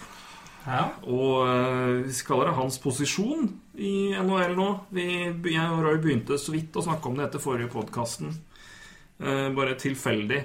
[0.67, 0.83] ja.
[1.09, 3.47] Og eh, vi kaller det hans posisjon
[3.81, 4.67] i NHL nå.
[4.93, 5.07] Vi,
[5.55, 8.35] jeg og Roy begynte så vidt å snakke om det etter forrige podkasten.
[9.57, 10.43] bare tilfeldig.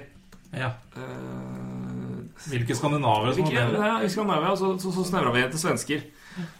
[0.56, 0.70] Ja.
[0.96, 3.76] Uh, Hvilke skandinaver som var med?
[3.80, 6.02] ja, i Skandinavia så, så, så snevra vi til svensker.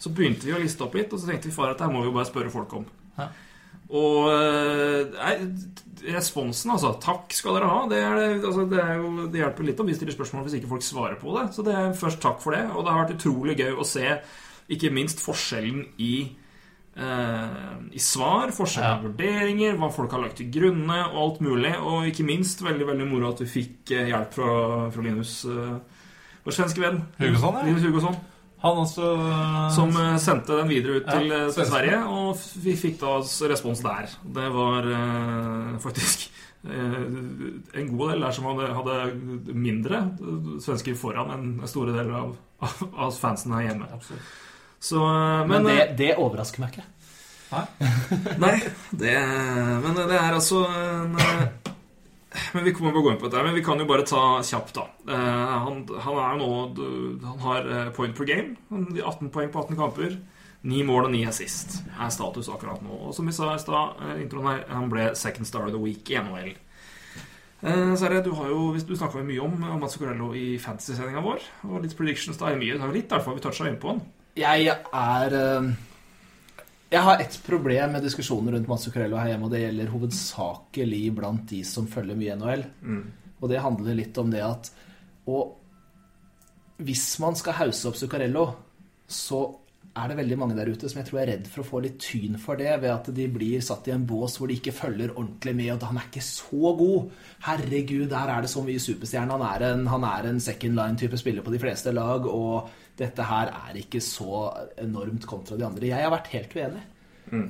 [0.00, 1.92] Så begynte vi å liste opp litt, og så tenkte vi far at det her
[1.92, 2.86] må vi jo bare spørre folk om.
[3.18, 3.26] Ja.
[3.86, 5.34] Og eh, nei,
[6.16, 6.94] responsen, altså.
[7.04, 7.82] Takk skal dere ha.
[7.92, 10.70] Det, er, det- altså, det, jo, det hjelper litt om vi stiller spørsmål hvis ikke
[10.72, 11.44] folk svarer på det.
[11.54, 12.64] Så det er først takk for det.
[12.72, 14.16] Og det har vært utrolig gøy å se
[14.72, 16.12] ikke minst forskjellen i
[16.96, 19.00] i svar, forskjellige ja.
[19.02, 21.74] vurderinger, hva folk har lagt til grunne, og alt mulig.
[21.80, 24.54] Og ikke minst veldig veldig moro at vi fikk eh, hjelp fra,
[24.94, 25.74] fra Linus, eh,
[26.46, 27.02] vår svenske venn.
[27.20, 27.66] Hugosson, ja.
[27.68, 28.16] Linus Hugosson.
[28.62, 29.10] Han også
[29.74, 31.68] Som eh, sendte den videre ut Ja, til, eh, til.
[31.68, 33.18] Sverige, og vi fikk da
[33.52, 34.16] respons der.
[34.38, 36.26] Det var uh, faktisk
[36.64, 37.04] uh,
[37.76, 38.96] en god del der som hadde, hadde
[39.52, 42.34] mindre eh, svensker foran enn store deler av,
[42.64, 43.92] av, av fansen her hjemme.
[43.92, 44.34] Absolutt.
[44.78, 46.86] Så, eh, Men, men, det, eh, det overrasker meg ikke.
[48.42, 48.56] Nei,
[48.90, 49.12] det
[49.84, 51.44] Men det er altså en eh,
[52.56, 53.44] Men vi kommer bare gå inn på dette.
[53.46, 54.86] Men vi kan jo bare ta kjapt, da.
[55.08, 56.48] Eh, Han, han er nå
[57.24, 58.56] Han har point per game.
[58.72, 60.18] 18 poeng på 18 kamper.
[60.66, 63.06] Ni mål og ni assist er status akkurat nå.
[63.06, 66.10] Og som vi sa i stad, introen her, han ble second star of the week
[66.10, 66.56] i NHL.
[67.96, 71.46] Sverre, du har jo du snakka mye om, om Mats Zuccarello i fantasy-sendinga vår.
[71.70, 72.50] Og litt predictions da.
[72.58, 73.38] Mye, litt, i hvert fall.
[73.38, 74.02] Vi toucha inn på han.
[74.36, 75.68] Jeg er eh,
[76.92, 81.04] Jeg har ett problem med diskusjonen rundt Mats Zuccarello her hjemme, og det gjelder hovedsakelig
[81.16, 82.66] blant de som følger mye NHL.
[83.40, 84.70] Og det handler litt om det at
[85.26, 85.56] Og
[86.76, 88.50] hvis man skal hause opp Zuccarello,
[89.08, 89.40] så
[89.96, 91.96] er det veldig mange der ute som jeg tror er redd for å få litt
[92.02, 95.14] tyn for det, ved at de blir satt i en bås hvor de ikke følger
[95.14, 97.14] ordentlig med, og at han er ikke så god.
[97.46, 99.38] Herregud, der er det så mye superstjerne.
[99.38, 103.26] Han er en, han er en second line-type spiller på de fleste lag, og dette
[103.28, 104.46] her er ikke så
[104.80, 105.90] enormt kontra de andre.
[105.90, 106.82] Jeg har vært helt uenig.
[107.32, 107.46] Mm.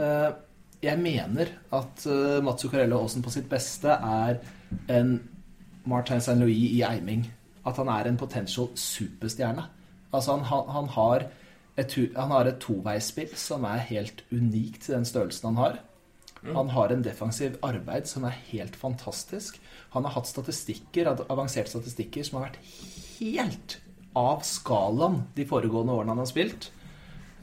[0.84, 4.40] Jeg mener at eh, Mats Zuccarello Aasen på sitt beste er
[4.92, 5.16] en
[5.88, 6.36] Martin St.
[6.40, 7.26] Louis i eiming.
[7.66, 9.64] At han er en potential superstjerne.
[10.12, 11.26] Altså, han, han, har
[11.76, 15.80] et, han har et toveisspill som er helt unikt til den størrelsen han har.
[16.54, 19.58] Han har en defensiv arbeid som er helt fantastisk.
[19.96, 22.60] Han har hatt statistikker, avanserte statistikker som har vært
[23.18, 23.80] helt
[24.16, 26.70] av skalaen de foregående årene han har spilt.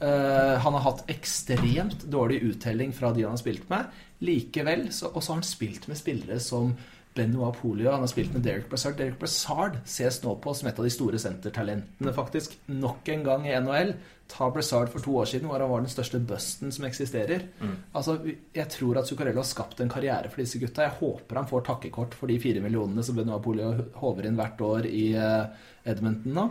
[0.02, 3.94] Uh, han har hatt ekstremt dårlig uttelling fra de han har spilt med.
[4.24, 6.74] Likevel, så, og så har han spilt med spillere som
[7.14, 8.96] Benoit Polio, han har spilt med Derek Brassard.
[8.98, 12.56] Derek Brassard ses nå på som et av de store sentertalentene, faktisk.
[12.66, 13.92] Nok en gang i NHL.
[14.30, 17.44] Ta Brassard for to år siden, hvor han var den største busten som eksisterer.
[17.92, 18.18] Altså,
[18.54, 20.88] Jeg tror at Zuccarello har skapt en karriere for disse gutta.
[20.88, 23.70] Jeg håper han får takkekort for de fire millionene som Benoit Polio
[24.00, 25.46] håver inn hvert år i eh,
[25.84, 26.48] Edmonton nå.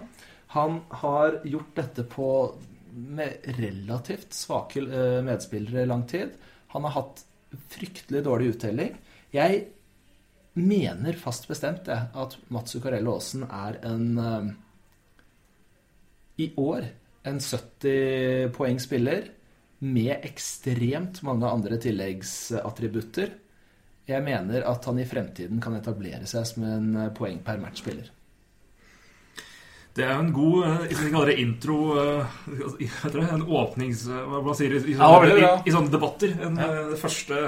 [0.54, 2.30] Han har gjort dette på
[2.94, 6.36] med relativt svake eh, medspillere i lang tid.
[6.76, 7.24] Han har hatt
[7.74, 8.94] fryktelig dårlig uttelling.
[9.34, 9.64] Jeg
[10.54, 14.52] mener fast bestemt jeg, at Mats Zuccarello Aasen er en eh,
[16.46, 16.90] I år
[17.24, 19.32] en 70 poeng spiller
[19.84, 23.40] med ekstremt mange andre tilleggsattributter.
[24.06, 28.12] Jeg mener at han i fremtiden kan etablere seg som en eh, poeng per match-spiller.
[29.94, 34.08] Det er jo en god eh, jeg det intro jeg tror heter det, En åpnings...
[34.10, 34.80] eh, Hva sier du?
[34.90, 36.34] I, sånne- ja, i, i sånne debatter.
[36.42, 36.72] En, ja.
[36.90, 37.42] det, første,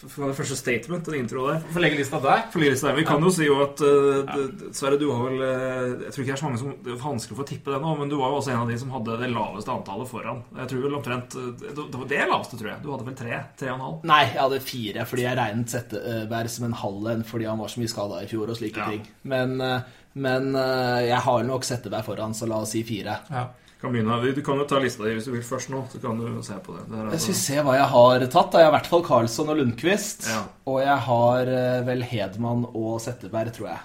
[0.00, 1.58] det første statement, en intro der.
[1.74, 2.44] Får legge lista der.
[2.54, 2.94] For Lille der.
[2.96, 6.22] Vi kan jo si jo at eh, det- Sverre, du har vel eh, Jeg tror
[6.22, 8.08] ikke det er så mange som Det er vanskelig for å tippe det nå, men
[8.12, 10.42] du var jo også en av de som hadde det laveste antallet foran.
[10.62, 12.82] Jeg tror vel omtrent eh, Det var det laveste, tror jeg.
[12.86, 13.42] Du hadde vel tre?
[13.58, 13.98] Tre og en halv?
[14.14, 17.74] Nei, jeg hadde fire, fordi jeg regnet Setteberg som en halv en fordi han var
[17.74, 18.92] så mye skada i fjor og slike Ja.
[18.94, 19.08] ting.
[19.34, 23.18] Men, eh, men eh, jeg har nok Setteberg foran, så la oss si fire.
[23.30, 23.48] Ja.
[23.80, 23.94] Kan.
[23.96, 25.86] Du kan jo ta lista di hvis du vil først nå.
[25.88, 26.82] Så kan du se på det.
[26.90, 28.50] det Jeg altså- skal se hva jeg har tatt.
[28.52, 28.58] da.
[28.58, 30.28] Jeg har i hvert fall Karlsson og Lundqvist.
[30.28, 30.42] Ja.
[30.66, 33.80] Og jeg har eh, vel Hedman og Setteberg, tror jeg.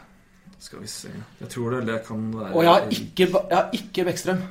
[0.60, 1.10] Skal vi se
[1.40, 4.42] Jeg tror det, det kan være Og jeg har ikke, jeg har ikke Bekkstrøm.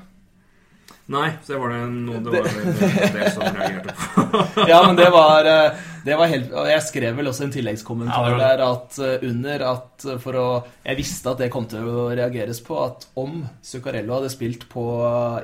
[1.12, 4.44] Nei, det var det noe det var det, det som reagerte på.
[4.70, 8.34] Ja, men det var, eh, det var helt Og jeg skrev vel også en tilleggskommentar
[8.34, 10.46] Ja, der at eh, under at eh, for å
[10.84, 14.84] Jeg visste at det kom til å reageres på, at om Zuccarello hadde spilt på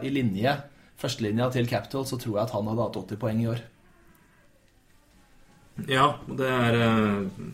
[0.05, 0.53] i linje,
[1.01, 3.63] førstelinja til Capital, så tror jeg at han hadde hatt 80 poeng i år.
[5.89, 7.45] Ja, det er eh,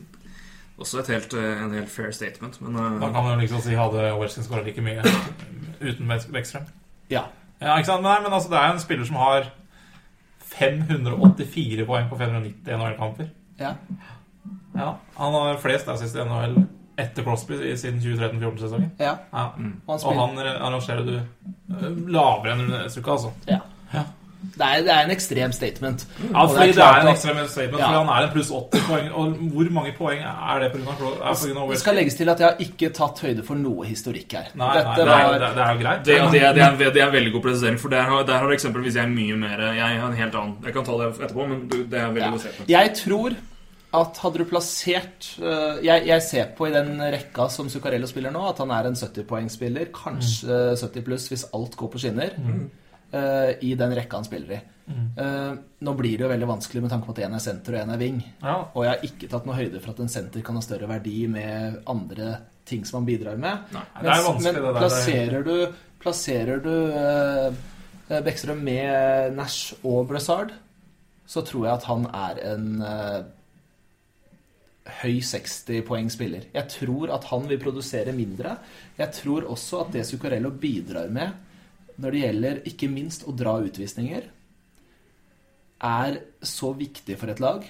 [0.83, 3.63] også et helt, eh, en helt fair statement, men eh, Da kan man jo liksom
[3.65, 5.05] si hadde Ovechkin skåra like mye
[5.81, 6.57] uten Beck-
[7.13, 7.29] Ja.
[7.61, 8.03] Ja, ikke sant?
[8.05, 9.47] Nei, men altså, det er en spiller som har
[10.59, 13.31] 584 poeng på 590 NHL-kamper.
[13.61, 13.75] ja.
[14.77, 16.59] Ja, Han har flest assist i NHL
[17.01, 18.91] etter Crosby siden 2013-2014-sesongen.
[19.01, 19.15] ja.
[19.33, 19.45] Ja.
[19.57, 20.39] Han Og spiller, han
[20.69, 23.33] arrangerer du eh, lavere enn Suka, altså.
[23.49, 23.59] ja.
[24.55, 26.05] Det, er, det er en ekstrem statement.
[26.33, 27.87] Ja, fordi det er, klart en ekstrem statement, Ja.
[27.87, 29.09] fordi han er en pluss 80 poeng.
[29.13, 30.95] Og hvor mange poeng er det pga.
[31.73, 34.53] Det skal legges til at jeg har ikke tatt høyde for noe historikk her.
[34.55, 36.05] Nei, nei, Dette det er, det, det er jo greit.
[36.05, 38.23] det, det, er- det, er, en det er en veldig god presisering, for der har,
[38.29, 41.11] der har eksempelvis jeg mye mer Jeg har en helt annen Jeg kan ta det
[41.17, 42.31] etterpå, men du, det er en veldig Ja.
[42.31, 42.71] god statement.
[42.71, 43.37] Jeg tror
[43.97, 48.31] at hadde du plassert uh, jeg, jeg ser på i den rekka som Zuccarello spiller
[48.35, 49.89] nå, at han er en 70-poengsspiller.
[49.95, 52.35] Kanskje 70 pluss hvis alt går på skinner.
[52.37, 52.67] øh,
[53.61, 54.59] I den rekka han spiller i.
[54.87, 57.81] Øh, nå blir det jo veldig vanskelig med tanke på at én er senter og
[57.83, 58.21] én er wing.
[58.43, 58.57] Ja.
[58.73, 61.27] Og jeg har ikke tatt noe høyde for at en senter kan ha større verdi
[61.31, 62.37] med andre
[62.67, 63.71] ting som han bidrar med.
[63.73, 65.55] det er vanskelig, men det plasserer du,
[66.03, 70.53] plasserer du uh, Bekkstrøm med Nash og Brassard,
[71.27, 73.21] så tror jeg at han er en uh,
[75.01, 76.51] høy 60-poeng-spiller.
[76.55, 78.59] Jeg tror at han vil produsere mindre.
[78.99, 81.46] Jeg tror også at det Zuccarello bidrar med
[82.03, 84.29] når det gjelder ikke minst å dra utvisninger,
[85.87, 87.65] er så viktig for et lag.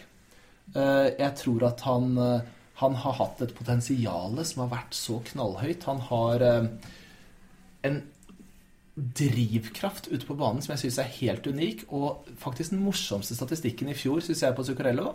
[0.75, 2.41] Eh, Jeg tror at han, eh,
[2.83, 5.85] han har hatt et potensial som har vært så knallhøyt.
[5.85, 6.69] Han har eh,
[7.83, 8.03] en
[8.97, 11.87] drivkraft ute på banen som jeg syns er helt unik.
[11.91, 15.15] Og faktisk den morsomste statistikken i fjor, syns jeg, på Zuccarello,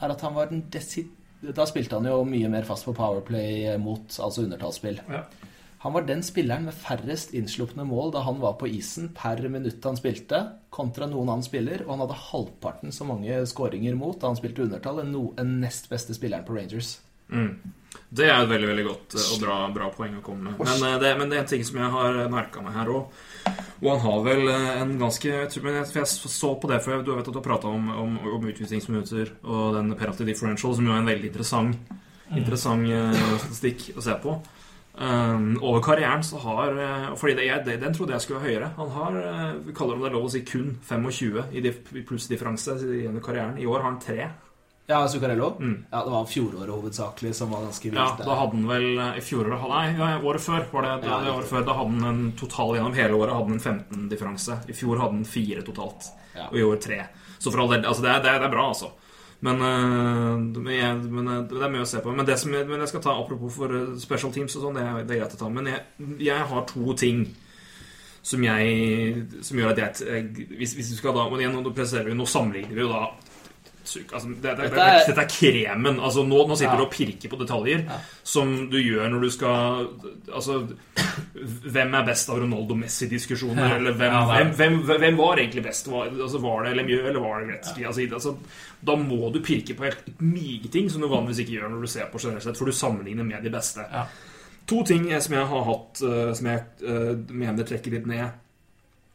[0.00, 3.78] er at han var den desidert Da spilte han jo mye mer fast på Powerplay
[3.80, 4.98] mot, altså undertallsspill.
[5.08, 5.22] Ja.
[5.80, 9.86] Han var den spilleren med færrest innslupne mål da han var på isen per minutt
[9.88, 14.28] han spilte, kontra noen annen spiller, og han hadde halvparten så mange skåringer mot da
[14.28, 16.98] han spilte undertall enn no, en nest beste spilleren på Rangers.
[18.10, 20.60] Det er et veldig veldig godt eh, og bra, bra poeng å komme med.
[20.60, 23.18] Men, eh, det, men det er en ting som jeg har merka meg her òg.
[23.80, 27.14] Og han har vel eh, en ganske jeg tror, jeg, så på det, før, du
[27.14, 30.92] vet at du har prata om, om, om utvisningsminutter og den penalty differential, som jo
[30.92, 31.92] er en veldig interessant,
[32.36, 34.40] interessant eh, statistikk å se på.
[34.94, 38.70] Um, over karrieren så har eh, Fordi det, jeg, den trodde jeg skulle være høyere.
[38.76, 41.62] Han har eh, vi kaller det om det er lov å si kun 25 i
[41.64, 43.56] dif- i plussdifferanse gjennom karrieren.
[43.62, 44.26] I år har han tre.
[44.90, 45.52] Ja, Zuccarello?
[45.62, 48.00] Ja, det var fjoråret hovedsakelig som var ganske vilt.
[48.02, 51.20] Ja, da hadde han vel eh, i fjoråret Nei, året før var det, det, Ja,
[51.24, 51.64] det året før.
[51.70, 54.58] Da hadde han en total gjennom hele året hadde han en 15-differanse.
[54.68, 56.10] I fjor hadde han fire totalt.
[56.34, 56.48] Ja.
[56.50, 57.04] Og i år tre.
[57.38, 58.90] Så for all del Altså, det det det er bra, altså.
[59.40, 62.12] Men, øh, men, jeg, men øh, det er mye å se på.
[62.12, 64.76] Men det som jeg, men jeg skal ta apropos for øh, special teams og sånn,
[64.76, 65.48] det, det er greit å ta.
[65.52, 65.80] Men jeg,
[66.20, 67.24] jeg har to ting
[68.20, 68.42] som
[69.40, 70.24] Som gjør at jeg,
[70.58, 73.06] hvis, hvis vi skal da Men igjen, nå presiserer vi, nå sammenligner vi jo da
[73.90, 75.98] syk- Altså, det, det, det, Dette er- dette er kremen.
[76.00, 76.78] Altså, nå, nå sitter Ja.
[76.78, 77.84] du og pirker på detaljer
[78.22, 79.88] som du gjør når du skal
[80.32, 80.60] Altså
[81.34, 83.68] Hvem er best av Ronaldo Messi-diskusjoner?
[83.68, 83.76] Ja.
[83.76, 85.88] Eller hvem, Ja, hvem, hvem, hvem var egentlig best?
[85.90, 87.84] Var, altså, var det Lemieux, eller var det Gretzky?
[87.86, 88.36] Altså, altså,
[88.86, 91.86] da må du pirke på helt mye ting som du vanligvis ikke gjør når du
[91.92, 93.84] ser på generelt sett, for du sammenligner med de beste.
[93.92, 94.04] Ja.
[94.70, 98.28] To ting som jeg har hatt eh, som jeg eh, mener trekker litt ned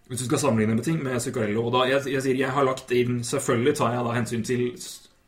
[0.07, 1.65] hvis du skal sammenligne med ting med Zuccarello.
[1.65, 4.67] Og da, jeg, jeg sier jeg har lagt inn Selvfølgelig tar jeg da hensyn til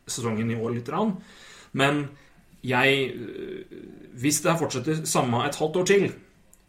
[0.08, 1.16] sesongen i år litt, grann,
[1.76, 2.06] men
[2.64, 3.64] jeg øh,
[4.18, 6.06] Hvis det her fortsetter samme et halvt år til,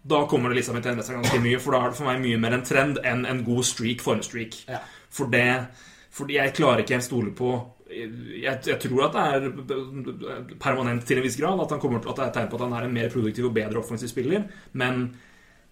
[0.10, 1.60] da kommer det liksom til å endre seg ganske mye.
[1.62, 4.62] For da er det for meg mye mer en trend enn en god streak, formstreak.
[4.70, 4.84] Ja.
[5.10, 5.50] For det
[6.14, 7.58] Fordi jeg klarer ikke helt stole på
[7.90, 11.62] jeg, jeg tror at det er permanent til en viss grad.
[11.64, 13.50] At, han kommer til, at det er tegn på at han er en mer produktiv
[13.50, 14.46] og bedre offensiv spiller.
[14.74, 15.08] Men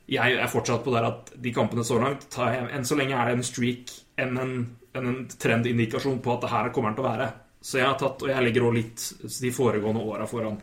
[0.08, 3.26] jeg er fortsatt på der at de kampene så langt jeg, Enn så lenge er
[3.26, 4.54] det en streak enn en,
[4.96, 7.28] en, en trendindikasjon på at det her kommer han til å være.
[7.62, 10.58] Så jeg har tatt, og jeg legger også litt de foregående åra foran.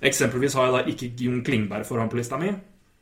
[0.00, 2.52] Eksempelvis har jeg da ikke Jon Klingberg foran på lista mi,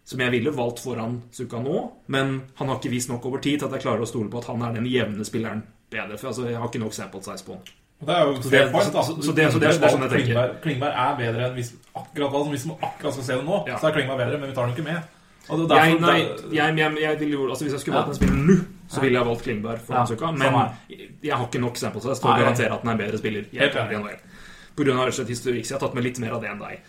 [0.06, 1.80] som jeg ville valgt foran Suka nå,
[2.14, 4.38] men han har ikke vist nok over tid til at jeg klarer å stole på
[4.40, 5.62] at han er den jevne spilleren
[5.92, 6.16] bedre.
[6.18, 7.66] For altså, jeg har ikke nok sample size på han.
[8.00, 9.02] Og Det er jo Så det- point, da.
[9.02, 10.24] så- så det- så det det er sånn jeg tenker.
[10.26, 13.66] Klingberg, Klingberg er bedre enn hvis akkurat altså, hvis man akkurat skal se det nå,
[13.68, 13.78] Ja.
[13.78, 15.02] så er Klingberg bedre, men vi tar den ikke med.
[15.50, 16.16] Er Jeg, nei,
[16.50, 18.56] jeg, jeg, jeg vil, altså Hvis jeg skulle valgt en spiller nå,
[18.88, 20.52] så ville jeg valgt Klingberg For Ja, samme Men
[21.22, 23.44] jeg har ikke nok sample size til å garantere at han er en bedre spiller.
[23.52, 25.12] Helt enig.
[25.16, 25.64] Slett historikk.
[25.66, 26.80] Så jeg har tatt med litt mer av det enn deg.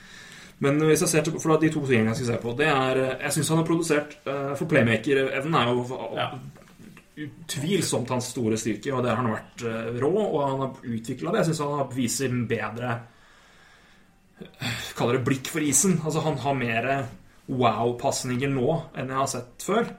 [0.60, 2.97] Men hvis jeg ser til, for de to tingene jeg skal se på, det er
[2.97, 5.84] eh, Jeg syns han har produsert eh, For playmaker-evnen er jo
[7.18, 11.32] utvilsomt hans store styrke, og der har han vært eh, rå, og han har utvikla
[11.34, 11.43] det.
[11.43, 12.97] Jeg syns han har- viser bedre
[14.97, 15.95] Kaller det blikk for isen.
[16.05, 16.89] Altså Han har mer
[17.47, 19.91] wow-pasninger nå enn jeg har sett før.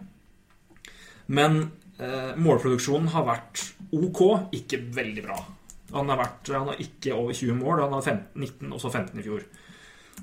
[1.32, 1.60] Men
[2.00, 3.64] eh, målproduksjonen har vært
[3.96, 4.22] ok,
[4.56, 5.38] ikke veldig bra.
[5.94, 7.82] Han har, vært, han har ikke over 20 mål.
[7.86, 9.44] Han har 15, 19 og så 15 i fjor.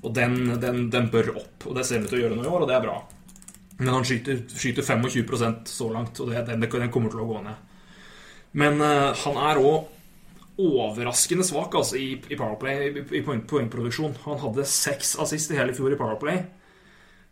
[0.03, 2.51] Og den, den, den bør opp, og det ser ut til å gjøre noe i
[2.51, 2.97] år, og det er bra.
[3.80, 7.41] Men han skyter, skyter 25% så langt, og det, den, den kommer til å gå
[7.45, 7.73] ned.
[8.55, 9.91] Men eh, han er òg
[10.61, 14.15] overraskende svak altså, i, i Powerplay, i, i poengproduksjon.
[14.28, 16.45] Han hadde seks assist i hele fjor i Powerplay.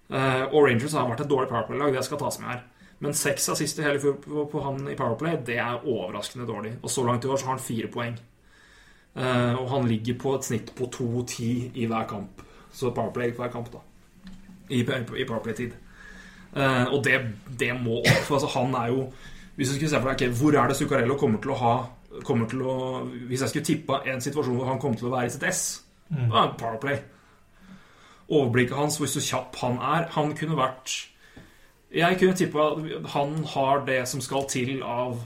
[0.09, 2.63] Eh, og Rangers har vært et dårlig Powerplay-lag, det skal tas med her.
[3.03, 6.75] Men seks assist i hele fjor på, han i Powerplay, det er overraskende dårlig.
[6.81, 8.19] Og så langt i år så har han fire poeng.
[9.15, 12.43] Eh, og han ligger på et snitt på 2-10 i hver kamp.
[12.73, 13.83] Så Powerplay hver kamp, da.
[14.69, 15.75] I, i Powerplay-tid.
[16.55, 17.19] Eh, og det,
[17.59, 18.23] det må opp.
[18.27, 19.07] For altså, han er jo
[19.55, 21.73] Hvis du skulle se for deg okay, hvor er det Zuccarello kommer til å ha
[22.25, 22.75] kommer til å,
[23.29, 25.63] Hvis jeg skulle tippa en situasjon hvor han kommer til å være i sitt ess,
[26.09, 27.01] da er det Powerplay.
[28.29, 30.93] Overblikket hans, hvor så kjapp han er Han kunne vært
[31.93, 32.67] Jeg kunne tippa
[33.13, 35.19] han har det som skal til av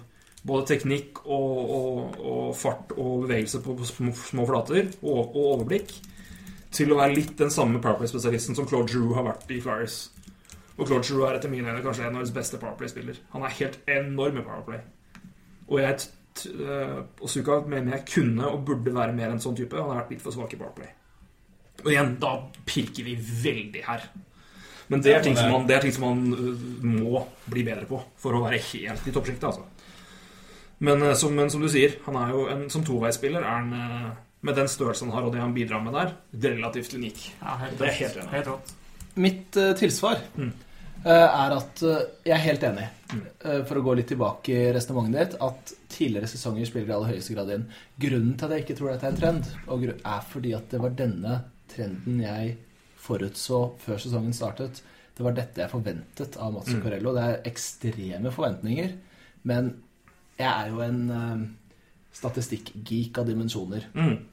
[0.47, 5.91] både teknikk og, og, og fart og bevegelse på små, flater, og, og overblikk,
[6.71, 9.97] til å være litt den samme Powerplay-spesialisten som Claude Drew har vært i Flyers.
[10.77, 13.19] Og Claude Drew er etter mine øyne kanskje en av deres beste Powerplay-spiller.
[13.33, 14.83] Han er helt enorm i Powerplay.
[15.67, 15.97] Og jeg
[16.39, 19.75] t- øh, Osuka mener jeg kunne og burde være mer en sånn type.
[19.75, 20.93] Han har vært litt for svak i Powerplay.
[21.83, 24.05] Og igjen, da pirker vi veldig her.
[24.87, 27.87] Men det er ting som man, det er ting som man øh, må bli bedre
[27.89, 29.65] på for å være helt i toppsjiktet, altså.
[30.79, 33.73] Men, øh, som, men som du sier, han er jo en, som toveisspiller er han
[33.75, 34.07] øh,
[34.47, 36.13] med den størrelsen han har, og det han bidrar med der,
[36.47, 37.23] relativt unik.
[37.41, 38.31] Ja, helt Det er helt enig.
[38.35, 38.73] Helt rått.
[39.17, 40.51] Mitt uh, tilsvar Mm.
[41.05, 44.71] uh, er at uh, jeg er helt enig, eh, for å gå litt tilbake i
[44.75, 47.65] resonnementet ditt, at tidligere sesonger spiller i aller høyeste grad inn.
[47.97, 50.81] Grunnen til at jeg ikke tror dette er en trend, og er fordi at det
[50.83, 51.39] var denne
[51.71, 52.55] trenden jeg
[53.01, 54.81] forutså før sesongen startet.
[55.17, 57.13] Det var dette jeg forventet av Mats Zuccarello.
[57.15, 58.91] Det er ekstreme forventninger,
[59.49, 59.71] men
[60.37, 61.45] jeg er jo en uh,
[62.13, 63.87] statistikkgeek av dimensjoner.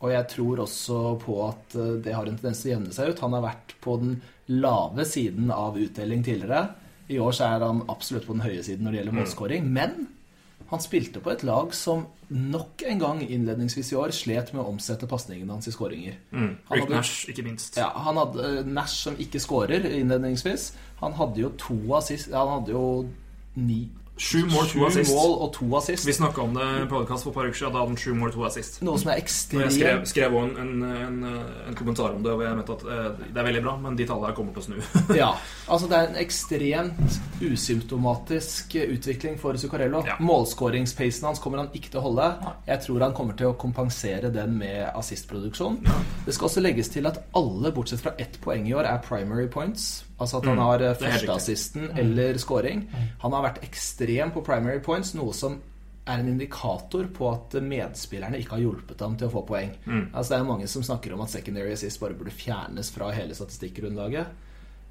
[0.05, 3.12] Og jeg tror også på at eh, det har en tendens til å jevne seg
[3.12, 3.22] ut.
[3.24, 4.14] Han har vært på den
[4.53, 6.74] lave siden av utdeling tidligere.
[7.12, 9.68] I år så er han absolutt på den høye siden når det gjelder målskåring.
[9.76, 10.07] Men
[10.75, 12.05] han spilte på et lag som
[12.35, 16.16] nok en gang innledningsvis i år slet med å omsette pasningene hans i skåringer.
[16.33, 17.77] Han Rick hadde- Nash, ikke minst.
[17.81, 20.72] ja, han hadde eh, Nash som ikke skårer innledningsvis.
[21.01, 23.09] Han hadde jo to assist Han hadde jo
[23.57, 23.85] ni
[24.17, 25.11] Sju mål, to assist.
[25.11, 26.07] mål og to assist.
[26.07, 27.73] Vi snakka om det i podkast for et par uker siden.
[27.75, 28.77] Da hadde han sju mål, to assist.
[28.87, 32.31] Noe som er ekstremt jeg skrev, skrev også en, en, en, en kommentar om det,
[32.31, 34.69] og jeg mente at eh, det er veldig bra, men de tallene kommer til å
[34.69, 34.79] snu.
[35.25, 35.33] Ja.
[35.75, 40.03] Altså, det er en ekstremt usymptomatisk utvikling for Zuccarello.
[40.07, 40.19] Ja.
[40.23, 42.29] Målskåringspacen hans kommer han ikke til å holde.
[42.69, 45.81] Jeg tror han kommer til å kompensere den med assistproduksjon.
[46.27, 49.49] Det skal også legges til at alle, bortsett fra ett poeng i år, er primary
[49.51, 50.05] points.
[50.21, 51.01] Altså at han har eh, Mm.
[51.05, 52.89] førsteassisten eller scoring.
[53.23, 55.61] Han har vært ekstrem på primary points, noe som
[56.07, 59.71] er en indikator på at medspillerne ikke har hjulpet ham til å få poeng.
[59.87, 60.11] Mm.
[60.12, 63.35] Altså Det er mange som snakker om at secondary assist bare burde fjernes fra hele
[63.35, 64.27] statistikkgrunnlaget.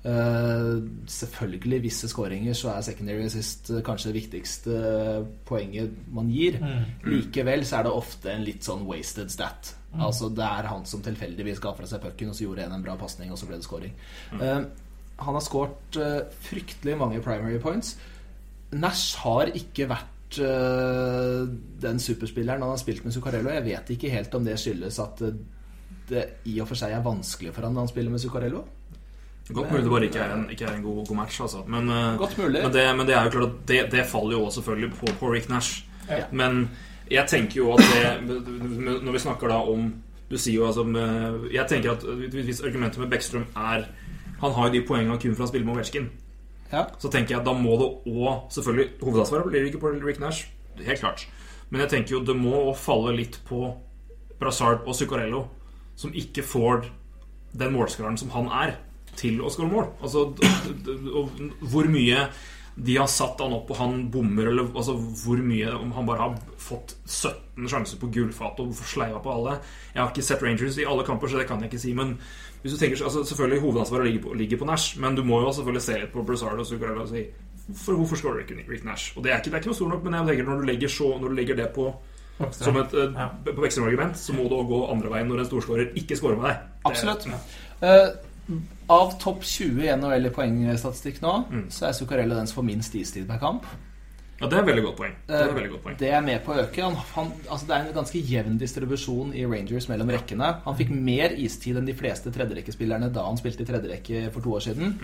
[0.04, 4.80] Uh, selvfølgelig, visse skåringer så er secondary assist eh, kanskje det viktigste
[5.48, 6.58] poenget man gir.
[7.08, 9.76] Likevel så er det ofte en litt sånn wasted stat.
[9.94, 12.84] Altså Det er han som tilfeldigvis ga fra seg pucken, og så gjorde en en
[12.84, 13.94] bra pasning, og så ble det scoring.
[14.42, 14.62] Eh,
[15.18, 17.96] han har skåret eh, fryktelig mange primary points.
[18.74, 21.44] Nash har ikke vært eh,
[21.84, 23.52] den superspilleren han har spilt med Zuccarello.
[23.54, 25.42] Jeg vet ikke helt om det skyldes at eh,
[26.10, 28.64] det i og for seg er vanskelig for han når han spiller med Zuccarello.
[29.50, 31.66] Godt mulig det bare ikke er en, ikke er en god, god match, altså.
[31.68, 34.94] Men, men, det, men det er jo klart at det, det faller jo også selvfølgelig
[34.96, 35.84] på, på Rick Nash.
[36.08, 36.24] Ja.
[36.32, 36.70] Men
[37.12, 38.42] jeg tenker jo at det
[39.04, 39.86] Når vi snakker da om
[40.32, 40.84] Du sier jo altså
[41.52, 42.04] Jeg tenker at
[42.34, 43.86] hvis argumentet med Beckstrøm er
[44.44, 46.10] Han har jo de poengene kun fra å spille med Ovechkin.
[46.74, 46.88] Ja.
[47.00, 50.50] Så tenker jeg at da må det òg Selvfølgelig, hovedansvaret blir ikke på Rick Nash.
[50.82, 51.28] Helt klart.
[51.70, 53.68] Men jeg tenker jo det må falle litt på
[54.42, 55.46] Brassard og Zuccarello,
[55.96, 56.90] som ikke får
[57.54, 58.76] den målskåreren som han er,
[59.18, 59.88] til å skåre mål.
[60.02, 60.26] Altså,
[61.70, 62.28] hvor mye
[62.74, 66.24] de har satt han opp, og han bommer, eller altså, hvor mye Om han bare
[66.24, 69.60] har fått 17 sjanser på gullfatet og sleiva på alle.
[69.94, 71.94] Jeg har ikke sett Rangers i alle kamper, så det kan jeg ikke si.
[71.94, 72.16] Men
[72.64, 75.52] hvis du tenker, altså, selvfølgelig hovedansvaret ligger på, ligger på Nash, men du må jo
[75.52, 77.26] selvfølgelig se litt på Brassard og Zuccarello og si
[77.84, 79.14] for hvorfor skårer ikke Rick Nash?
[79.18, 80.66] Og det er ikke, det er ikke noe stort nok, men jeg tenker når du
[80.72, 81.90] legger, så, når du legger det på
[82.52, 83.28] som et eh, Ja.
[83.46, 86.50] på Beckstrøm-argument, så må du også gå andre veien når en storskårer ikke skårer med
[86.50, 86.58] deg.
[86.58, 87.28] Det- Absolutt.
[87.84, 88.58] uh,
[88.90, 91.66] av topp 20 i NHL i poengstatistikk nå, Mm.
[91.70, 93.64] så er Zuccarello den som får minst istid per kamp.
[94.44, 95.14] Ja, det er et veldig godt poeng.
[95.28, 95.98] Det er Eh, godt poeng.
[96.00, 96.82] Det er med på å øke.
[96.84, 100.50] Han, han, altså det er en ganske jevn distribusjon i Rangers mellom rekkene.
[100.66, 104.58] Han fikk mer istid enn de fleste tredjerekkespillerne da han spilte i tredjerekke for to
[104.58, 104.98] år siden.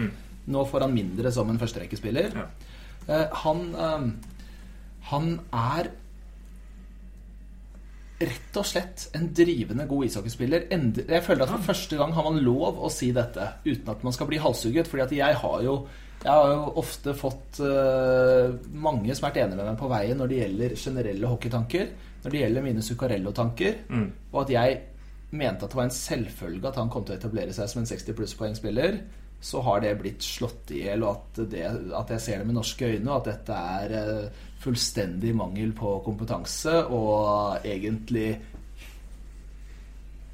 [0.50, 2.36] Nå får han mindre som en førsterekkespiller.
[2.36, 2.44] Mm.
[2.44, 3.16] Ja.
[3.16, 4.36] Eh, han, eh,
[5.14, 5.92] han er
[8.20, 10.68] rett og slett en drivende god ishockeyspiller.
[11.08, 14.12] Jeg føler at for første gang har man lov å si dette uten at man
[14.12, 14.92] skal bli halshugget.
[14.92, 15.76] Fordi at jeg har jo
[16.20, 20.20] jeg har jo ofte fått uh, mange som har vært enige med meg på veien
[20.20, 21.94] når det gjelder generelle hockeytanker.
[22.20, 23.78] Når det gjelder mine Zuccarello-tanker.
[23.88, 24.10] Mm.
[24.34, 24.82] Og at jeg
[25.30, 27.88] mente at det var en selvfølge at han kom til å etablere seg som en
[27.88, 29.00] 60 pluss-poengspiller.
[29.40, 31.64] Så har det blitt slått i hjel, og at, det,
[31.96, 35.96] at jeg ser det med norske øyne, og at dette er uh, fullstendig mangel på
[36.04, 38.34] kompetanse og egentlig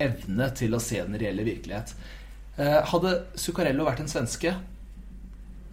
[0.01, 1.93] evne til å se den reelle virkelighet.
[2.57, 4.57] Uh, Hadde Zuccarello vært en svenske,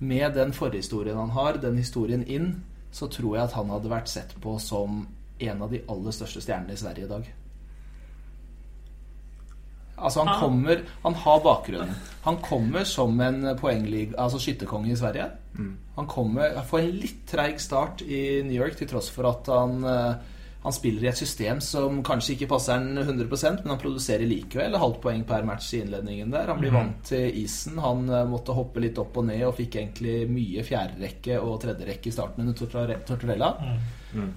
[0.02, 2.56] med den forhistorien han har, den historien inn,
[2.92, 5.04] så tror jeg at han hadde vært sett på som
[5.42, 7.30] en av de aller største stjernene i Sverige i dag.
[10.02, 11.94] Altså Han kommer Han har bakgrunnen.
[12.24, 15.30] Han kommer som en poengliga, Altså skytterkonge i Sverige.
[15.96, 19.84] Han kommer får en litt treig start i New York, til tross for at han
[19.84, 20.14] eh,
[20.62, 24.78] han spiller i et system som kanskje ikke passer han 100% men han produserer likevel
[24.78, 26.52] halvt poeng per match i innledningen der.
[26.52, 27.80] Han blir vant til isen.
[27.82, 32.10] Han eh, måtte hoppe litt opp og ned og fikk egentlig mye fjerderekke og tredjerekke
[32.10, 33.50] i starten under Tortorella.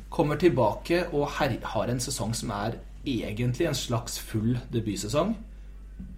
[0.10, 5.36] Kommer tilbake og har en sesong som er egentlig en slags full debutsesong.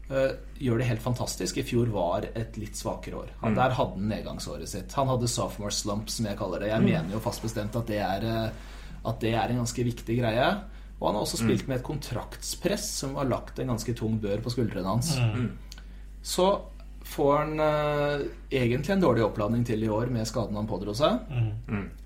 [0.08, 0.32] Eh,
[0.64, 1.60] gjør det helt fantastisk.
[1.60, 3.36] I fjor var et litt svakere år.
[3.41, 4.93] Han, Der hadde han nedgangsåret sitt.
[4.95, 6.72] Han hadde sophomore slump, som jeg kaller det.
[6.72, 8.49] Jeg mener jo fast bestemt at det er eh,
[9.08, 10.47] at det er en ganske viktig greie.
[10.97, 14.41] Og han har også spilt med et kontraktspress som har lagt en ganske tung bør
[14.41, 15.12] på skuldrene hans.
[16.26, 16.47] Så
[17.08, 21.22] får han eh, egentlig en dårlig oppladning til i år med skaden han pådro seg.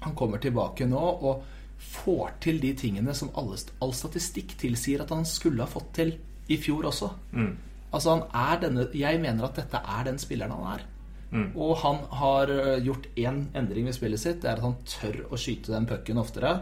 [0.04, 1.43] Han kommer tilbake nå og
[1.82, 6.14] får til de tingene som all, all statistikk tilsier at han skulle ha fått til
[6.52, 7.10] i fjor også.
[7.91, 10.86] Altså han er denne Jeg mener at dette er den spilleren han er.
[11.56, 14.41] Og han har eh, gjort én endring ved spillet sitt.
[14.43, 16.58] Det er at han tør å skyte den pucken oftere.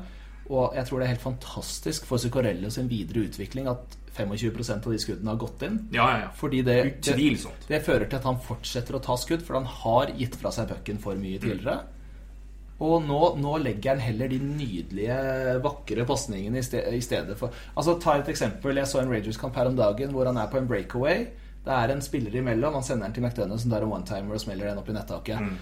[0.50, 4.96] Og jeg tror det er helt fantastisk for Zuccarello sin videre utvikling at 25% av
[4.96, 5.78] de skuddene har gått inn.
[5.94, 6.32] Ja, ja, ja.
[6.36, 7.16] Fordi det, det,
[7.70, 10.72] det fører til at han fortsetter å ta skudd, for han har gitt fra seg
[10.74, 11.78] pucken for mye tidligere.
[12.80, 15.20] Og nå, nå legger han heller de nydelige,
[15.64, 18.80] vakre pasningene i, i stedet for Altså, Ta et eksempel.
[18.80, 21.26] Jeg så en Ragers-kamp her om dagen hvor han er på en breakaway.
[21.66, 22.78] Det er en spiller imellom.
[22.80, 25.42] Han sender den til McDonagh, som er en one-timer og smeller den opp i nettaket.
[25.42, 25.60] Han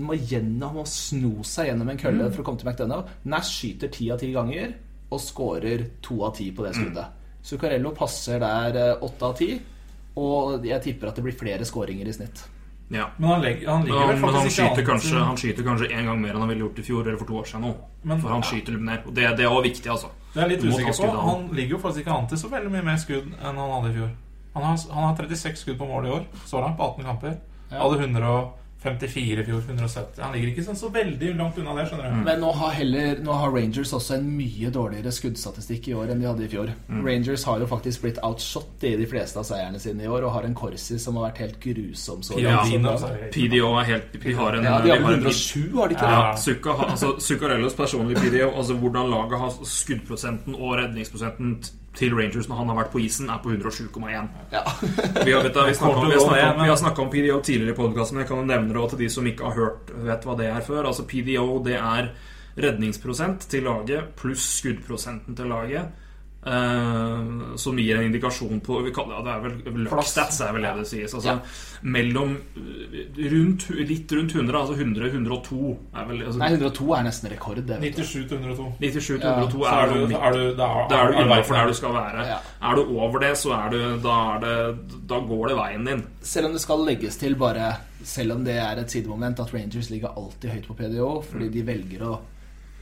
[0.00, 3.12] må gjennom og sno seg gjennom en kølle for å komme til McDonagh.
[3.30, 4.74] Nash skyter ti av ti ganger
[5.14, 7.20] og scorer to av ti på det skuddet.
[7.44, 9.50] Zuccarello passer der eh, åtte av ti,
[10.16, 12.44] og jeg tipper at det blir flere skåringer i snitt.
[12.92, 13.10] Ja.
[13.16, 16.10] Men han, legger, han ligger Men, vel men han, skyter kanskje, han skyter kanskje en
[16.10, 17.72] gang mer enn han ville gjort i fjor eller for to år siden nå.
[18.02, 18.50] Men- for han ja.
[18.50, 19.00] skyter litt mer.
[19.06, 20.10] Og det, det er også viktig, altså.
[20.34, 21.10] Det er litt usikker på.
[21.28, 21.48] han.
[21.56, 23.96] Ligger jo faktisk ikke an til så veldig mye mer skudd enn han hadde i
[23.98, 24.12] fjor.
[24.54, 27.38] Han har, han har 36 skudd på mål i år, så langt, på 18 kamper.
[27.74, 27.98] Hadde
[28.84, 30.20] 154 i fjor, 170.
[30.20, 32.18] Han ligger ikke sånn så veldig langt unna det, skjønner du.
[32.26, 36.20] Men nå har, heller, nå har Rangers også en mye dårligere skuddstatistikk i år enn
[36.20, 36.72] de hadde i fjor.
[37.06, 40.34] Rangers har jo faktisk blitt outshot i de fleste av seierne sine i år, og
[40.36, 42.20] har en Corsi som har vært helt grusom.
[42.22, 42.70] Så Ja, langt.
[42.74, 45.72] Dino, så det- PDO er helt De har en, ja, de har har vel 107,
[45.74, 46.66] har de ikke det?
[46.66, 51.58] Ja, altså, Zuccarellos personlige PDO, altså hvordan laget har skuddprosenten og redningsprosenten
[51.94, 54.28] til Rangers når han har vært på isen, er på 107,1.
[54.52, 54.62] Ja.
[55.24, 56.24] Vi har, vet vi snakket om, vi har
[56.64, 56.78] vi har
[57.12, 59.58] PDO tidligere i podkasten, men jeg kan nevne det også til de som ikke har
[59.58, 60.88] hørt vet hva det er før.
[60.90, 62.10] Altså PDO det er
[62.54, 66.03] redningsprosent til laget pluss skuddprosenten til laget.
[66.46, 70.52] Eh, som gir en indikasjon på vi kaller, ja, Det er vel luck stats, er
[70.56, 71.14] vel det det sies.
[71.16, 71.38] Altså,
[71.84, 77.32] Mellom eh, rundt, litt rundt 100, altså 100-102 er vel altså, Nei, 102 er nesten
[77.32, 77.62] rekord.
[77.64, 78.68] Det 97 til 102.
[78.80, 81.78] 97 Ja, er, er du, du, er du, da er, er du innafor der du
[81.80, 82.28] skal være.
[82.28, 82.38] Ja.
[82.64, 86.04] Er du over det, så er du Da, er det, da går det veien din.
[86.24, 87.74] Selv om det skal legges til bare
[88.04, 91.62] Selv om det er et sidemoment at Rangers ligger alltid høyt på PDO fordi de
[91.64, 92.14] velger å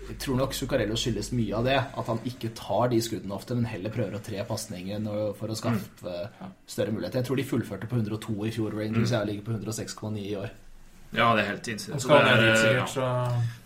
[0.08, 1.78] Jeg tror nok Zuccarello skyldes mye av det.
[1.78, 5.06] At han ikke tar de skuddene ofte, men heller prøver å tre pasninger
[5.38, 6.16] for å skaffe
[6.66, 7.22] større muligheter.
[7.22, 9.14] Jeg tror de fullførte på 102 i fjor, Rangers.
[9.14, 10.52] Jeg ligger på 106,9 i år.
[11.12, 12.38] Ja, det er helt det er,
[12.72, 12.84] ja,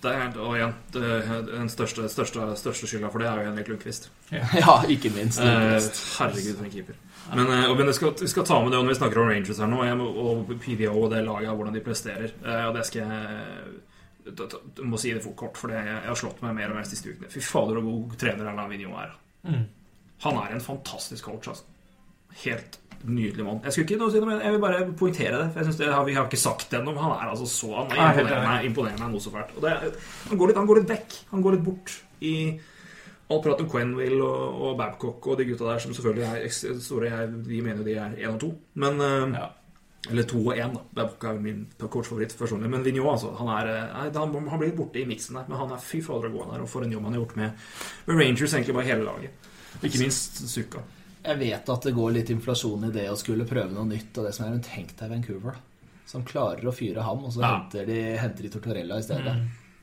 [0.02, 1.10] det er, og igjen, det,
[1.46, 4.08] den største, største, største skylda for det er jo Henrik Lundqvist.
[4.34, 5.38] Ja, ikke minst.
[5.38, 5.76] Eh,
[6.18, 6.98] herregud, for en keeper.
[7.30, 9.30] Men, eh, og, men vi, skal, vi skal ta med det når vi snakker om
[9.30, 12.34] Rangers her nå, og PDO og det laget, hvordan de presterer.
[12.42, 13.78] Eh, og det skal jeg
[14.34, 16.90] da- må si det for kort, for jeg, har slått meg mer og mer de
[16.90, 17.30] siste ukene.
[17.30, 19.14] Fy fader, så god trener Vigneault er.
[20.24, 21.64] Han er en fantastisk coach, altså.
[22.44, 23.60] Helt nydelig mann.
[23.64, 25.50] Jeg skulle ikke noe si noe, men jeg vil bare poengtere det.
[25.52, 27.84] For jeg synes det har, Vi har ikke sagt det ennå, han er altså så
[27.88, 29.52] Han imponerer meg noe så fælt.
[29.56, 29.74] Og det,
[30.28, 31.18] han, går litt, han går litt vekk.
[31.30, 32.32] Han går litt bort i
[33.28, 37.10] all prat om Quenville og, og Babcock og de gutta der som selvfølgelig er store.
[37.10, 38.52] Jeg, de mener de er én og to.
[38.74, 39.48] Men uh, Ja.
[40.10, 40.82] Eller to og én, da.
[40.94, 42.70] Det er min coachfavoritt personlig.
[42.70, 43.32] Men Vigneault, altså.
[43.40, 45.48] Han, er, eh, han, han blir borte i miksen der.
[45.48, 47.22] Men han er fy fader så god han er, og for en jobb han har
[47.24, 47.64] gjort med,
[48.06, 49.50] med Rangers, egentlig bare hele laget.
[49.84, 50.80] Ikke minst suka
[51.26, 54.12] Jeg vet at det går litt inflasjon i det å skulle prøve noe nytt.
[54.16, 55.58] Og det som er men tenk deg Vancouver.
[56.06, 57.56] Som klarer å fyre ham, og så Ja.
[57.56, 59.34] henter, de, henter de Tortorella i stedet.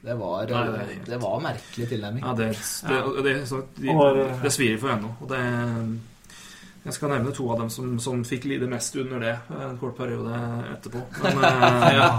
[0.03, 2.23] Det, var, Nei, det er det var merkelig tilnærming.
[2.23, 2.47] Ja, det,
[2.87, 3.35] det, det,
[3.79, 5.13] det, Og, eh, det svir for ennå.
[5.21, 5.43] Og det
[6.83, 9.95] Jeg skal nevne to av dem som, som fikk lide mest under det en kort
[9.97, 10.35] periode
[10.73, 11.03] etterpå.
[11.23, 12.09] Men eh, ja,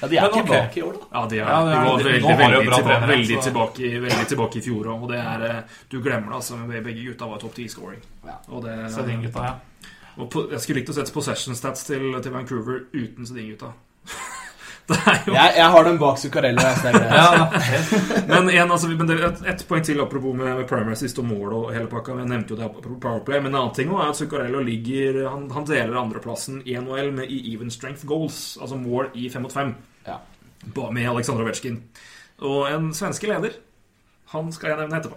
[0.00, 1.06] Ja, De er Men tilbake tilbake i år, da.
[1.12, 4.58] ja, de, er, Ja, de var veldig, de veldig, tilbake, tilba veldig, tilbake, veldig tilbake
[4.58, 5.02] i fjor òg.
[5.04, 5.58] Og det er eh,
[5.92, 6.60] Du glemmer det, altså.
[6.70, 8.00] Begge gutta var topp ti-scoring.
[8.24, 8.38] Ja.
[8.48, 9.92] Og det Sedin-gutta, ja.
[10.16, 13.74] og på, Jeg skulle likt å sette possession stats til, til Vancouver uten Sedin-gutta.
[15.26, 16.62] jo Jeg, jeg har den bak Zuccarello.
[16.62, 18.26] Er.
[18.28, 21.52] Men en, altså, men et, et poeng til apropos med, med primary assist og mål
[21.58, 22.16] og hele pakka.
[22.20, 22.70] Jeg nevnte jo det
[23.00, 26.76] Powerplay, men en annen ting også er at Zuccarello ligger Han, han deler andreplassen i
[26.80, 29.74] NHL med i even strength goals, altså mål i fem mot fem,
[30.06, 30.18] Ja.
[30.92, 31.80] med Aleksandr Ovetsjkin.
[32.40, 33.56] Og en svenske leder.
[34.34, 35.16] Han skal jeg nevne etterpå.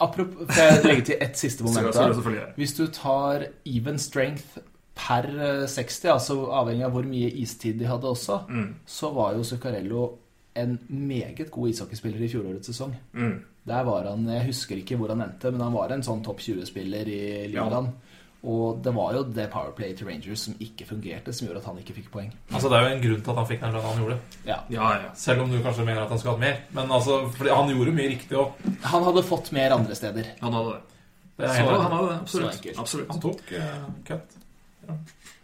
[0.00, 2.54] Apropos, får jeg legge til ett siste moment?
[2.56, 4.58] Hvis du tar even strength
[4.94, 8.74] per eh, 60, altså avhengig av hvor mye istid de hadde også, Mm.
[8.86, 10.18] så var jo Zuccarello
[10.56, 12.94] en meget god ishockeyspiller i fjorårets sesong.
[13.14, 13.38] Mm.
[13.66, 16.40] Der var han, Jeg husker ikke hvor han endte, men han var en sånn topp
[16.40, 17.20] 20-spiller i
[17.52, 17.92] ligaen.
[18.42, 21.78] Og det var jo det powerplay til Rangers som ikke fungerte, som gjorde at han
[21.82, 22.30] ikke fikk poeng.
[22.50, 24.16] Altså, det er jo en grunn til at han fikk den lønna han gjorde.
[24.46, 24.56] Ja.
[24.72, 25.10] Ja, ja.
[25.14, 26.56] Selv om du kanskje mener at han skulle hatt mer.
[26.72, 28.70] Men altså, fordi han gjorde mye riktig òg.
[28.94, 30.30] Han hadde fått mer andre steder.
[30.40, 30.80] Han hadde det.
[31.36, 32.66] Det Så, han hadde det, absolutt.
[32.78, 33.08] absolutt.
[33.12, 34.39] Han tok uh, cut.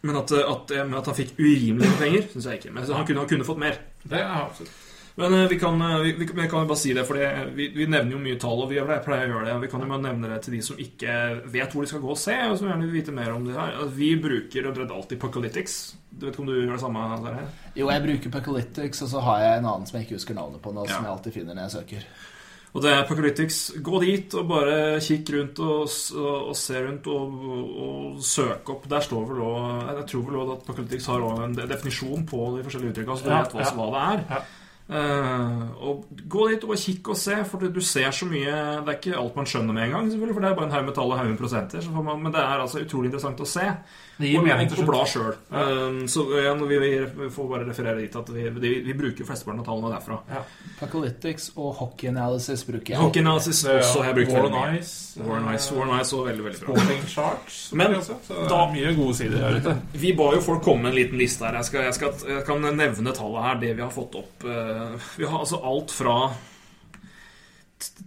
[0.07, 2.73] Men at, at, men at han fikk urimelig med penger, syns jeg ikke.
[2.77, 3.79] Men han kunne, han kunne fått mer.
[4.07, 4.83] Det er absolutt.
[5.17, 7.17] Men eh, vi kan, eh, vi, vi, vi kan bare si det, for
[7.57, 9.55] vi, vi nevner jo mye tall, og vi gjør det, pleier å gjøre det.
[9.63, 11.15] Vi kan jo bare nevne det til de som ikke
[11.55, 13.57] vet hvor de skal gå og se, og som gjerne vil vite mer om det
[13.57, 13.81] her.
[13.97, 15.79] Vi bruker og omtrent alltid Pocalytics.
[16.13, 17.07] Du vet ikke om du gjør det samme?
[17.25, 17.41] Der?
[17.81, 20.61] Jo, jeg bruker Pacolytics, og så har jeg en annen som jeg ikke husker navnet
[20.65, 20.99] på nå, Ja.
[20.99, 22.07] som jeg alltid finner når jeg søker.
[22.77, 23.59] Og det er Pocalytics.
[23.81, 25.87] Gå dit og bare kikk rundt og,
[26.21, 27.39] og, og se rundt og,
[27.87, 28.85] og søk opp.
[28.93, 32.67] Der står vel også Jeg tror vel også at Pocalytics har en definisjon på de
[32.67, 33.75] forskjellige uttrykkene, så du Ja, vet hva, ja.
[33.81, 34.25] hva det er.
[34.37, 34.45] Ja.
[34.87, 38.53] Eh, og Gå dit og kikk og se, for du ser så mye
[38.85, 40.75] Det er ikke alt man skjønner med en gang, selvfølgelig, for det er bare en
[40.77, 41.83] haug med tall og haug med prosenter.
[41.83, 43.67] Så får man, men det er altså utrolig interessant å se.
[44.17, 44.89] Det gir og, mening til slutt.
[44.89, 45.35] bla sjøl.
[46.09, 49.67] så igjen, vi, vi, får bare referere dit at vi, vi, vi bruker flesteparten av
[49.67, 50.45] tallene derfra.
[50.79, 53.01] Pacolytics og Hockey Analysis bruker jeg.
[53.03, 54.81] Hockey analysis også har jeg brukt War veldig on mye.
[54.81, 55.21] Ice.
[55.27, 56.79] War Nice, Ice, War Nice og veldig, veldig bra.
[56.79, 57.59] Sporting Charts.
[57.83, 59.77] Men også, da- er mye gode sider her ute.
[60.07, 61.61] Vi ba jo folk komme med en liten liste her.
[61.61, 64.49] Jeg, skal, jeg, skal, jeg kan nevne tallet her, det vi har fått opp.
[64.49, 64.76] Eh,
[65.17, 66.17] Vi har altså alt fra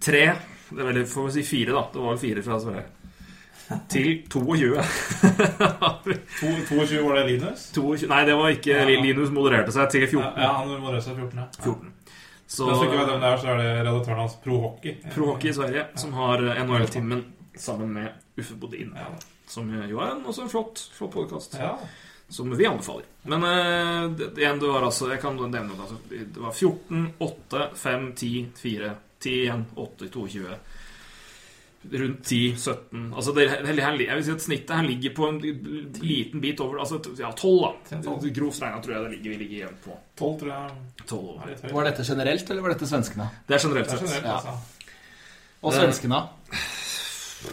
[0.01, 0.23] tre
[0.69, 1.83] Det er veldig, får vi si fire, da.
[1.93, 2.85] Det var vel fire fra Sverige.
[3.89, 4.69] Til 22.
[6.39, 7.71] To- 22 var det Linus?
[7.75, 8.07] 22.
[8.09, 8.85] Nei, det var ikke Ja.
[9.01, 10.41] Linus modererte seg til Ja, 14.
[10.41, 11.47] ja han modererte seg 14, ja.
[11.63, 11.93] 14.
[12.49, 14.95] Så Hvis du ikke vet hvem det er, så er det redaktøren hans Pro Hockey.
[15.13, 17.23] Pro Hockey i Sverige, som har NHL-timen
[17.55, 18.07] sammen med
[18.39, 18.93] Uffe Bodin.
[18.97, 19.05] Ja.
[19.47, 21.53] Som jo er en, også en flott, flott podkast.
[21.59, 21.75] Ja.
[22.29, 23.05] Som vi anbefaler.
[23.23, 25.79] Men eh, igjen, det var altså Jeg kan nevne det.
[25.81, 30.45] Altså, det var 14, 8, 5, 10, 4, 10 igjen, 8, 22.
[31.91, 35.37] Rundt 10, 17 Altså det, det, Jeg vil si at snittet her ligger på en
[36.03, 38.01] liten bit over Altså ja, 12, da.
[38.03, 38.25] 12.
[38.35, 41.05] Grovt regna tror jeg det ligger, vi ligger igjen på 12, tror jeg.
[41.07, 41.71] 12 er.
[41.77, 43.29] Var dette generelt, eller var dette svenskene?
[43.47, 44.09] Det er generelt Det er sett.
[44.09, 44.35] generelt, Ja.
[44.35, 44.83] altså.
[45.63, 46.19] Og Det- svenskene?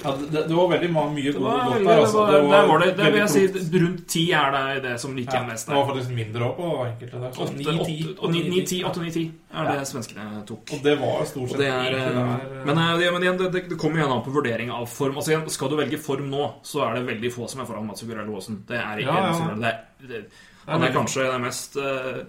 [0.02, 1.78] Ja, det, det var veldig mye gode låter.
[1.78, 1.84] der.
[1.86, 2.18] det Altså.
[2.18, 3.42] var, der var det, det vil jeg si.
[3.78, 5.66] Rundt 10 er det det som liker Ja, mest.
[5.66, 5.74] Der.
[5.74, 7.32] det var faktisk mindre òg på enkelte der.
[7.36, 9.24] Så 8, 9, 10, 8, 9, 10, 8, 9, 10
[9.56, 10.72] er det svenskene tok.
[10.74, 13.78] Og det var stort sett er, eh, der, men, ja, men igjen, det, det, det
[13.78, 15.16] kommer igjen an på vurdering av form.
[15.22, 17.86] Altså igjen, Skal du velge form nå, så er det veldig få som er foran
[17.86, 18.64] Mats Zuccarello Aasen.
[18.68, 19.54] Det er ikke Ja, ja.
[19.54, 19.72] det.
[20.02, 22.24] det, er, det Han er kanskje den mest eh,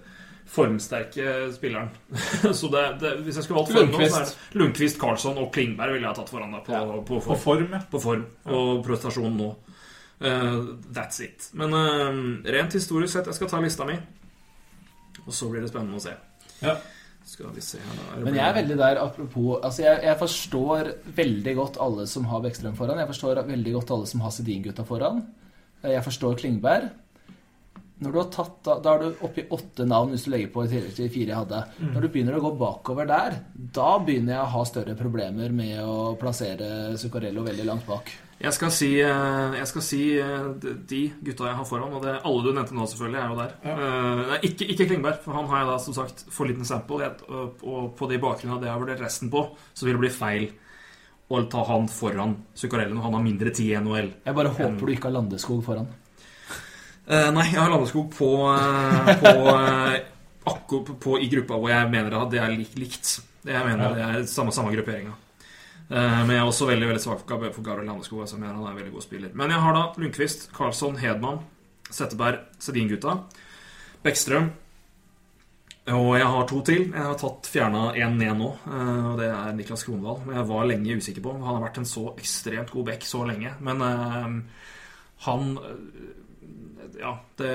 [0.48, 1.90] formsterke spilleren.
[2.60, 4.36] så det, det, hvis jeg skulle valgt form nå, så er Lundqvist.
[4.54, 6.84] det Lundqvist, Karlsson og Klingberg ville jeg ha tatt foran deg på, Ja.
[6.88, 8.26] på, På form, form, på form
[8.58, 9.50] og prestasjon nå.
[10.18, 11.50] Uh, that's it.
[11.54, 13.98] Men uh, rent historisk sett, jeg skal ta lista mi,
[15.28, 16.16] og så blir det spennende å se.
[16.64, 16.78] Ja.
[17.28, 18.22] Skal vi se her da.
[18.24, 22.40] Men jeg er veldig der apropos altså jeg, jeg forstår veldig godt alle som har
[22.46, 23.02] Bekkstrøm foran.
[23.04, 25.20] Jeg forstår veldig godt alle som har Sedin-gutta foran.
[25.84, 26.88] Jeg forstår Klingberg.
[28.00, 30.52] Når du har tatt, da, da er du oppe i åtte navn hvis du legger
[30.54, 31.62] på i tillegg til de fire jeg hadde.
[31.96, 33.40] Når du begynner å gå bakover der,
[33.74, 38.12] da begynner jeg å ha større problemer med å plassere Zuccarello veldig langt bak.
[38.38, 42.20] Jeg skal si, eh, jeg skal si eh, de- gutta jeg har foran, og det
[42.22, 43.56] alle du nevnte nå, selvfølgelig, er jo der.
[43.66, 43.76] Ja.
[44.30, 47.02] Nei, ikke, ikke Klingberg, for han har jeg da som sagt for liten sample.
[47.02, 49.98] Jeg, og, og på de bakgrunnen av det jeg har vurdert resten på, så vil
[49.98, 50.48] det bli feil
[51.34, 54.14] å ta han foran Zuccarello når han har mindre tid i NHL.
[54.30, 55.90] Jeg bare håper du ikke har Landeskog foran.
[57.08, 61.88] Eh, nei, jeg har landesko på, uh, på, uh, på, på i gruppa hvor jeg
[61.94, 63.14] mener at det er lik, likt.
[63.48, 65.16] Jeg mener det er samme, samme grupperinga.
[65.88, 68.18] Men jeg er også veldig veldig svak for, for Gabriel Landesko.
[68.20, 69.30] Altså, jeg mener han er en veldig god spiller.
[69.40, 71.38] Men jeg har da Lundqvist, Karlsson, Hedman,
[71.88, 73.14] Setteberg, Sedin-gutta,
[74.04, 74.50] Bekkstrøm.
[75.96, 76.84] Og jeg har to til.
[76.90, 80.20] Jeg har tatt fjerna én ned nå, og det er Niklas Kronvall.
[80.26, 81.38] Men jeg var lenge usikker på.
[81.40, 83.56] Han har vært en så ekstremt god back så lenge.
[83.64, 83.88] Men
[85.24, 85.56] han
[86.98, 87.52] Ja, det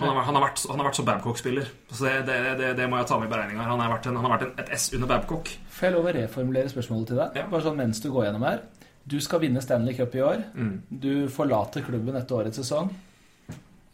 [0.00, 1.70] han har, han, har vært, han har vært så Babcock-spiller.
[1.90, 3.66] Så det, det, det, det må jeg ta med i beregninga.
[3.68, 5.50] Han har vært, en, han har vært en, et S under Babcock.
[5.76, 7.40] Får jeg lov å reformulere spørsmålet til deg?
[7.40, 7.48] Ja.
[7.50, 8.62] Bare sånn mens du går gjennom her.
[9.10, 10.44] Du skal vinne Stanley Cup i år.
[10.54, 10.72] Mm.
[11.02, 12.92] Du forlater klubben etter årets sesong.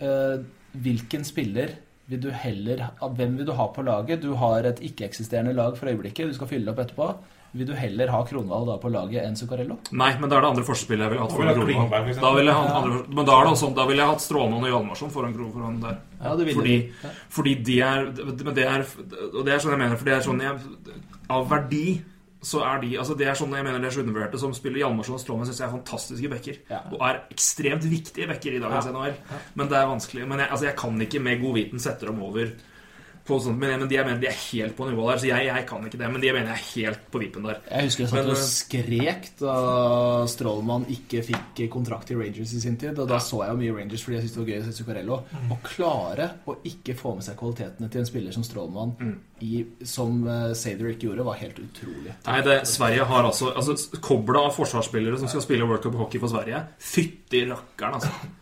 [0.05, 0.37] Eh,
[0.85, 4.21] hvilken spiller vil du heller Hvem vil du ha på laget?
[4.23, 6.29] Du har et ikke-eksisterende lag for øyeblikket.
[6.29, 7.09] Du skal fylle det opp etterpå.
[7.57, 9.79] Vil du heller ha Kronvall da på laget enn Zuccarello?
[9.97, 12.11] Nei, men da er det andre forspillet jeg ville hatt foran Kronvall.
[12.21, 14.67] Da ville jeg hatt andre, men da er det også, da ville jeg hatt Strålmann
[14.67, 16.03] og Hjalmarsson foran, Kronvall der.
[16.21, 17.07] Ja, det vil Fordi, det.
[17.07, 17.15] Ja.
[17.29, 18.85] fordi de er Men det er
[19.35, 20.95] Og det er sånn jeg mener, for det er sånn jeg
[21.29, 21.87] Av verdi
[22.47, 24.83] så er de altså Det er sånn jeg mener de er så undervurderte som spiller
[24.85, 26.61] Hjalmarsson og Strålmann syns jeg er fantastiske backer.
[26.71, 26.81] Ja.
[26.93, 29.17] Og er ekstremt viktige backer i dagens NHL.
[29.59, 30.27] Men det er vanskelig.
[30.31, 32.53] Men jeg, altså jeg kan ikke med god viten sette dem over
[33.27, 35.21] på sånt, men, men de, jeg mener, de er helt på nivå der.
[35.23, 36.11] Så jeg, jeg kan ikke det.
[36.13, 37.61] Men de mener jeg er helt på vippen der.
[37.71, 39.57] Jeg husker jeg satt og eh, skrek da
[40.31, 42.99] Strålmann ikke fikk kontrakt i Rangers i sin tid.
[43.03, 44.77] Og da så jeg jo mye Rangers fordi jeg syntes det var gøy å se
[44.79, 45.19] Zuccarello.
[45.53, 48.97] Å klare å ikke få med seg kvalitetene til en spiller som Strålmann,
[49.45, 52.15] i, som uh, Sader ikke gjorde, var helt utrolig.
[52.25, 56.23] Nei, det, Sverige har altså, altså Kobla av forsvarsspillere som skal spille World Cup hockey
[56.23, 56.63] for Sverige.
[56.81, 58.35] Fytti rakkeren, altså.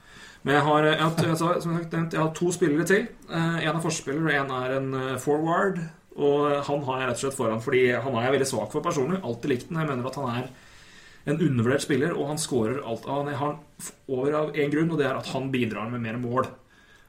[0.45, 3.07] Men jeg har, jeg, har, jeg, som jeg nevnt, jeg har to spillere til.
[3.31, 5.79] Eh, En er forspiller, og en er en eh, forward.
[6.15, 8.85] Og han har jeg rett og slett foran fordi han er jeg veldig svak for
[8.85, 9.23] personlig.
[9.25, 9.81] Alltid likt den.
[9.81, 10.51] Jeg mener at han er
[11.33, 13.09] en undervurdert spiller, og han scorer alt.
[13.09, 13.57] Han har
[14.13, 16.47] over av én grunn, og det er at han bidrar med mer mål.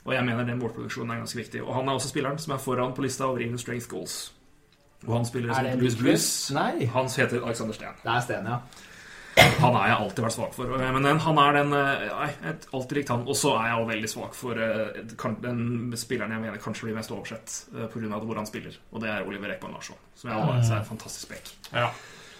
[0.05, 1.61] Og jeg mener den målproduksjonen er ganske viktig.
[1.65, 4.17] Og han er også spilleren som er foran på lista over even strength goals.
[5.05, 5.95] Og han spiller som Blues.
[5.99, 6.27] Blues.
[6.55, 6.86] Nei.
[6.93, 7.97] Han heter Alexander Steen.
[8.03, 8.59] Det er Sten, ja.
[9.36, 10.73] Han har jeg alltid vært svak for.
[10.79, 13.23] Men den, han er den eh, Nei, jeg har alltid likt han.
[13.27, 14.99] Og så er jeg også veldig svak for eh,
[15.43, 17.55] den spilleren jeg mener kanskje blir mest oversett
[17.93, 18.19] pga.
[18.21, 18.77] hvor han spiller.
[18.91, 19.99] Og det er Oliver Ekman Larsson.
[20.15, 21.89] Som jeg har, er en fantastisk spek Ja.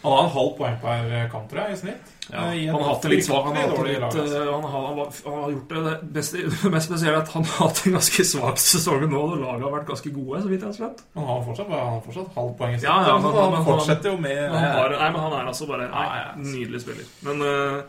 [0.06, 2.12] Han har en halv poeng per kamp, tror jeg, i snitt.
[2.26, 3.46] Ja, Eh, han har hatt det litt svakt.
[3.46, 4.22] Han altså.
[4.26, 7.82] eh, han han har, gjort det, det beste, det mest spesielle at han har hatt
[7.86, 9.20] en ganske svak sesong nå.
[9.22, 11.04] Og laget har vært ganske gode, så vidt jeg har skjønt.
[11.20, 12.88] Han har fortsatt, han har fortsatt halv poeng i snitt.
[12.90, 15.68] Ja, ja, men- han, han- fortsetter jo med han, har, nei, men han er altså
[15.70, 16.08] bare nei,
[16.50, 17.12] nydelig spiller.
[17.28, 17.84] Men uh,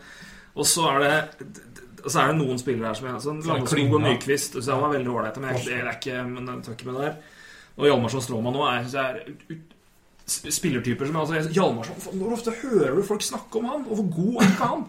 [0.57, 1.15] Og så er det
[2.07, 4.93] så er det noen spillere her som jeg sånn, Langskog og Nyquist så Han var
[4.95, 7.17] veldig ålreit, men jeg, jeg, er ikke Men jeg tar ikke med det der.
[7.77, 9.75] Og Hjalmarsson Stråmann nå er, synes jeg er ut,
[10.27, 13.85] spillertyper som altså, Hjalmarsson Hvor ofte hører du folk snakke om han?
[13.91, 14.87] Og hvor god er ikke han?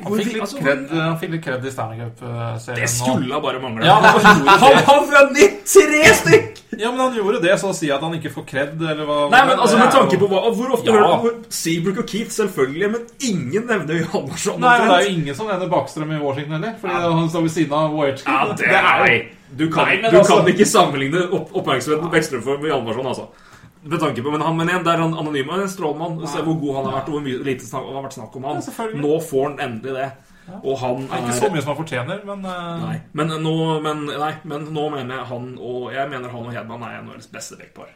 [0.00, 2.78] Han fikk litt Altså, kred, han fikk litt kred i Stanley Cup-serien.
[2.80, 3.84] Det skulle bare mangle.
[3.84, 6.60] Ja, han han har vunnet tre stykk!
[6.78, 9.16] Ja, men han gjorde det, så å si at han ikke får kred, eller hva
[9.32, 11.02] Nei, men altså Med er tanke på hva Hvor ofte Ja.
[11.02, 14.62] hører du Seabrook og Keith, selvfølgelig, men ingen nevner Hjalmarsson.
[14.62, 17.46] Nei, men det er jo ingen som nevner Bakstrøm i Washington heller, fordi han står
[17.48, 18.38] ved siden av Wojcicki.
[18.38, 22.12] Ja, det er jo Du kan, Nei, du altså- kan ikke sammenligne opp, oppmerksomheten på
[22.14, 23.28] Bekkstrøm for med Hjalmarsson, altså.
[23.82, 25.48] Med tanke på, men, han, men igjen, det er han anonym.
[25.48, 26.18] og en strålmann.
[26.28, 28.44] Se hvor god han har vært, og hvor mye lite snak, har vært snakk om
[28.50, 28.60] han.
[28.60, 28.88] Ja.
[29.00, 30.10] Nå får han endelig det.
[30.60, 33.54] Og han er ikke så mye som han fortjener, men eh, Nei, men nå,
[33.84, 37.28] men, nei, men nå mener jeg han og Jeg mener han og Hedman er NHLs
[37.30, 37.92] beste vektpar.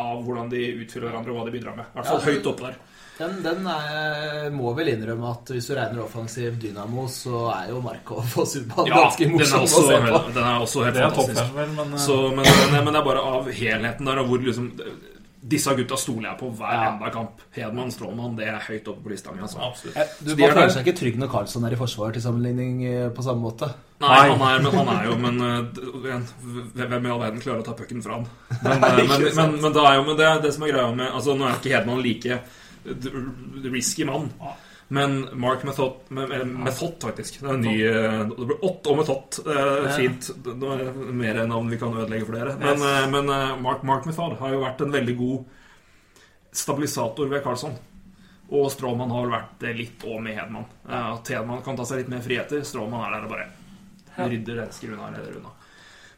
[0.00, 1.84] Av hvordan de utfyller hverandre, og hva de bidrar med.
[1.92, 2.30] I hvert fall Ja.
[2.32, 2.78] høyt oppe der.
[3.20, 7.82] Den, den er, må vel innrømme at hvis du regner offensiv dynamo, så er jo
[7.84, 10.20] Markov og Subhaan Ja, ganske morsom å se på.
[10.32, 11.54] den er også helt fantastisk.
[11.58, 14.46] vel, men eh, Så, men, men, men det er bare av helheten der, og hvor
[14.48, 14.70] liksom
[15.50, 16.88] Disse gutta stoler jeg på hver Ja.
[16.90, 17.38] enda kamp.
[17.56, 19.40] Hedman, Stråmann, det er høyt oppe på lista mi.
[19.40, 19.88] Altså.
[19.96, 22.82] Eh, Du bare er føler seg ikke trygg når Karlsson er i forsvar til sammenligning
[22.84, 23.70] eh, på samme måte.
[24.04, 26.20] Nei, han er, men han er jo Men uh,
[26.76, 28.28] hvem i all verden klarer å ta pucken fra han?
[28.64, 31.34] Men, men, men, men, det er jo men det, det som er greia med Altså,
[31.36, 32.38] Nå er ikke Hedman like
[32.84, 34.30] risky mann.
[34.92, 37.36] Men Mark Method, Method faktisk.
[37.40, 39.36] Det er en ny uh, Det blir Ott og Method.
[39.46, 40.30] Uh, fint.
[40.42, 42.56] Det er mer navn vi kan ødelegge for dere.
[42.58, 43.30] Men, uh, men
[43.62, 45.44] Mark, Mark Method har jo vært en veldig god
[46.58, 47.78] stabilisator ved Carlsson.
[48.50, 50.66] Og Stråmann har vel vært det litt òg med Hedman.
[50.90, 52.66] At Hedman kan ta seg litt mer friheter.
[52.66, 55.54] Stråmann er der og bare rydder, rensker unna, leder unna.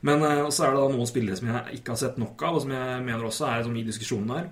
[0.01, 2.65] Men så er det da noen spillere som jeg ikke har sett nok av, og
[2.65, 4.49] som jeg mener også er i diskusjonen her.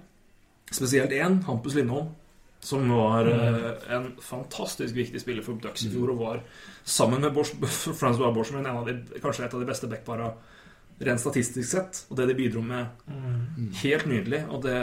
[0.70, 2.12] Spesielt én, Hampus Lindholm,
[2.60, 6.42] som var uh, en fantastisk viktig spiller for Ducks i fjor, og var
[6.84, 7.52] sammen med Bors,
[8.00, 10.30] Francois Boschman en av de, kanskje et av de beste backpara
[11.00, 12.02] rent statistisk sett.
[12.10, 13.08] Og det de bidro med,
[13.80, 14.42] helt nydelig.
[14.52, 14.76] Og det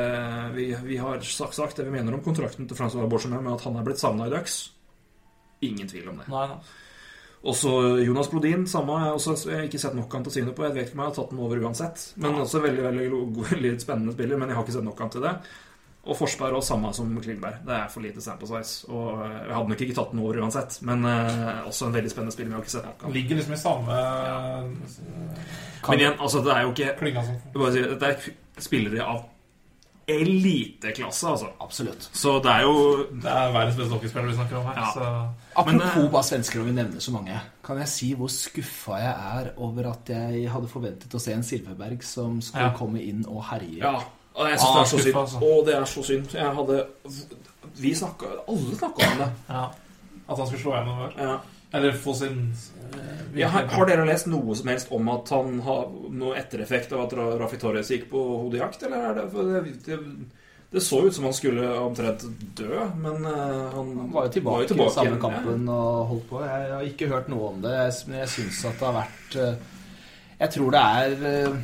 [0.55, 3.67] vi, vi har sagt, sagt det vi mener om kontrakten til Francois Boschman med at
[3.67, 4.57] han er blitt savna i Ducks.
[5.65, 6.27] Ingen tvil om det.
[6.33, 6.59] Nei, nei.
[7.47, 7.69] Også
[8.01, 8.97] Jonas Brodin, samme.
[8.97, 10.65] Jeg har også jeg har ikke sett nok han til å si noe på.
[10.65, 12.05] Jeg vet ikke om jeg har tatt den over uansett.
[12.17, 13.21] Men også veldig, veldig,
[13.53, 14.41] veldig spennende spiller.
[14.41, 15.35] Men jeg har ikke sett nok han til det.
[16.07, 17.59] Og Forsberg òg, samme som Klingberg.
[17.67, 18.87] Det er for lite sample size.
[18.89, 20.77] Og eh, jeg hadde nok ikke tatt den over uansett.
[20.87, 22.49] Men eh, også en veldig spennende spiller.
[22.51, 26.53] Men jeg har ikke sett nok ligger liksom i samme eh, Men igjen, altså, det
[26.55, 29.25] er jo ikke klynga som jeg bare si, Det er spillere av
[30.07, 31.49] eliteklasse, altså.
[31.59, 32.05] Absolutt.
[32.15, 32.75] Så det er jo
[33.11, 34.77] Det er verdens beste hockeyspiller vi snakker om her.
[34.79, 34.91] Ja.
[34.93, 35.07] Så
[35.59, 37.39] Apropos eh, bare svensker, og vi nevner så mange.
[37.65, 41.43] Kan jeg si hvor skuffa jeg er over at jeg hadde forventet å se en
[41.43, 42.77] Silverberg som skulle Ja.
[42.77, 43.81] komme inn og herje?
[43.83, 43.97] Ja.
[44.38, 45.17] Og jeg syns Ah, det er så synd.
[45.23, 45.38] altså.
[45.41, 46.33] Å, det er så synd.
[46.38, 46.79] Jeg hadde
[47.81, 49.29] Vi snakka Alle snakka om det.
[49.49, 49.65] ja.
[50.27, 51.13] At han skulle slå gjennom der.
[51.23, 51.38] Ja.
[51.77, 52.41] Eller få sin
[52.93, 57.05] eh, Ja, har, dere lest noe som helst om at han har noe ettereffekt av
[57.05, 59.97] at Rafi Torres gikk på hodejakt, eller er det for det, det,
[60.71, 62.23] det så ut som han skulle omtrent
[62.59, 66.43] dø, men eh, han, Han var jo tilbake, i samme igjen, kampen og holdt på.
[66.47, 67.75] Jeg har ikke hørt noe om det,
[68.07, 69.55] men jeg syns at det har vært eh,
[70.39, 71.59] Jeg tror det er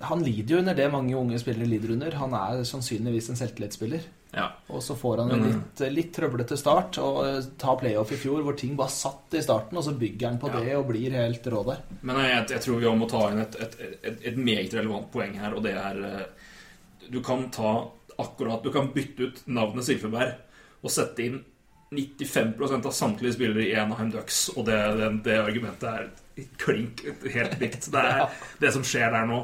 [0.00, 2.14] Han lider jo under det mange unge spillere lider under.
[2.20, 4.06] Han er sannsynligvis en selvtillitsspiller.
[4.36, 4.50] Ja.
[4.68, 6.98] Og så får han en litt, litt trøblete start.
[7.02, 10.28] Og ta tar playoff i fjor hvor ting bare satt i starten, og så bygger
[10.28, 10.60] han på Ja.
[10.60, 11.82] det og blir helt rå der.
[12.02, 15.38] Men jeg, jeg tror vi må ta inn et, et, et, et meget relevant poeng
[15.40, 16.26] her, og det er eh,
[17.08, 20.34] Du kan ta akkurat Du kan bytte ut navnet Silfeberg
[20.82, 21.38] og sette inn
[21.90, 27.00] 95 av samtlige spillere i Anaheim Ducks, og det, det, det argumentet er klink
[27.32, 27.88] helt likt.
[27.90, 28.28] Det er
[28.62, 29.40] det som skjer der nå.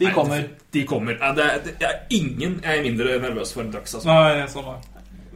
[0.00, 0.46] De Nei, kommer.
[0.72, 1.18] De kommer.
[1.20, 3.98] Ja, Det er, det er ingen jeg er mindre nervøs for enn Ducks.
[3.98, 4.08] Altså.
[4.08, 4.80] Nei, sånn var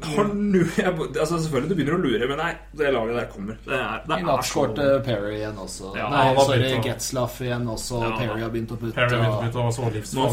[0.04, 3.58] har nu, jeg, altså Selvfølgelig du begynner å lure, men nei, det laget der kommer.
[3.64, 5.90] Det er, det I er natt så skårte Perry igjen også.
[5.96, 8.00] Ja, Nei, han har sorry, begynt å- Getzlaff igjen også.
[8.02, 8.94] Ja, Perry har begynt å putte.
[8.98, 10.28] Perry og- begynte å Nå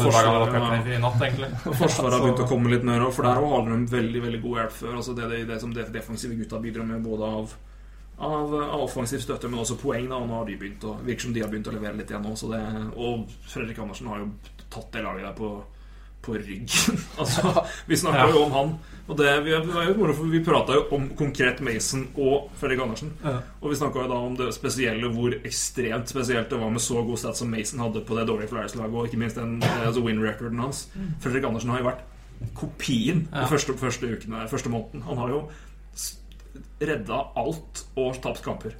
[0.52, 1.50] cupen i natt, egentlig.
[1.82, 4.58] Forsvaret har begynt å komme litt mer, òg, for der har de veldig veldig god
[4.62, 4.96] hjelp før.
[5.00, 7.54] Altså det, det, det som de defensive gutta bidrar med, både av,
[8.18, 10.08] av, av offensiv støtte, men også poeng.
[10.08, 12.10] da, og Nå har de begynt å, virker som de har begynt å levere litt
[12.12, 12.34] igjen nå.
[12.34, 12.62] Det,
[12.96, 14.30] og Fredrik Andersen har jo
[14.70, 15.48] tatt det laget der på,
[16.22, 16.98] på ryggen.
[17.20, 18.30] altså, vi snakker Ja.
[18.36, 18.74] jo om han.
[19.10, 19.50] Og det, vi,
[20.30, 23.10] vi, prata jo om konkret Mason og Fredrik Andersen.
[23.24, 23.40] Ja.
[23.60, 27.02] Og vi snakka jo da om det spesielle, hvor ekstremt spesielt det var med så
[27.02, 30.04] god stats som Mason hadde på det dårlige Flyers-laget, og ikke minst den eh, altså
[30.06, 30.84] win-recorden hans.
[31.20, 32.06] Fredrik Andersen har jo vært
[32.58, 33.42] kopien Ja.
[33.42, 35.02] de første, første ukene, første måneden.
[35.10, 35.42] Han har jo
[36.88, 38.74] redda alt og tapt kamper.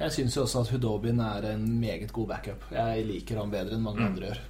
[0.00, 2.66] Jeg syns jo også at Hudobin er en meget god backup.
[2.74, 4.06] Jeg liker han bedre enn mange Mm.
[4.10, 4.40] andre gjør.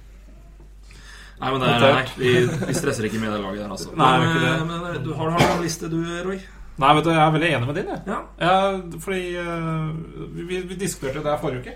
[1.39, 2.29] Nei, men det er, nei, vi,
[2.67, 3.91] vi stresser ikke med det laget der, altså.
[3.95, 4.53] Nei, men, det.
[4.55, 6.39] eh, men du har, har en liste, du, Roy?
[6.81, 8.01] Nei, vet du, jeg er veldig enig med din, jeg.
[8.09, 8.17] Ja.
[8.41, 8.55] Ja,
[9.01, 9.91] fordi uh,
[10.37, 11.75] vi, vi diskuterte det her forrige uke.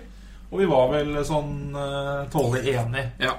[0.52, 3.06] Og vi var vel sånn uh, tålelig enige.
[3.22, 3.36] ja.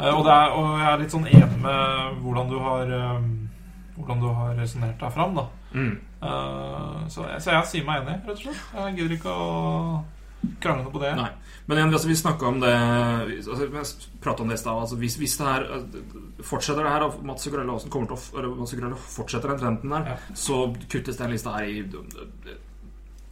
[0.00, 3.16] Uh, og, det er, og jeg er litt sånn enig med hvordan du har uh,
[4.00, 5.42] Hvordan du har resonnert deg fram, da.
[5.76, 5.90] Mm.
[6.22, 8.64] Eh, så, så jeg sier meg enig, rett og slett.
[8.76, 9.46] Jeg gidder ikke å
[10.60, 11.12] krangle noe på det.
[11.16, 11.30] Nei.
[11.68, 13.82] Men igjen, altså, vi snakka om det altså, Vi
[14.24, 14.80] prata om det i stad.
[14.82, 18.52] Altså, hvis, hvis det her eh, fortsetter det her, og Mats Zuccarello kommer til å
[18.58, 20.18] Mats Zuccarello fortsetter den trenden der, Ja.
[20.34, 20.60] så
[20.90, 22.60] kuttes den lista her i eh,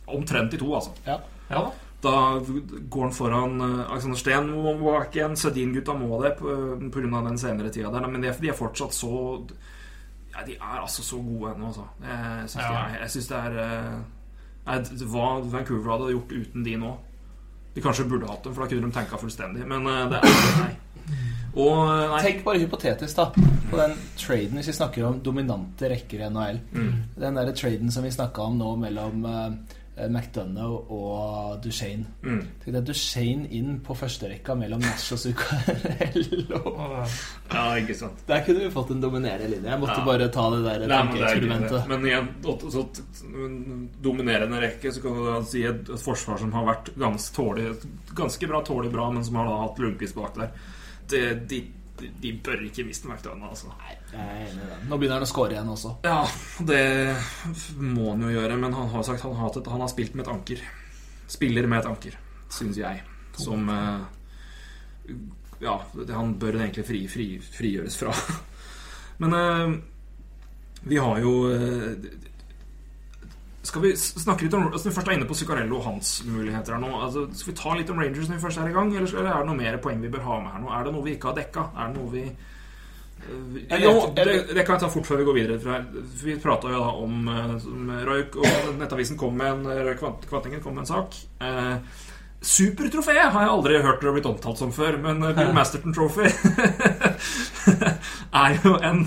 [0.09, 0.95] omtrent i to, altså.
[1.09, 1.21] Ja.
[1.51, 1.77] Ja da.
[1.99, 5.33] Da går han foran Alexander Steen må ikke igjen.
[5.35, 7.23] Sedin-gutta må det pga.
[7.27, 8.07] den senere tida der.
[8.07, 9.11] Men de, de er fortsatt så
[10.39, 11.85] ja, De er altså så gode ennå, altså.
[12.05, 12.69] Jeg syns Ja.
[12.71, 13.99] de er, jeg synes det er eh,
[14.67, 14.79] nei,
[15.13, 16.93] Hva Vancouver hadde gjort uten de nå
[17.75, 19.67] De kanskje burde hatt dem, for da kunne de tenka fullstendig.
[19.69, 20.77] Men eh, det er nei.
[21.59, 22.23] Og eh, nei.
[22.23, 23.29] Tenk bare hypotetisk, da,
[23.71, 26.59] på den traden hvis vi snakker om dominante rekker i NHL.
[26.73, 26.95] Mm.
[27.19, 29.77] Den der traden som vi snakka om nå mellom uh,
[30.07, 32.07] McDonough og Duchene.
[32.23, 32.41] Mm.
[32.63, 36.61] Tenk deg Duchene inn på førsterekka mellom Nash og Zuccarello.
[37.49, 38.21] Ja, ikke sant.
[38.29, 39.71] Der kunne vi fått en dominerende linje.
[39.71, 40.05] Jeg måtte Ja.
[40.05, 40.99] bare ta det der Nei,
[41.89, 42.29] men det i en
[42.71, 42.83] så,
[43.25, 47.35] en dominerende rekke, så kan du da si et, et forsvar som har vært ganske,
[47.35, 47.71] tålig,
[48.15, 50.53] ganske bra, tålig bra, men som har da hatt Lundqvist bak der.
[51.09, 51.63] Det, de,
[52.01, 53.73] de, de bør ikke miste McDonagh, altså.
[54.13, 54.79] Jeg er enig i det.
[54.89, 55.95] Nå begynner han å score igjen også.
[56.07, 56.21] Ja,
[56.69, 56.83] det
[57.79, 60.33] må han jo gjøre, men han har sagt han har, han har spilt med et
[60.33, 60.63] anker.
[61.29, 62.19] Spiller med et anker,
[62.55, 63.03] syns jeg.
[63.39, 65.15] Som eh,
[65.63, 65.77] Ja,
[66.15, 68.15] han bør egentlig fri, fri, frigjøres fra.
[69.23, 69.77] Men eh,
[70.89, 72.09] vi har jo eh,
[73.69, 76.77] Skal vi snakke litt om altså, vi først er inne på Zuccarello og hans muligheter
[76.77, 78.93] her nå altså, Skal vi ta litt om Rangers når vi først er i gang,
[78.97, 80.71] eller skal- eller er det noe mer poeng vi bør ha med her nå?
[80.79, 81.67] Er det noe vi ikke har dekka?
[81.77, 84.25] Er det noe vi eh, Jeg jo, det,
[84.57, 85.61] det kan jeg ta fort før vi går videre.
[85.61, 85.69] For
[86.25, 90.79] vi prata jo da om eh, som og Nettavisen kom med en Kvant- Kvantingen kom
[90.79, 91.19] med en sak.
[91.45, 92.07] Eh,
[92.39, 96.29] Supertrofé har jeg aldri hørt det blitt omtalt som før, men eh, Bill Masterton Trophy
[98.45, 99.03] er jo en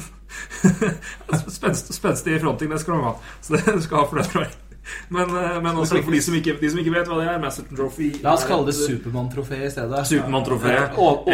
[1.58, 2.70] spenst, spenstig fronting.
[2.70, 3.16] Det skal du ha.
[3.42, 4.58] Så det du skal ha for det, tror jeg.
[5.14, 7.36] Men, eh, men også for de som, ikke, de som ikke vet hva det er,
[7.40, 10.00] Master Trophy La oss kalle det et- Supermann-trofé i stedet.
[10.10, 10.72] Supermann-trofé.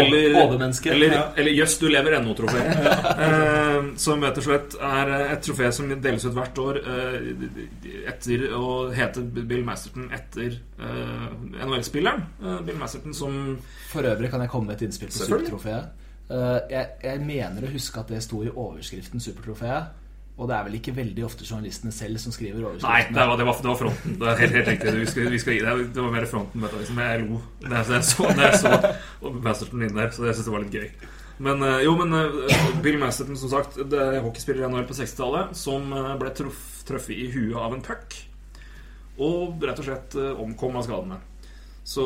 [0.01, 0.91] Eller, overmenneske.
[0.91, 1.45] eller, Ja.
[1.55, 2.59] Jøss, du lever ennå-trofé.
[2.59, 8.49] eh, som rett og slett er et trofé som deles ut hvert år eh, etter
[8.51, 12.25] å hete Bill Masterton etter eh, NHL-spilleren.
[12.43, 13.57] Eh, Bill Masterton som
[13.93, 15.23] For øvrig kan jeg komme med et innspill på.
[15.23, 15.88] Supertrofeet.
[16.27, 20.03] Eh, jeg, jeg mener å huske at det sto i overskriften Supertrofeet.
[20.37, 23.45] Og det er vel ikke veldig ofte journalistene selv som skriver Nei, det var, det
[23.47, 24.17] var, det var fronten.
[24.21, 24.91] Det helt, helt riktig.
[24.99, 25.87] Vi skal, vi skal det.
[25.95, 26.61] Det var mer fronten.
[26.61, 26.99] Men liksom.
[27.01, 30.65] Jeg lo da jeg så, jeg så Masterton inn der, så jeg syntes det var
[30.65, 31.07] litt gøy.
[31.47, 34.99] Men eh, jo, men eh, Bill Masterton, som sagt, det er hockeyspiller i NHL på
[34.99, 35.89] 60-tallet, som
[36.21, 38.19] ble truffet i huet av en puck.
[39.17, 41.17] Og rett og slett omkom av skadene.
[41.87, 42.05] Så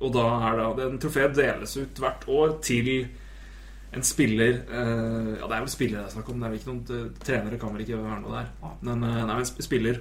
[0.00, 2.90] Og da er det En trofé deles ut hvert år til
[3.90, 6.40] en spiller eh, Ja, det er vel spillere det er snakk om.
[6.40, 8.52] Det er vel ikke noen eh, trenere kan vel ikke være noe der.
[8.86, 10.00] Men eh, det er en spiller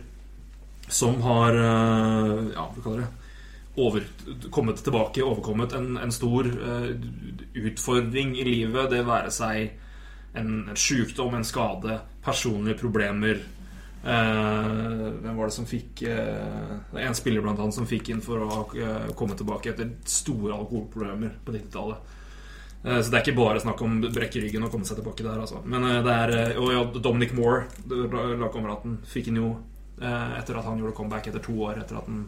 [0.89, 3.11] som har eh, Ja, hva kaller det
[3.79, 4.03] over,
[4.51, 6.89] kommet tilbake, overkommet en, en stor uh,
[7.55, 8.89] utfordring i livet.
[8.91, 9.69] Det være seg
[10.35, 13.39] en, en sykdom, en skade, personlige problemer.
[14.03, 18.21] Eh, hvem var det som fikk eh, Det en spiller blant annet som fikk inn
[18.23, 22.13] for å eh, komme tilbake etter store alkoholproblemer på 90-tallet.
[22.85, 25.41] Eh, Så det er ikke bare snakk om brekke ryggen og komme seg tilbake der.
[25.43, 25.59] Altså.
[25.65, 29.51] Men det er Og ja, Dominic Moore, lagkameraten, fikk han jo
[29.99, 32.21] etter at han gjorde comeback etter to år, etter at han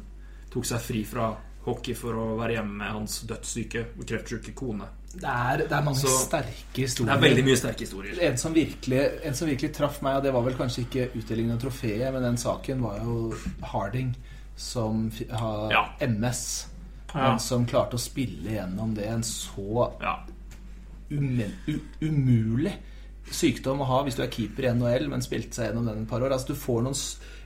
[0.52, 1.30] tok seg fri fra
[1.64, 4.90] hockey for å være hjemme med hans dødssyke kreftsyke kone.
[5.12, 8.18] Det er, det er mange Så- sterke Det er veldig mye sterke historier.
[8.22, 11.52] En som, virkelig, en som virkelig traff meg, og det var vel kanskje ikke utdelingen
[11.52, 14.16] av trofeet, men den saken var jo Harding,
[14.56, 15.86] som har Ja.
[16.00, 16.68] MS.
[17.14, 17.32] Ja.
[17.32, 20.20] Men som klarte å spille gjennom det en så Ja.
[21.12, 21.52] umen,
[22.02, 22.74] umulig
[23.32, 26.10] sykdom å ha hvis du er keeper i NHL, men spilte seg gjennom den et
[26.10, 26.32] par år.
[26.32, 26.96] Altså, du får noen,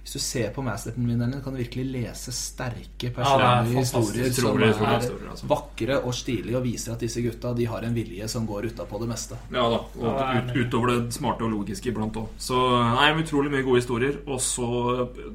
[0.06, 4.68] hvis du ser på Masterton-vinnerne, kan du virkelig lese sterke personlige ja, historier som Utrolig,
[4.68, 5.48] er historier, altså.
[5.49, 8.99] vakre og stilige, og viser at disse gutta de har en vilje som går utapå
[9.02, 9.40] det meste.
[9.49, 12.36] Ja da, og Ja, ut, utover det smarte og logiske iblant òg.
[12.38, 12.60] Så
[12.99, 14.19] nei, utrolig mye gode historier.
[14.30, 14.69] Og så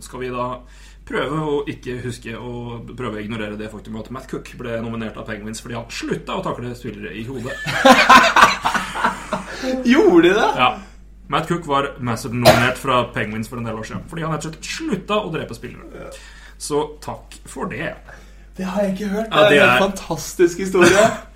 [0.06, 0.46] skal vi da
[1.10, 5.18] prøve å ikke huske å prøve å ignorere det faktum at Matt Cook ble nominert
[5.18, 7.58] av Penguins fordi han slutta å takle spillere i hodet.
[9.90, 10.46] Gjorde de det?
[10.62, 10.70] Ja.
[11.30, 14.54] Matt Cook var Masterton-nominert fra Penguins for en del år siden fordi han rett og
[14.56, 16.10] slett slutta å drepe spillere.
[16.60, 17.92] Så takk for det.
[18.58, 19.28] Det har jeg ikke hørt.
[19.30, 21.10] Ja, det det er er- en fantastisk historie.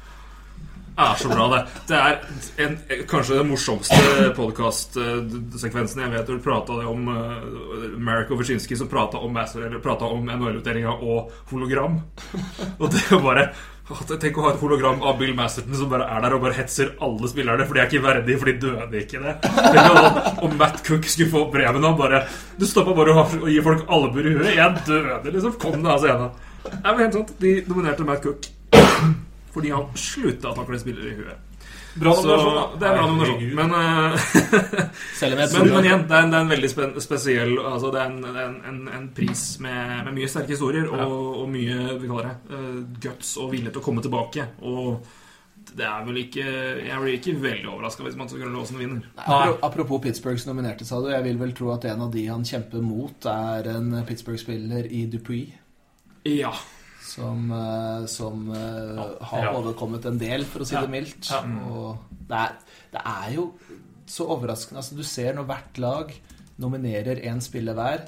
[0.94, 1.60] Det er så bra, det.
[1.88, 2.20] Det er
[2.62, 2.74] en,
[3.10, 6.28] kanskje den morsomste podkastsekvensen jeg vet.
[6.28, 11.98] Du prata om uh, Marek Overshinski som prata om, Master- eller om NHL-utdelinga og hologram.
[12.80, 13.48] Og det er bare
[13.84, 16.94] Tenk å ha et hologram av Bill Masterton som bare er der og bare hetser
[17.04, 19.34] alle spillerne, for de er ikke verdige, for de døde ikke det.
[19.44, 22.22] Tenk om- Matt Cook skulle få brevene og bare
[22.58, 24.54] Du stoppa bare å gi folk albuer i huet.
[24.56, 25.58] Jeg døde, liksom.
[25.60, 26.30] Kom deg av scenen.
[26.64, 27.34] Det er helt sant.
[27.38, 28.46] De nominerte Matt Cook
[29.54, 31.36] fordi han slutta å takle spillere i huet.
[31.94, 32.64] Bra nominasjon, da.
[32.80, 33.42] det er bra nominasjon.
[33.54, 34.20] Men, eh,
[35.20, 36.94] Selv om jeg men, tror men igjen, det er en, det er en veldig spen,
[37.04, 41.18] spesiell altså Det er en, en, en, en pris med, med mye sterke historier og,
[41.44, 44.48] og mye vi kaller det, eh, guts og vilje til å komme tilbake.
[44.66, 45.12] Og
[45.74, 49.08] det er vel ikke Jeg blir ikke veldig overraska hvis Mats Grønlåsen vinner.
[49.22, 49.40] Nei.
[49.64, 51.12] Apropos Pittsburghs nominerte, sa du.
[51.14, 55.06] Jeg vil vel tro at en av de han kjemper mot, er en Pittsburgh-spiller i
[55.10, 55.54] Dupuis.
[56.24, 56.52] Ja.
[57.04, 59.52] Som, eh, som ja, har Ja.
[59.58, 60.80] overkommet en del, for å si Ja.
[60.86, 61.28] det mildt.
[61.30, 61.42] Ja.
[61.68, 61.98] Og
[62.28, 62.52] det er,
[62.94, 63.52] det er jo
[64.08, 64.80] så overraskende.
[64.80, 66.14] Altså, du ser når hvert lag
[66.58, 68.06] nominerer én spiller hver,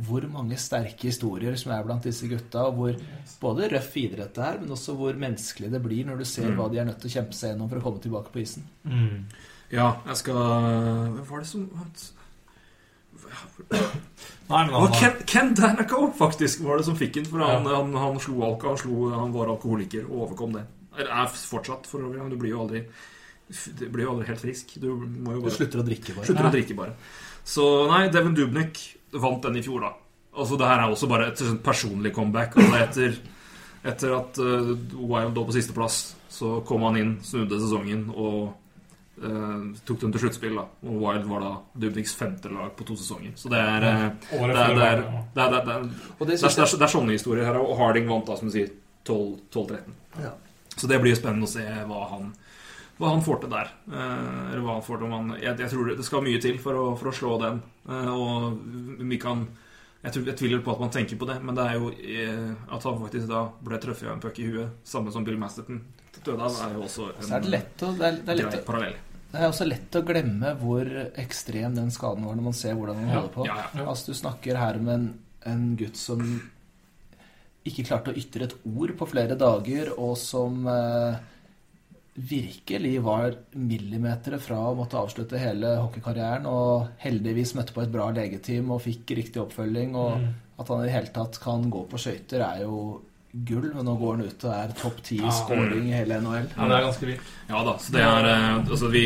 [0.00, 2.96] hvor mange sterke historier som er blant disse gutta, og hvor
[3.42, 6.70] både røff idrett det er, men også hvor menneskelig det blir når du ser hva
[6.70, 8.64] de er nødt til å kjempe seg gjennom for å komme tilbake på isen.
[8.86, 9.26] Mm.
[9.70, 11.68] ja, jeg skal Hvem var det som
[14.50, 17.26] Nei, men Og han, Ken, Ken Danaco faktisk var det som fikk den.
[17.30, 17.76] For han, Ja.
[17.78, 20.64] han, han slo alka, han, slo, han var alkoholiker og overkom det.
[20.98, 22.18] Eller er fortsatt, for øvrig.
[22.20, 22.84] men Du blir jo aldri
[23.78, 24.74] Du blir jo aldri helt frisk.
[24.82, 26.26] Du må jo Du slutter å drikke, bare.
[26.26, 26.94] slutter å drikke, bare.
[27.44, 28.78] Så nei, Devin Dubnik
[29.12, 29.92] vant den i fjor, da.
[30.36, 32.54] Altså, det her er også bare et sånt personlig comeback.
[32.56, 33.16] Og etter,
[33.82, 38.52] etter at uh, Wild lå på sisteplass, så kom han inn, snudde sesongen og
[39.24, 40.58] eh, tok dem til sluttspill.
[40.58, 43.32] da Og Wild var da Dubniks femte lag på to sesonger.
[43.36, 44.92] Så det er eh, det er, det, det, det,
[45.34, 47.60] det, det, det det, det, det sånne historier her.
[47.60, 48.72] Og Harding vant da, som du sier,
[49.06, 49.98] 12-13.
[50.20, 50.34] Ja.
[50.76, 52.30] Så det blir jo spennende å se hva han,
[53.00, 53.72] hva han får til der.
[53.88, 56.60] Uh, eller hva han får til om han jeg, jeg tror det skal mye til
[56.62, 57.60] for å, for å slå den.
[57.88, 59.44] Uh, og vi kan
[60.00, 61.90] jeg, tror, jeg tviler på at man tenker på det, men det er jo
[62.72, 65.82] at han faktisk da ble truffet av en puck i huet, samme som Bill Masterton
[66.24, 68.38] døde av, er jo også en Så er det lett å, det er, det er
[68.40, 68.96] lett å parallell.
[69.30, 70.88] Det er også lett å glemme hvor
[71.22, 73.46] ekstrem den skaden var når man ser hvordan han holder på.
[73.46, 73.84] ja, ja.
[73.86, 75.04] Altså Du snakker her med en,
[75.46, 76.24] en gutt som
[77.68, 81.18] ikke klarte å ytre et ord på flere dager, og som eh,
[82.16, 88.08] virkelig var millimeter fra å måtte avslutte hele hockeykarrieren, og heldigvis møtte på et bra
[88.16, 90.32] legeteam og fikk riktig oppfølging, og Mm.
[90.58, 93.00] at han i det hele tatt kan gå på skøyter, er jo
[93.32, 93.70] gull.
[93.74, 96.52] Men nå går han ut og er topp ti i scoring i hele NHL.
[96.56, 97.34] Ja, det er ganske vilt.
[97.50, 99.04] Ja da, så det er eh, Altså, vi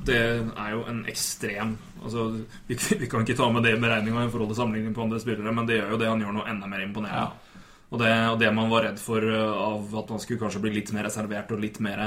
[0.00, 2.26] Det er jo en ekstrem Altså,
[2.66, 5.20] vi, vi kan ikke ta med det i beregninga i forhold til sammenligning på andre
[5.20, 7.26] spillere, men det gjør jo det han gjør noe enda mer imponerende.
[7.28, 7.66] Ja.
[7.90, 10.72] Og, det, og det man var redd for eh, av at man skulle kanskje bli
[10.78, 12.06] litt mer reservert og litt mer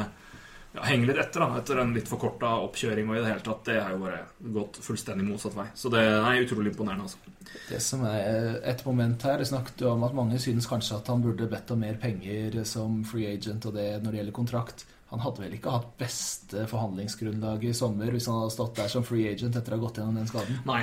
[0.74, 3.62] ja, henge litt etter, da, etter en litt forkorta oppkjøring og i det hele tatt,
[3.68, 4.22] det har jo bare
[4.56, 5.68] gått fullstendig motsatt vei.
[5.78, 7.34] Så det er utrolig imponerende, altså.
[7.70, 11.12] Det som er et moment her, det snakket jo om at mange synes kanskje at
[11.12, 14.86] han burde bedt om mer penger som free agent og det når det gjelder kontrakt.
[15.14, 19.06] Han hadde vel ikke hatt beste forhandlingsgrunnlag i sommer hvis han hadde stått der som
[19.06, 20.64] free agent etter å ha gått gjennom den skaden.
[20.66, 20.82] Nei.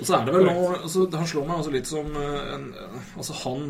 [0.00, 2.66] Og så er det vel nå altså, Han slår meg også litt som eh, en,
[3.20, 3.64] Altså Han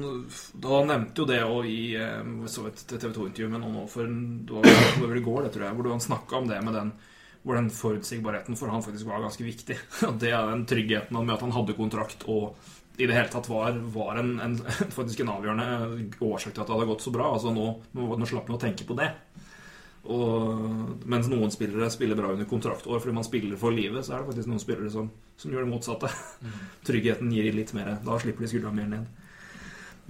[0.63, 4.63] Da nevnte jo det òg i eh, så et TV 2-intervju med noen for Det
[4.63, 6.93] var vel i går, det tror jeg, hvor han snakka om det med den
[7.41, 9.77] hvor den forutsigbarheten for han faktisk var ganske viktig.
[10.11, 12.59] Og det er den tryggheten med at han hadde kontrakt og
[13.01, 14.59] i det hele tatt var, var en, en,
[14.99, 17.31] faktisk en avgjørende årsak til at det hadde gått så bra.
[17.33, 19.09] Altså nå, nå slapp han å tenke på det.
[20.09, 24.23] Og mens noen spillere spiller bra under kontraktår fordi man spiller for livet, så er
[24.23, 26.13] det faktisk noen spillere som, som gjør det motsatte.
[26.89, 27.99] Tryggheten gir litt mer.
[28.05, 29.11] Da slipper de skuldra mer ned.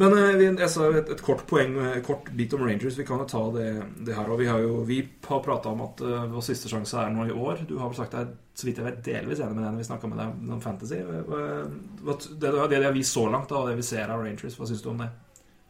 [0.00, 2.96] Men eh, jeg sa et, et kort poeng, eh, et kort bit om Rangers.
[2.96, 3.66] Vi kan jo ta det,
[4.06, 4.30] det her.
[4.32, 7.26] Og vi har jo vi har prata om at uh, vår siste sjanse er nå
[7.28, 7.66] i år.
[7.68, 9.88] Du har vel sagt deg så vidt jeg vet, delvis enig med deg når vi
[9.88, 11.02] snakka med deg om Fantasy.
[11.04, 14.82] Hva, det, det vi så langt, da, og det vi ser av Rangers, hva syns
[14.84, 15.08] du om det?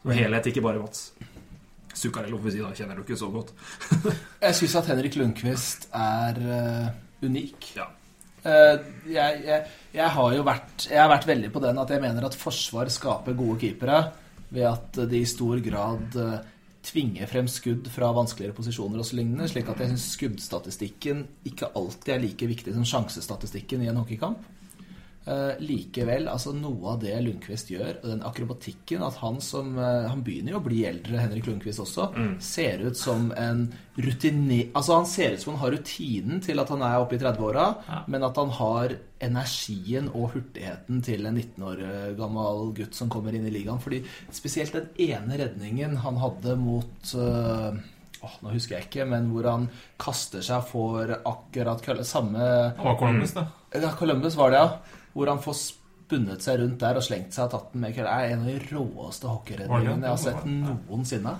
[0.03, 1.11] Som helhet, ikke bare Mats.
[1.95, 3.55] Zuccarello, får vi si, da kjenner du ikke så godt.
[4.45, 6.93] Jeg syns at Henrik Lundqvist er uh,
[7.27, 7.73] unik.
[7.79, 7.89] Ja.
[8.41, 12.01] Uh, jeg, jeg, jeg har jo vært, jeg har vært veldig på den at jeg
[12.01, 13.99] mener at forsvar skaper gode keepere
[14.49, 16.39] ved at de i stor grad uh,
[16.81, 21.69] tvinger frem skudd fra vanskeligere posisjoner og så lignende, slik at jeg syns skuddstatistikken ikke
[21.77, 24.41] alltid er like viktig som sjansestatistikken i en hockeykamp.
[25.31, 30.09] Eh, likevel, altså noe av det Lundqvist gjør, og den akrobatikken At han som uh,
[30.11, 32.09] Han begynner jo å bli eldre, Henrik Lundqvist også.
[32.43, 33.67] Ser ut som en
[34.01, 34.65] rutine...
[34.75, 37.69] Altså Han ser ut som han har rutinen til at han er oppe i 30-åra,
[38.11, 41.85] men at han har energien og hurtigheten til en 19 år
[42.19, 43.83] gammel gutt som kommer inn i ligaen.
[43.83, 44.01] Fordi
[44.35, 47.83] spesielt den ene redningen han hadde mot eh,
[48.23, 49.69] Åh, nå husker jeg ikke, men hvor han
[50.01, 52.39] kaster seg for akkurat kølle Samme
[52.77, 53.47] Det var Columbus, det.
[53.81, 54.97] ja, Columbus var det, ja.
[55.15, 58.11] Hvor han får spunnet seg rundt der og slengt seg og tatt den med kølle.
[58.13, 61.37] Det er en av de råeste hockeyredningene jeg har sett noensinne.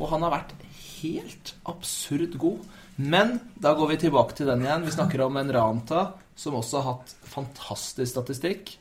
[0.00, 0.52] Og han har vært
[1.00, 2.64] helt absurd god.
[3.00, 4.84] Men da går vi tilbake til den igjen.
[4.84, 6.02] Vi snakker om en Ranta
[6.36, 8.74] som også har hatt fantastisk statistikk.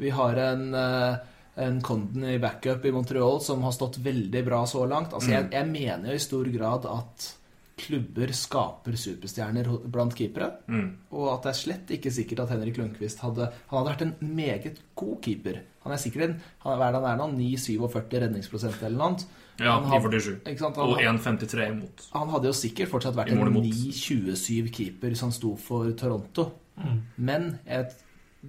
[0.00, 1.16] Vi har en, eh,
[1.56, 5.14] en Condon i backup i Montreal som har stått veldig bra så langt.
[5.14, 7.30] Altså, jeg, jeg mener jo i stor grad at
[7.78, 10.50] klubber skaper superstjerner blant keepere.
[11.14, 14.34] Og at det er slett ikke sikkert at Henrik Lundqvist hadde Han hadde vært en
[14.34, 15.62] meget god keeper.
[15.84, 17.26] Han er sikkert en han er, han er nå?
[17.34, 19.26] 9-47 redningsprosent eller noe annet.
[19.60, 20.78] Ja, 9,47.
[20.82, 22.06] Og 1,53 imot.
[22.14, 23.66] han hadde jo sikkert fortsatt vært en imot.
[23.66, 26.48] 9-27 keeper som sto for Toronto.
[27.16, 27.90] Men jeg,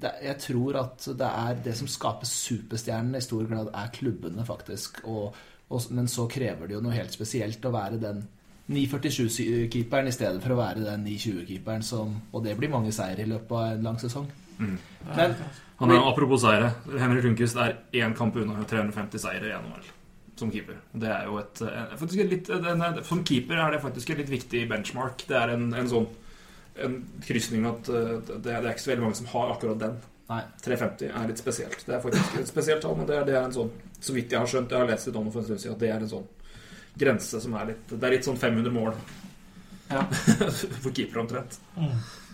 [0.02, 4.46] det, jeg tror at det er det som skaper superstjernene, i stor grad er klubbene,
[4.48, 5.02] faktisk.
[5.10, 5.36] Og,
[5.70, 8.24] og, men så krever det jo noe helt spesielt å være den
[8.72, 13.28] 9.47-keeperen i stedet for å være den 9.20-keeperen som Og det blir mange seier i
[13.30, 14.26] løpet av en lang sesong.
[14.58, 15.36] Men
[15.78, 19.92] Han er, apropos seire, Henrik Lundqvist er én kamp unna 350 seire i NHL
[20.40, 20.80] som keeper.
[20.92, 24.10] Det er jo et, eh, faktisk et litt, en, en, Som keeper er det faktisk
[24.12, 25.24] et litt viktig benchmark.
[25.28, 26.08] Det er en, en sånn
[26.84, 26.96] en
[27.26, 29.98] krysning at eh, det, det er ikke så veldig mange som har akkurat den.
[30.30, 30.42] nei.
[30.66, 31.84] 350 er litt spesielt.
[31.86, 33.72] Det er faktisk et spesielt tall, men det er, det er en sånn
[34.02, 35.76] Så vidt jeg har skjønt, jeg har lest litt om det for en stund siden,
[35.78, 36.26] at det er en sånn
[36.98, 38.94] grense som er litt Det er litt sånn 500 mål
[39.92, 40.02] Ja.
[40.84, 41.60] for keeper omtrent.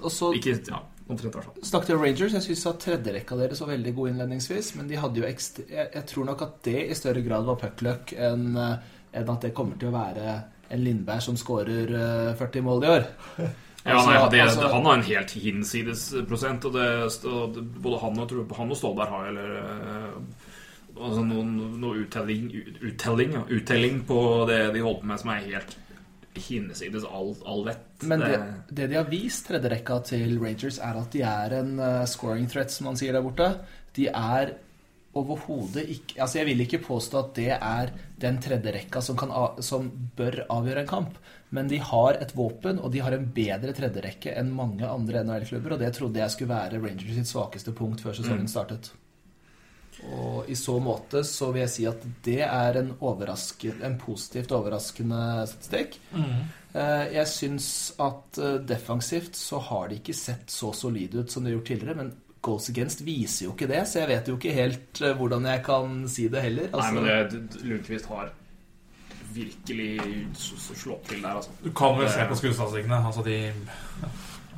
[0.02, 0.80] Og så Ikke Ja,
[1.12, 1.54] omtrent fall.
[1.68, 2.34] snakket til Rangers.
[2.38, 6.06] Jeg syns tredjerekka deres var veldig god innledningsvis, men de hadde jo ekstra, jeg, jeg
[6.14, 8.80] tror nok at det i større grad var puckluck enn en
[9.12, 10.38] enn at det kommer til å være
[10.72, 13.10] en Lindberg som skårer eh, 40 mål i år.
[13.84, 16.66] Ja, Altså, nei, det, altså- Han har en helt hinsides prosent.
[16.66, 16.88] Og det,
[17.26, 20.50] og det, både han og, han og Stålberg har eller, eh,
[21.02, 22.52] altså noen, noen uttelling,
[22.82, 25.78] uttelling, ja, uttelling på det de holder på med, som er helt
[26.38, 28.06] hinsides all, all vett.
[28.08, 28.38] Men det,
[28.72, 32.72] det de har vist tredjerekka til Rangers, er at de er en eh, scoring threat,
[32.72, 33.50] som man sier der borte.
[33.98, 34.54] De er
[35.14, 37.90] overhodet ikke Altså, jeg vil ikke påstå at det er
[38.22, 41.18] den tredjerekka som, kan, som bør avgjøre en kamp,
[41.52, 45.76] men de har et våpen, og de har en bedre tredjerekke enn mange andre NHL-klubber,
[45.76, 48.94] og det trodde jeg skulle være Rangers sitt svakeste punkt før sesongen startet.
[50.08, 55.22] Og i så måte så vil jeg si at det er en, en positivt overraskende
[55.52, 56.00] statistikk.
[56.16, 56.40] Mm.
[56.72, 57.68] Jeg syns
[58.00, 61.74] at eh, defensivt så har de ikke sett så solide ut som de har gjort
[61.74, 65.18] tidligere, men Goals Against viser jo ikke det, så jeg vet jo ikke helt eh,
[65.20, 66.72] hvordan jeg kan si det heller.
[66.72, 67.10] Nei, Altså, men
[67.52, 68.32] det, Lundqvist har
[69.34, 70.02] virkelig
[70.36, 71.50] s- s- slått til der, altså.
[71.64, 73.02] Du kan vel se på skuddstatistikkene.
[73.06, 73.54] Altså de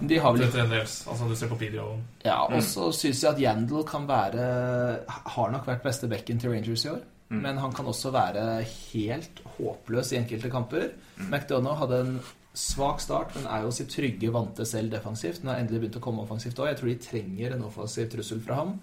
[0.09, 0.41] de har vel.
[0.73, 1.99] Altså du ser på Pidio.
[2.25, 6.49] Ja, og så syns jeg at Yandel kan være Har nok vært beste bekken til
[6.51, 7.01] Rangers i år.
[7.33, 8.61] Men han kan også være
[8.93, 10.89] helt håpløs i enkelte kamper.
[11.17, 12.19] McDonagh hadde en
[12.53, 15.39] svak start, men er jo sitt trygge vante selv defensivt.
[15.41, 16.67] Han har endelig begynt å komme offensivt òg.
[16.67, 18.75] Jeg tror de trenger en offensiv trussel fra ham.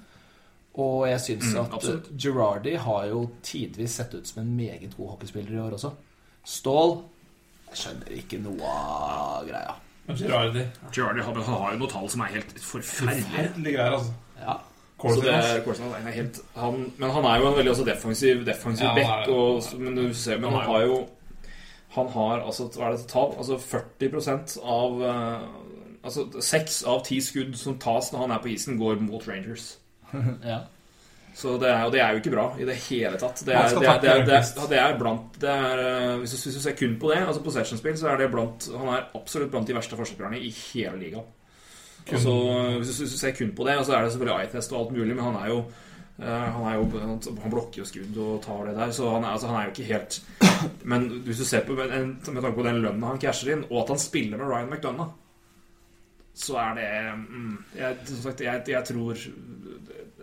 [0.78, 4.96] Og jeg syns Mm, at eh, Girardi har jo tidvis sett ut som en meget
[4.96, 5.90] god hockeyspiller i år også.
[6.46, 7.02] Stål
[7.70, 9.74] Jeg skjønner ikke noe av greia.
[10.08, 10.64] Girardi
[10.94, 13.26] Girardi har, har jo noen tall som er helt forferdelige.
[13.26, 14.12] Forferdelige greier, altså.
[14.40, 14.56] Ja.
[15.00, 15.82] Så det altså.
[15.82, 19.28] er, er helt, han, men han er jo en veldig også defensiv, defensiv Ja, back.
[19.28, 21.08] Og, men du ser, men Han har jo
[21.96, 23.32] Han har altså Hva er det tall?
[23.38, 25.46] Altså 40 av eh,
[26.04, 29.79] Altså seks av ti skudd som tas når han er på isen, går mot Rangers.
[30.52, 30.60] ja.
[31.40, 33.42] Så det er, og det er jo ikke bra i det hele tatt.
[33.46, 36.34] Det er, det er, det er, det er, det er blant det er, eh, hvis,
[36.34, 39.06] du, hvis du ser kun på det, altså possession-spill, så er det blant Han er
[39.16, 41.36] absolutt blant de verste forsvarsspillerne i hele ligaen.
[42.10, 42.34] Altså,
[42.80, 44.98] hvis, du, hvis du ser kun på det, så er det selvfølgelig eye-test og alt
[44.98, 45.62] mulig, men han er jo
[46.20, 49.32] Eh, han, er jo, han, blokker jo skudd og tar det der, så han er,
[49.32, 50.18] altså, han er jo ikke helt
[50.92, 53.78] Men hvis du ser på med, med tanke på den lønna han casher inn, og
[53.82, 55.14] at han spiller med Ryan McDonough,
[56.34, 59.24] så er det mm, jeg, Som sagt, jeg, jeg tror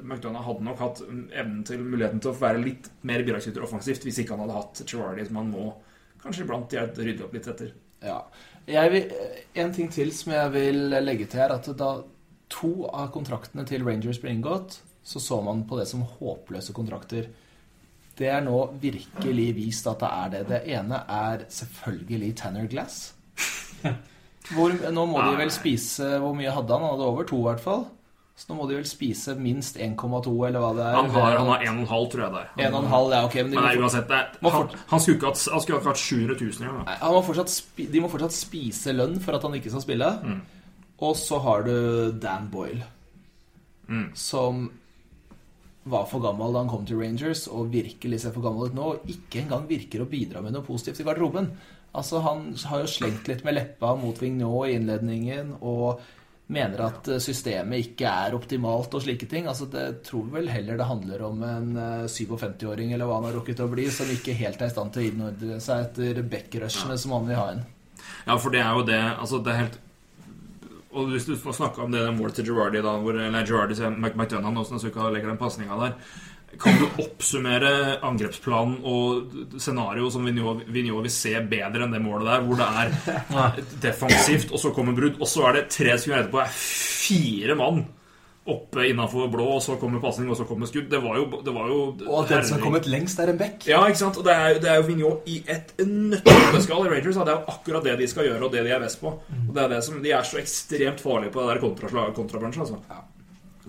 [0.01, 4.21] McDonough hadde nok hatt evnen til muligheten til å være litt mer bidragsyter offensivt hvis
[4.23, 5.71] ikke han hadde hatt Girardi, som han må
[6.21, 7.73] kanskje iblant rydde opp litt etter.
[8.03, 8.21] Ja.
[8.67, 9.15] Jeg vil,
[9.63, 11.91] en ting til som jeg vil legge til her, at da
[12.51, 17.29] to av kontraktene til Rangers ble inngått, så så man på det som håpløse kontrakter.
[18.17, 20.43] Det er nå virkelig vist at det er det.
[20.49, 23.01] Det ene er selvfølgelig Tanner Glass.
[24.55, 26.83] Hvor, nå må de vel spise Hvor mye hadde han?
[26.85, 27.85] Han hadde over to, i hvert fall.
[28.37, 30.93] Så nå må de vel spise minst 1,2, eller hva det er.
[30.99, 32.69] Han har, han har 1,5, tror jeg det er.
[32.69, 33.35] 1,5, ja, ok.
[33.41, 36.03] Men, Men nei, uansett, det, han, fort- han skulle ikke hatt, han skulle ikke hatt
[36.03, 36.91] 700 000 engang.
[36.91, 37.09] Ja.
[37.15, 37.55] Må fortsatt
[37.97, 40.11] de må fortsatt spise lønn for at han ikke skal spille.
[40.21, 40.37] Mm.
[41.07, 41.73] Og så har du
[42.21, 42.85] Dan Boyle,
[43.87, 44.09] Mm.
[44.19, 44.65] som
[45.87, 48.87] var for gammel da han kom til Rangers, og virkelig ser for gammel ut nå,
[48.97, 51.47] og ikke engang virker å bidra med noe positivt i garderoben.
[51.97, 56.03] Altså, Han har jo slengt litt med leppa mot Vignot i innledningen, og
[56.47, 59.47] mener at eh, systemet ikke er optimalt og slike ting.
[59.49, 63.35] Altså, Det tror vel heller det handler om en eh, 57-åring eller hva han har
[63.39, 66.99] rukket å bli, som ikke helt er i stand til å innordne seg etter backrushene
[67.01, 67.65] som han vil ha inn.
[68.27, 69.77] Ja, for det er jo det Altså, det er helt
[70.93, 74.53] Og hvis du får snakke om det målet til Girardi, da, hvor, eller Girardi McDonagh
[74.53, 75.97] nå, som legger den pasninga der
[76.61, 77.71] Kan du oppsummere
[78.07, 83.61] angrepsplanen og scenarioet som Vigneault vil se bedre enn det målet der, hvor det er
[83.83, 87.85] defensivt, og så kommer brudd, og så er det tre sekunder etterpå er fire mann
[88.47, 90.85] oppe innafor blå, og så kommer pasning, og så kommer skudd.
[90.87, 93.37] Det var jo, det var jo Og at den som har kommet lengst, er en
[93.41, 93.65] back.
[93.67, 94.15] Ja, ikke sant?
[94.21, 97.19] Og det er, det er jo Vigneault i et nøtteskall i Rangers.
[97.19, 99.11] Det er jo akkurat det de skal gjøre, og det de er best på.
[99.19, 102.63] Og det er det som, De er så ekstremt farlige på det der kontraslag- kontrabransjen.
[102.63, 102.79] altså.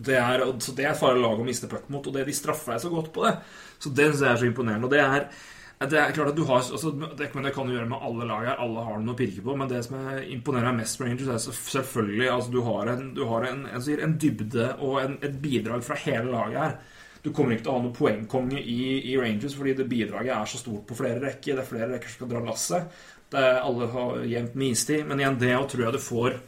[0.05, 2.75] Det er, så det er farlig lag å miste puck mot, og det de straffer
[2.75, 3.37] deg så godt på det.
[3.83, 4.87] Så det synes jeg er så imponerende.
[4.87, 5.31] Og det er
[5.79, 8.25] det er klart at du har altså, det, men det kan du gjøre med alle
[8.27, 8.63] lag her.
[8.65, 9.55] Alle har noe å pirke på.
[9.55, 13.05] Men det som jeg imponerer meg mest med Rangers, er selvfølgelig altså, Du har en,
[13.15, 16.75] du har en, sier, en dybde og en, et bidrag fra hele laget her.
[17.23, 18.81] Du kommer ikke til å ha noen poengkonge i,
[19.13, 21.55] i Rangers fordi det bidraget er så stort på flere rekker.
[21.55, 23.01] Det er flere rekker som skal dra lasset.
[23.39, 25.07] Alle har jevnt med istid.
[25.07, 26.41] Men igjen, det tror jeg du får,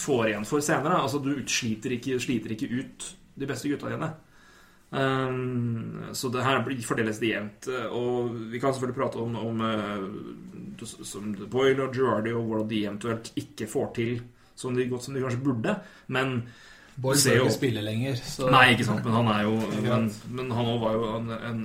[0.00, 0.98] får igjen for senere.
[1.04, 3.08] Altså, du sliter ikke, sliter ikke ut
[3.40, 4.10] de beste gutta dine.
[4.90, 7.68] Um, så det her fordeles det jevnt.
[7.94, 12.82] Og vi kan selvfølgelig prate om, om uh, som Boyle og Girardi og hvordan de
[12.86, 14.20] eventuelt ikke får til
[14.58, 15.76] som de, godt som de kanskje burde.
[16.08, 16.40] Men
[17.00, 18.18] Boyle bør jo- ikke spille lenger.
[18.18, 19.54] Så Nei, ikke sant, men han er jo
[19.86, 21.62] Men, men han òg var jo en, en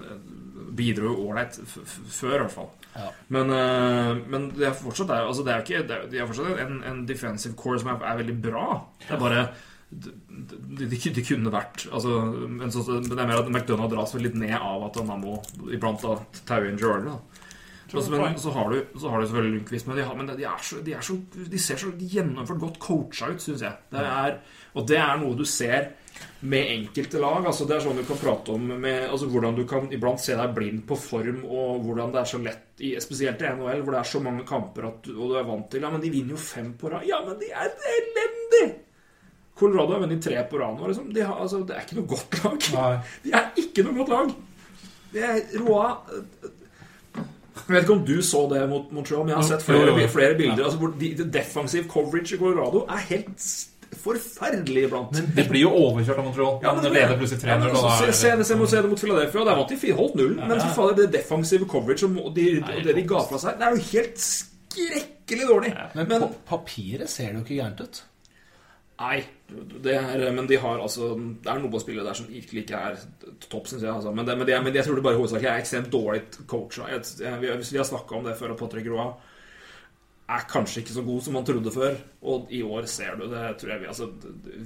[0.76, 2.70] bidro jo ålreit før, i hvert fall.
[2.96, 3.12] Ja.
[3.36, 6.20] Men, eh, men det er fortsatt det er, altså det er ikke, det er, de
[6.20, 8.68] er fortsatt en, en defensive core som er, er veldig bra.
[9.04, 9.48] Det er bare
[9.96, 10.12] de,
[10.90, 14.26] de, de, kunne vært altså, men, så, men det er mer at McDonagh dras vel
[14.28, 15.38] litt ned av at han må
[15.72, 16.18] iblant da
[16.48, 17.14] taue inn Girardi.
[17.96, 20.44] Altså, men så har, du, så har du selvfølgelig Lundqvist, men, de, har, men de,
[20.44, 21.16] er så, de, er så,
[21.52, 23.78] de ser så gjennomført godt coacha ut, syns jeg.
[23.94, 24.40] Det er,
[24.74, 25.94] og det er noe du ser
[26.46, 27.46] med enkelte lag.
[27.46, 30.38] altså Det er sånn du kan prate om med, altså hvordan du kan iblant se
[30.38, 33.96] deg blind på form, og hvordan det er så lett, i, spesielt i NHL, hvor
[33.96, 36.12] det er så mange kamper at du, og du er vant til Ja, men de
[36.14, 37.08] vinner jo fem på rad.
[37.10, 38.74] Ja, men de er elendige!
[39.56, 40.88] Colorado har vunnet tre på rad nå.
[40.90, 41.14] Liksom.
[41.16, 42.66] De har, altså, det er ikke noe godt lag.
[42.76, 42.90] Nei.
[43.24, 44.34] De er ikke noe godt lag.
[45.16, 45.86] Det er Roa
[47.56, 50.36] Jeg vet ikke om du så det mot Montreal, men jeg har sett flere, flere
[50.36, 50.66] bilder.
[50.68, 53.48] Altså, de, de defensive coverage i Colorado er helt
[53.94, 55.12] forferdelig iblant.
[55.18, 56.60] Men det blir jo overkjørt av Montreal.
[56.64, 57.48] Ja, men det- leder plutselig 3-0.
[57.48, 59.46] Ja, men da altså, se, det- mot det- se, det mot Philadelphia.
[59.46, 60.36] Der vant de fi- holdt null.
[60.36, 63.68] Men for faen, det defensive coverage og de, og det de ga fra seg, det
[63.68, 65.72] er jo helt skrekkelig dårlig.
[65.96, 68.04] Men, Men, på papiret ser det jo ikke gærent ut.
[69.00, 69.26] nei,
[69.84, 71.10] det er, men de har altså
[71.44, 72.96] Det er noen spillere der som virkelig ikke er
[73.50, 73.92] topp, syns jeg.
[73.92, 74.14] Altså.
[74.16, 76.84] Men, det, men, det, men jeg tror det bare hovedsakelig er ekstremt dårlig coacha.
[77.40, 79.14] Vi, vi har snakka om det før, og Patrick Roa
[80.28, 81.96] er kanskje ikke så god som man trodde før.
[82.26, 84.08] Og i år ser du det, tror jeg vi altså,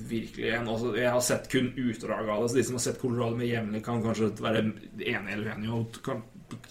[0.10, 0.68] virkelig igjen.
[0.72, 3.50] Altså, jeg har sett kun utdrag av det, så de som har sett Colorado med
[3.50, 6.22] jevnlig, kan kanskje være enige eller uenige, og kan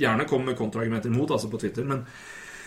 [0.01, 2.07] gjerne komme med kontraargumenter imot, altså på Twitter, men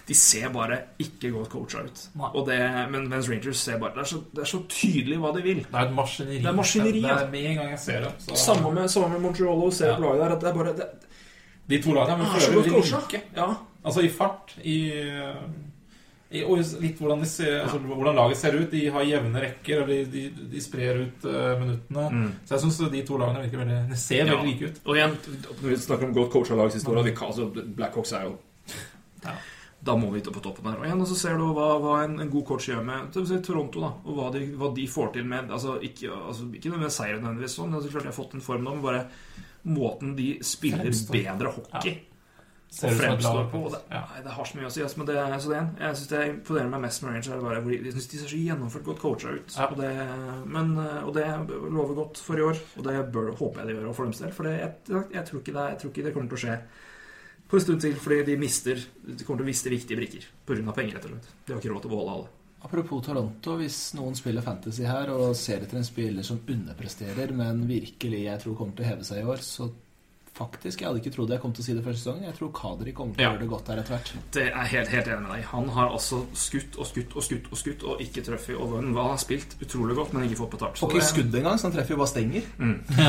[0.07, 1.99] de ser bare ikke godt coacha ut.
[2.33, 2.57] Og det,
[2.91, 5.59] men mens Rangers ser bare Det er så, det er så tydelig hva de vil.
[5.65, 6.39] Det er et maskineri.
[6.41, 8.11] Det er maskineri, Det er med en gang jeg ser det.
[8.25, 8.35] Så.
[8.45, 9.97] Samme med, samme med Montreal og ser Ja.
[10.01, 10.35] laget der.
[10.35, 10.87] At det er bare det,
[11.69, 12.99] De to lagene er godt coacha.
[13.05, 13.21] like.
[13.37, 13.47] Ja.
[13.85, 14.91] Altså i fart, i
[16.47, 18.69] og litt hvordan, de ser, altså, hvordan laget ser ut.
[18.71, 20.21] De har jevne rekker, og de, de,
[20.53, 22.05] de sprer ut uh, minuttene.
[22.07, 22.29] Mm.
[22.47, 24.35] Så jeg syns de to lagene virker veldig De ser Ja.
[24.37, 24.79] veldig like ut.
[24.85, 25.17] Og igjen,
[25.59, 28.37] vi snakker om godt coacha lagshistorie vi kan- altså, Blackhawks er jo
[29.25, 29.35] Ja.
[29.83, 30.77] Da må vi ikke på toppen der.
[30.77, 33.39] Og igjen, og så ser du hva, hva en, en god coach gjør med si
[33.41, 36.93] Toronto, da, og hva de, hva de får til med altså Ikke, altså, ikke med
[36.93, 39.07] seier nødvendigvis, sånn, men klart de har fått en form nå, men bare
[39.65, 41.97] måten de spiller bedre hockey
[42.71, 43.61] Ser og ut som et fremstår lag, på.
[43.73, 43.79] Det.
[43.91, 44.01] Ja.
[44.13, 44.81] nei, det har så mye å si.
[44.85, 47.27] Altså, men det, så det, igjen, jeg syns det imponerer meg mest med Rangers.
[47.35, 49.55] er bare de- Jeg synes de ser så gjennomført godt coacha ut.
[49.57, 49.65] Ja.
[49.67, 49.89] Og, det,
[50.47, 51.25] men, eh, og det
[51.75, 52.61] lover godt for i år.
[52.77, 54.31] Og det bør, håper jeg de gjør for deres del.
[54.31, 56.57] For det, jeg, jeg, tror ikke det, jeg tror ikke det kommer til å skje
[57.51, 57.95] på en stund til.
[58.07, 60.71] Fordi de mister De kommer til å miste viktige brikker pga.
[60.79, 61.27] penger, rett og slett.
[61.45, 62.29] De har ikke råd til å beholde alle.
[62.63, 67.65] Apropos Toronto, hvis noen spiller Fantasy her og ser etter en spiller som underpresterer, men
[67.67, 69.67] virkelig jeg tror kommer til å heve seg i år, så
[70.37, 72.23] faktisk Jeg hadde ikke trodd jeg kom til å si det første sesongen.
[72.25, 73.31] Jeg tror Kadri kommer til å Ja.
[73.33, 74.11] gjøre det godt her etter hvert.
[74.31, 75.43] Det er helt, helt enig med deg.
[75.51, 78.55] Han har altså skutt og skutt og skutt og skutt og ikke truffet.
[78.55, 80.81] Og han har spilt utrolig godt, men ikke fått betalt.
[80.83, 82.43] Og ikke det- skudd engang, så han treffer jo bare stenger.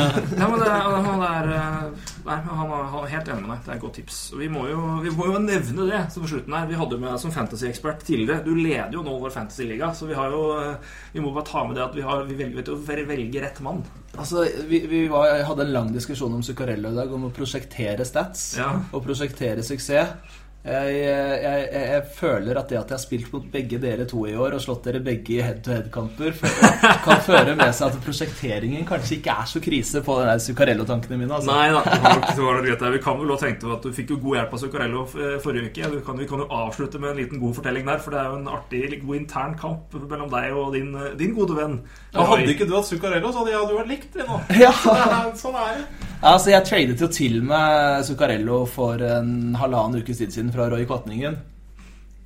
[0.43, 1.90] Ja, men det, han er eh,
[2.27, 3.65] Nei, han er, han er helt enig med deg.
[3.65, 4.19] Det er et godt tips.
[4.39, 6.66] Vi må jo, vi må jo nevne det så på slutten her.
[6.66, 8.44] Vi hadde jo med deg som fantasy-ekspert tidligere.
[8.44, 10.77] Du leder jo nå vår fantasy-liga, så vi har jo eh,
[11.15, 13.40] Vi må bare ta med det at vi, har, vi velger vet du, å velge
[13.43, 13.82] rett mann.
[14.19, 18.05] Altså, vi, vi var, hadde en lang diskusjon om Zuccarello i dag, om å prosjektere
[18.09, 18.72] stats Ja.
[18.93, 20.16] og prosjektere suksess.
[20.62, 24.20] Jeg, jeg, jeg, jeg føler at det at jeg har spilt mot begge dere to
[24.30, 26.36] i år og slått dere begge i head-to-head-kamper,
[27.06, 31.34] kan føre med seg at prosjekteringen kanskje ikke er så krise på den Zuccarello-tankene mine.
[31.40, 31.51] Altså.
[31.51, 31.82] Nei da,
[32.30, 32.84] det var greit.
[32.94, 35.72] Vi kan vel også tenke at du fikk jo god hjelp av Zuccarello eh, forrige
[35.72, 35.90] uke.
[35.97, 38.30] Du kan, vi kan jo avslutte med en liten god fortelling der, for det er
[38.30, 41.80] jo en artig, god intern kamp mellom deg og din, eh, din gode venn.
[42.14, 44.39] Ja, hadde ikke du hatt Zuccarello, så hadde jeg du vært likt vi nå.
[44.62, 44.70] Ja.
[45.43, 46.11] Sånn er det.
[46.23, 50.85] Altså, jeg tradet jo til med Zuccarello for en halvannen ukes tid siden fra Roy
[50.86, 51.35] Kvatningen.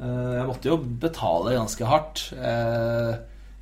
[0.01, 2.27] Eh, Jeg måtte jo betale ganske hardt.
[2.36, 3.16] Jeg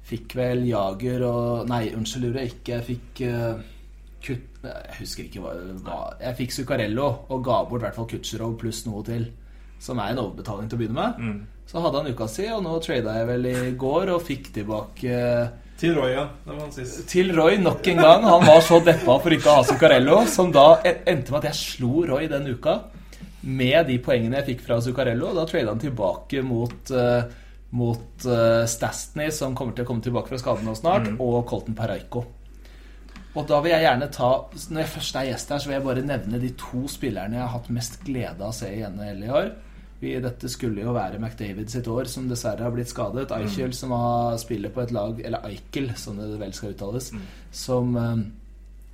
[0.05, 2.73] fikk vel Jager og Nei, unnskyld, lurer jeg ikke.
[2.81, 3.63] Jeg fikk eh,
[4.25, 6.17] kutt Jeg husker ikke hva det var.
[6.25, 9.29] Jeg fikk Zuccarello og ga bort i hvert fall Kutcherov pluss noe til.
[9.79, 11.43] Som er en overbetaling til å begynne med.
[11.69, 15.15] Så hadde han uka si, og nå trada jeg vel i går og fikk tilbake
[15.85, 16.29] Til Roy igjen.
[16.47, 17.01] Det var sist.
[17.11, 18.23] til Roy nok en gang.
[18.25, 21.59] Han var så deppa for ikke å ha Zuccarello, som da endte med at jeg
[21.61, 22.79] slo Roy den uka
[23.45, 25.35] med de poengene jeg fikk fra Zuccarello.
[25.37, 27.27] Da trada han tilbake mot, uh,
[27.77, 31.77] mot uh, Stastny, som kommer til å komme tilbake fra skaden nå snart, og Colton
[31.77, 32.25] Paraiko.
[33.35, 34.29] Og da vil jeg gjerne ta
[34.71, 37.43] Når jeg først er gjest her, så vil jeg bare nevne de to spillerne jeg
[37.43, 39.49] har hatt mest glede av å se i NHL i år.
[40.01, 43.31] Vi, dette skulle jo være McDavid sitt år, som dessverre har blitt skadet.
[43.33, 47.13] Eichel, som har, spiller på et lag Eller Eichel, som det vel skal uttales.
[47.55, 48.25] Som eh,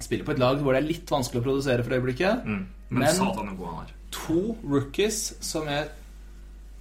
[0.01, 2.45] spiller på et lag hvor det er litt vanskelig å produsere for øyeblikket.
[2.47, 2.67] Mm.
[2.91, 3.97] Men, Men- satan så god han er.
[4.11, 5.89] To rookies som jeg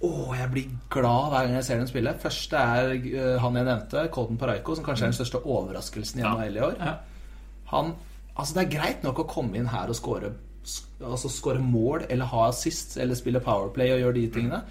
[0.02, 2.14] Å, jeg blir glad hver gang jeg ser dem spille.
[2.22, 6.24] Første er uh, han jeg nevnte, Colton Paraiko, som kanskje er den største overraskelsen i
[6.24, 6.30] Ja.
[6.38, 6.76] NHL i år.
[6.80, 6.94] Ja.
[7.74, 7.90] Han,
[8.34, 10.30] altså Det er greit nok å komme inn her og score,
[11.00, 14.62] altså skåre mål eller ha assist eller spille powerplay og gjøre de tingene.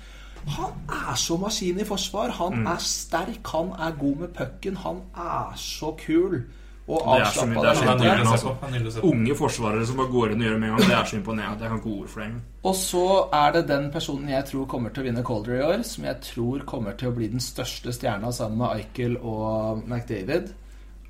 [0.47, 2.31] Han er så maskin i forsvar.
[2.37, 4.77] Han er sterk, han er god med pucken.
[4.85, 6.41] Han er så kul.
[6.89, 7.61] Og Det er så mye- avslappa.
[7.61, 9.01] det er så Det er mye altså.
[9.05, 10.87] Unge forsvarere som bare går inn og gjør det med en gang.
[10.89, 11.59] Det er så imponerende.
[11.61, 12.41] Jeg kan ikke ord for det engang.
[12.63, 13.03] Og så
[13.33, 16.15] er det den personen jeg tror kommer til å vinne Calder i år, som jeg
[16.21, 20.49] tror kommer til å bli den største stjerna sammen med Eichel og McDavid,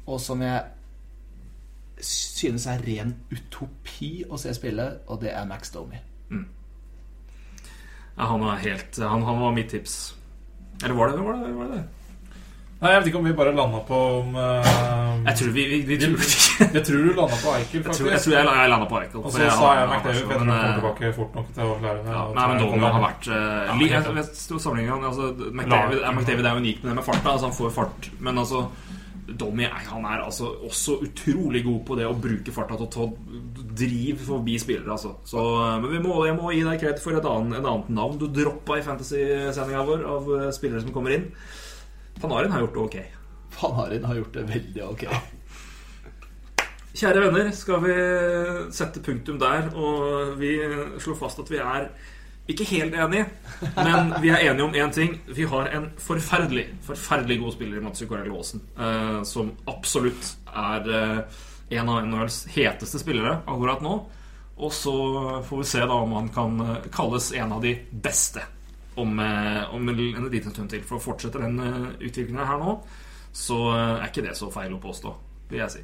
[0.07, 0.63] og som jeg
[2.05, 5.99] synes er ren utopi å se spille, og det er Max Domi.
[8.19, 10.15] Ja, han var helt han, han var mitt tips.
[10.83, 11.53] Eller var det var det?
[11.55, 11.83] Var det?
[12.79, 14.67] Nei, Jeg vet ikke om vi bare landa på om uh,
[15.25, 17.99] Jeg tror vi, vi, vi tror ikke Jeg tror du landa på Eichel, Jeg faktisk.
[17.99, 19.19] tror jeg, tror jeg, jeg landa på Eichel.
[19.19, 21.63] Og så jeg sa jeg McDavid, for jeg tror han kommer tilbake fort nok til
[21.65, 22.13] å klare det.
[22.15, 22.95] Ja, nei, men comeback.
[22.95, 24.03] har vært uh, Ja, jeg, jeg,
[24.85, 27.33] jeg, altså, McDavid, McDavid er unik med det med farta.
[27.35, 28.09] Altså, han får fart.
[28.19, 28.63] Men altså
[29.37, 32.93] Domi er, han er altså også utrolig god på det å bruke farta til å
[32.93, 33.07] ta
[33.79, 34.91] driv forbi spillere.
[34.95, 35.15] Altså.
[35.27, 37.89] Så, eh, men vi må, jeg må gi deg kred for et annet, en annet
[37.95, 41.27] navn du droppa i fantasy-sendinga vår av eh, spillere som kommer inn.
[42.19, 42.97] Panarin har gjort det ok.
[43.57, 45.05] Panarin har gjort det veldig ok.
[46.99, 47.97] Kjære venner, skal vi
[48.75, 50.55] sette punktum der, og vi
[50.99, 51.91] slår fast at vi er
[52.49, 53.25] ikke helt enige,
[53.77, 55.17] men vi er enige om én ting.
[55.27, 60.89] Vi har en forferdelig, forferdelig god spiller i Mats Zuccarello Aasen, eh, som absolutt er
[60.99, 61.41] eh,
[61.79, 63.97] en av NHLs heteste spillere akkurat nå.
[64.59, 64.95] Og så
[65.47, 68.43] får vi se da om han kan eh, kalles en av de beste
[68.99, 70.83] om, eh, om en en liten stund til.
[70.83, 72.75] For å fortsette den uh, utviklinga her nå,
[73.31, 75.13] så eh, er ikke det så feil å påstå,
[75.51, 75.83] vil jeg si.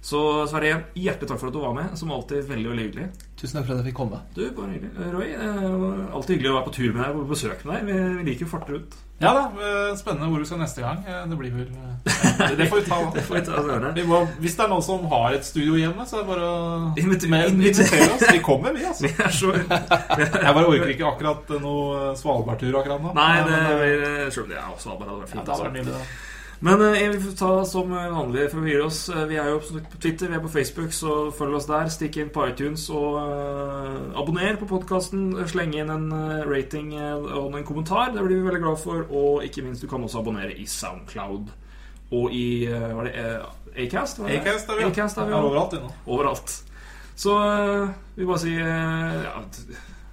[0.00, 1.90] Så Sverre, hjertelig takk for at du var med.
[1.98, 3.08] Som alltid veldig veldig hyggelig.
[3.38, 4.20] Tusen takk for at jeg fikk komme.
[4.36, 4.92] Du, bare hyggelig.
[4.94, 7.84] Eh, Roy, er alltid hyggelig å være på tur med deg og besøke deg.
[7.88, 8.96] Vi, vi liker jo farter ut.
[9.18, 11.00] Ja da, eh, Spennende hvor du skal neste gang.
[11.02, 12.98] Eh, Det blir vel eh, Det får vi ta.
[13.18, 13.90] Det får vi ta det.
[13.98, 16.46] Vi må, hvis det er noen som har et studio hjemme, så er det bare
[16.46, 18.24] å Inviter- Men inviter- Invitere oss.
[18.38, 19.02] Vi kommer, vi, altså.
[19.10, 23.12] Vi er så Jeg bare orker ikke akkurat noe Svalbardtur akkurat nå.
[23.18, 25.44] Nei, det Men, det, Selv om det er Svalbard hadde vært ja, fint.
[25.44, 25.78] det hadde vært altså.
[25.82, 26.36] nydelig, da.
[26.60, 29.04] Men eh, vi får ta som vanlig for å videre oss.
[29.14, 31.86] Eh, Vi er jo på Twitter, vi er på Facebook, så følg oss der.
[31.94, 35.28] Stikk inn på iTunes og eh, abonner på podkasten.
[35.50, 38.10] Sleng inn en eh, rating eh, og en kommentar.
[38.16, 39.04] Det blir vi veldig glad for.
[39.10, 41.52] Og ikke minst, du kan også abonnere i Soundcloud
[42.10, 44.18] og i hva Var det eh, Acast?
[44.18, 44.40] var det?
[44.40, 45.44] Acast er vi, jo Acast er vi Ja, ja.
[45.52, 45.92] overalt inne.
[46.08, 46.56] Overalt.
[47.18, 47.86] Så eh,
[48.16, 49.44] vi bare sier eh, ja,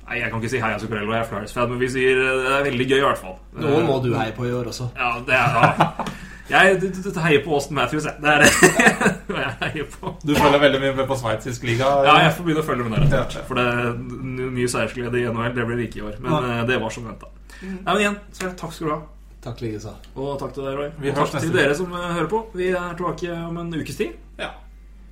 [0.05, 2.51] Nei, jeg kan ikke si heia Zuccarello, jeg er Flyers-fan, men vi sier eh, det
[2.59, 3.37] er veldig gøy, i hvert fall.
[3.57, 4.91] Noen må Eh, du heie på i år også.
[4.99, 5.89] ja, det er ja.
[6.49, 8.19] Jeg du, du, heier på Austin Matthews, jeg.
[8.21, 8.49] Det er det
[9.41, 10.11] jeg heier på.
[10.21, 11.87] Du følger veldig mye med på sveitsisk liga?
[12.05, 13.05] Ja, jeg får begynne å følge med der.
[13.07, 13.47] etter hvert.
[13.49, 16.19] For det mye seiersglede i NHL, det blir det ikke i år.
[16.21, 16.51] Men Nei.
[16.59, 17.31] eh, det var som venta.
[17.63, 18.99] Nei, men igjen, så takk skal du ha.
[19.45, 19.95] Takk likeså.
[20.17, 20.91] Og takk til deg, Roy.
[21.01, 22.43] Vi Og takk til dere som eh, hører på.
[22.57, 24.13] Vi er tilbake om en ukes tid.
[24.41, 24.51] Ja,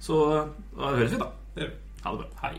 [0.04, 0.46] Så eh,
[0.78, 1.32] da høres vi, da.
[1.56, 1.82] det gjør vi.
[2.04, 2.30] Ha det bra.
[2.46, 2.56] Hei.